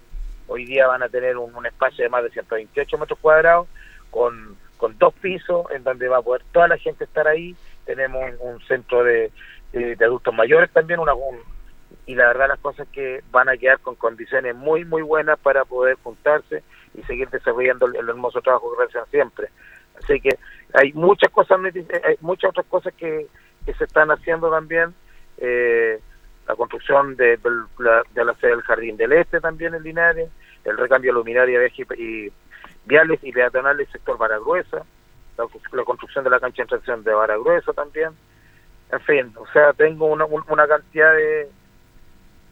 hoy 0.47 0.65
día 0.65 0.87
van 0.87 1.03
a 1.03 1.09
tener 1.09 1.37
un, 1.37 1.67
espacio 1.67 2.03
de 2.03 2.09
más 2.09 2.23
de 2.23 2.31
128 2.31 2.97
metros 2.97 3.19
cuadrados 3.19 3.69
con, 4.11 4.57
con 4.81 4.97
dos 4.97 5.13
pisos 5.13 5.67
en 5.73 5.85
donde 5.85 6.09
va 6.09 6.17
a 6.17 6.23
poder 6.23 6.43
toda 6.53 6.67
la 6.67 6.79
gente 6.79 7.05
estar 7.05 7.29
ahí, 7.29 7.55
tenemos 7.85 8.33
un, 8.41 8.61
centro 8.63 9.05
de, 9.05 9.31
de, 9.73 10.03
adultos 10.03 10.35
mayores 10.35 10.71
también, 10.71 11.01
una, 11.01 11.13
y 12.07 12.15
la 12.15 12.29
verdad 12.29 12.49
las 12.49 12.61
cosas 12.61 12.89
que 12.89 13.23
van 13.31 13.51
a 13.51 13.59
quedar 13.59 13.79
con 13.81 13.95
condiciones 13.95 14.57
muy 14.57 14.87
muy 14.87 15.03
buenas 15.03 15.39
para 15.39 15.67
poder 15.67 15.99
juntarse 16.03 16.63
y 16.95 17.03
seguir 17.03 17.29
desarrollando 17.29 17.87
el, 17.87 18.09
hermoso 18.09 18.41
trabajo 18.41 18.73
que 18.73 18.79
realizan 18.79 19.05
siempre. 19.11 19.49
Así 20.03 20.19
que 20.19 20.39
hay 20.73 20.95
muchas 20.95 21.31
cosas 21.31 21.61
hay 21.63 22.17
muchas 22.23 22.49
otras 22.49 22.67
cosas 22.67 22.95
que, 22.95 23.27
se 23.77 23.85
están 23.85 24.11
haciendo 24.11 24.51
también 24.51 24.95
eh, 25.37 26.01
la 26.49 26.57
construcción 26.57 27.17
de, 27.17 27.39
la, 27.79 28.03
de 28.15 28.25
la 28.25 28.35
sede 28.37 28.53
del 28.53 28.63
Jardín 28.63 28.97
del 28.97 29.13
Este 29.13 29.41
también 29.41 29.75
en 29.75 29.83
Linares 29.83 30.31
el 30.65 30.79
recambio 30.79 31.13
luminaria 31.13 31.61
de 31.61 31.71
y 31.99 32.33
viales 32.85 33.21
y 33.23 33.33
peatonales 33.33 33.89
sector 33.91 34.19
Baragruesa 34.19 34.85
la, 35.39 35.85
construcción 35.85 36.25
de 36.25 36.31
la 36.31 36.41
cancha 36.41 36.63
de 36.63 36.69
tracción 36.69 37.03
de 37.03 37.15
Baragruesa 37.15 37.73
también 37.73 38.11
en 38.91 39.01
fin 39.01 39.33
o 39.37 39.47
sea 39.53 39.73
tengo 39.73 40.07
una, 40.07 40.25
una 40.27 40.67
cantidad 40.67 41.15
de 41.15 41.49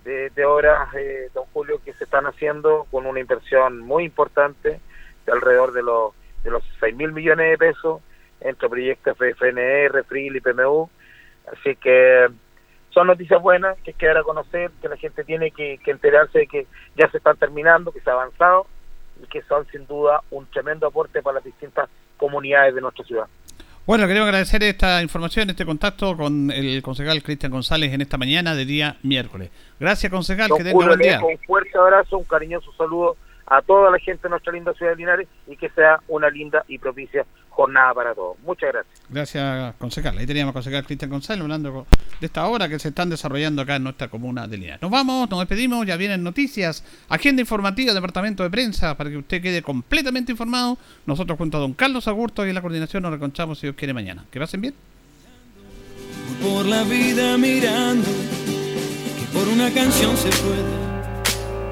de, 0.04 0.44
obras, 0.46 0.88
eh, 0.94 1.28
don 1.34 1.44
Julio, 1.52 1.80
que 1.84 1.92
se 1.92 2.04
están 2.04 2.24
haciendo 2.26 2.86
con 2.90 3.06
una 3.06 3.20
inversión 3.20 3.80
muy 3.80 4.04
importante, 4.04 4.80
de 5.26 5.32
alrededor 5.32 5.72
de 5.72 5.82
los, 5.82 6.12
de 6.44 6.50
los 6.50 6.64
6 6.80 6.96
mil 6.96 7.12
millones 7.12 7.50
de 7.50 7.58
pesos, 7.58 8.00
entre 8.40 8.68
proyectos 8.68 9.16
FNR, 9.18 10.04
FRIL 10.04 10.36
y 10.36 10.40
PMU. 10.40 10.88
Así 11.52 11.76
que 11.76 12.28
son 12.90 13.08
noticias 13.08 13.42
buenas 13.42 13.78
que 13.80 13.92
quedar 13.92 14.16
a 14.18 14.22
conocer, 14.22 14.70
que 14.80 14.88
la 14.88 14.96
gente 14.96 15.24
tiene 15.24 15.50
que, 15.50 15.78
que 15.84 15.90
enterarse 15.90 16.38
de 16.40 16.46
que 16.46 16.66
ya 16.96 17.10
se 17.10 17.18
están 17.18 17.36
terminando, 17.36 17.92
que 17.92 18.00
se 18.00 18.08
ha 18.08 18.14
avanzado 18.14 18.66
y 19.22 19.26
que 19.26 19.42
son 19.42 19.66
sin 19.70 19.86
duda 19.86 20.22
un 20.30 20.46
tremendo 20.46 20.86
aporte 20.86 21.22
para 21.22 21.36
las 21.36 21.44
distintas 21.44 21.88
comunidades 22.16 22.74
de 22.74 22.80
nuestra 22.80 23.04
ciudad. 23.04 23.26
Bueno, 23.86 24.06
queremos 24.06 24.26
agradecer 24.26 24.62
esta 24.64 25.00
información, 25.00 25.48
este 25.48 25.64
contacto 25.64 26.14
con 26.14 26.50
el 26.50 26.82
concejal 26.82 27.22
Cristian 27.22 27.50
González 27.50 27.92
en 27.94 28.02
esta 28.02 28.18
mañana 28.18 28.54
de 28.54 28.66
día 28.66 28.96
miércoles. 29.02 29.50
Gracias, 29.80 30.12
concejal, 30.12 30.50
que 30.54 30.62
tenga 30.62 30.74
buen 30.74 30.98
día. 30.98 31.20
Un 31.24 31.38
fuerte 31.38 31.78
abrazo, 31.78 32.18
un 32.18 32.24
cariñoso 32.24 32.70
saludo 32.74 33.16
a 33.50 33.62
toda 33.62 33.90
la 33.90 33.98
gente 33.98 34.22
de 34.24 34.30
nuestra 34.30 34.52
linda 34.52 34.72
ciudad 34.74 34.92
de 34.92 34.96
Linares 34.96 35.28
y 35.46 35.56
que 35.56 35.68
sea 35.70 36.00
una 36.08 36.28
linda 36.28 36.64
y 36.68 36.78
propicia 36.78 37.24
jornada 37.50 37.92
para 37.94 38.14
todos. 38.14 38.36
Muchas 38.44 38.72
gracias. 38.72 39.02
Gracias, 39.08 39.74
concejal. 39.76 40.16
Ahí 40.16 40.26
teníamos 40.26 40.52
a 40.52 40.54
concejal 40.54 40.84
Cristian 40.84 41.10
González 41.10 41.42
hablando 41.42 41.86
de 42.20 42.26
esta 42.26 42.46
obra 42.46 42.68
que 42.68 42.78
se 42.78 42.88
están 42.88 43.10
desarrollando 43.10 43.62
acá 43.62 43.76
en 43.76 43.84
nuestra 43.84 44.08
comuna 44.08 44.46
de 44.46 44.58
Linares. 44.58 44.82
Nos 44.82 44.90
vamos, 44.90 45.28
nos 45.28 45.40
despedimos, 45.40 45.84
ya 45.86 45.96
vienen 45.96 46.22
noticias, 46.22 46.84
agenda 47.08 47.42
informativa, 47.42 47.92
departamento 47.94 48.42
de 48.42 48.50
prensa, 48.50 48.96
para 48.96 49.10
que 49.10 49.16
usted 49.16 49.42
quede 49.42 49.62
completamente 49.62 50.30
informado. 50.30 50.78
Nosotros 51.06 51.36
junto 51.36 51.56
a 51.56 51.60
don 51.60 51.74
Carlos 51.74 52.06
Agurto 52.06 52.46
y 52.46 52.50
en 52.50 52.54
la 52.54 52.60
coordinación 52.60 53.02
nos 53.02 53.12
reconchamos 53.12 53.58
si 53.58 53.66
Dios 53.66 53.76
quiere 53.76 53.92
mañana. 53.92 54.24
Que 54.30 54.38
pasen 54.38 54.60
bien. 54.60 54.74
Por 56.42 56.66
la 56.66 56.84
vida 56.84 57.36
mirando, 57.38 58.06
que 58.06 59.36
por 59.36 59.48
una 59.48 59.72
canción 59.74 60.16
se 60.16 60.28
puede 60.28 60.87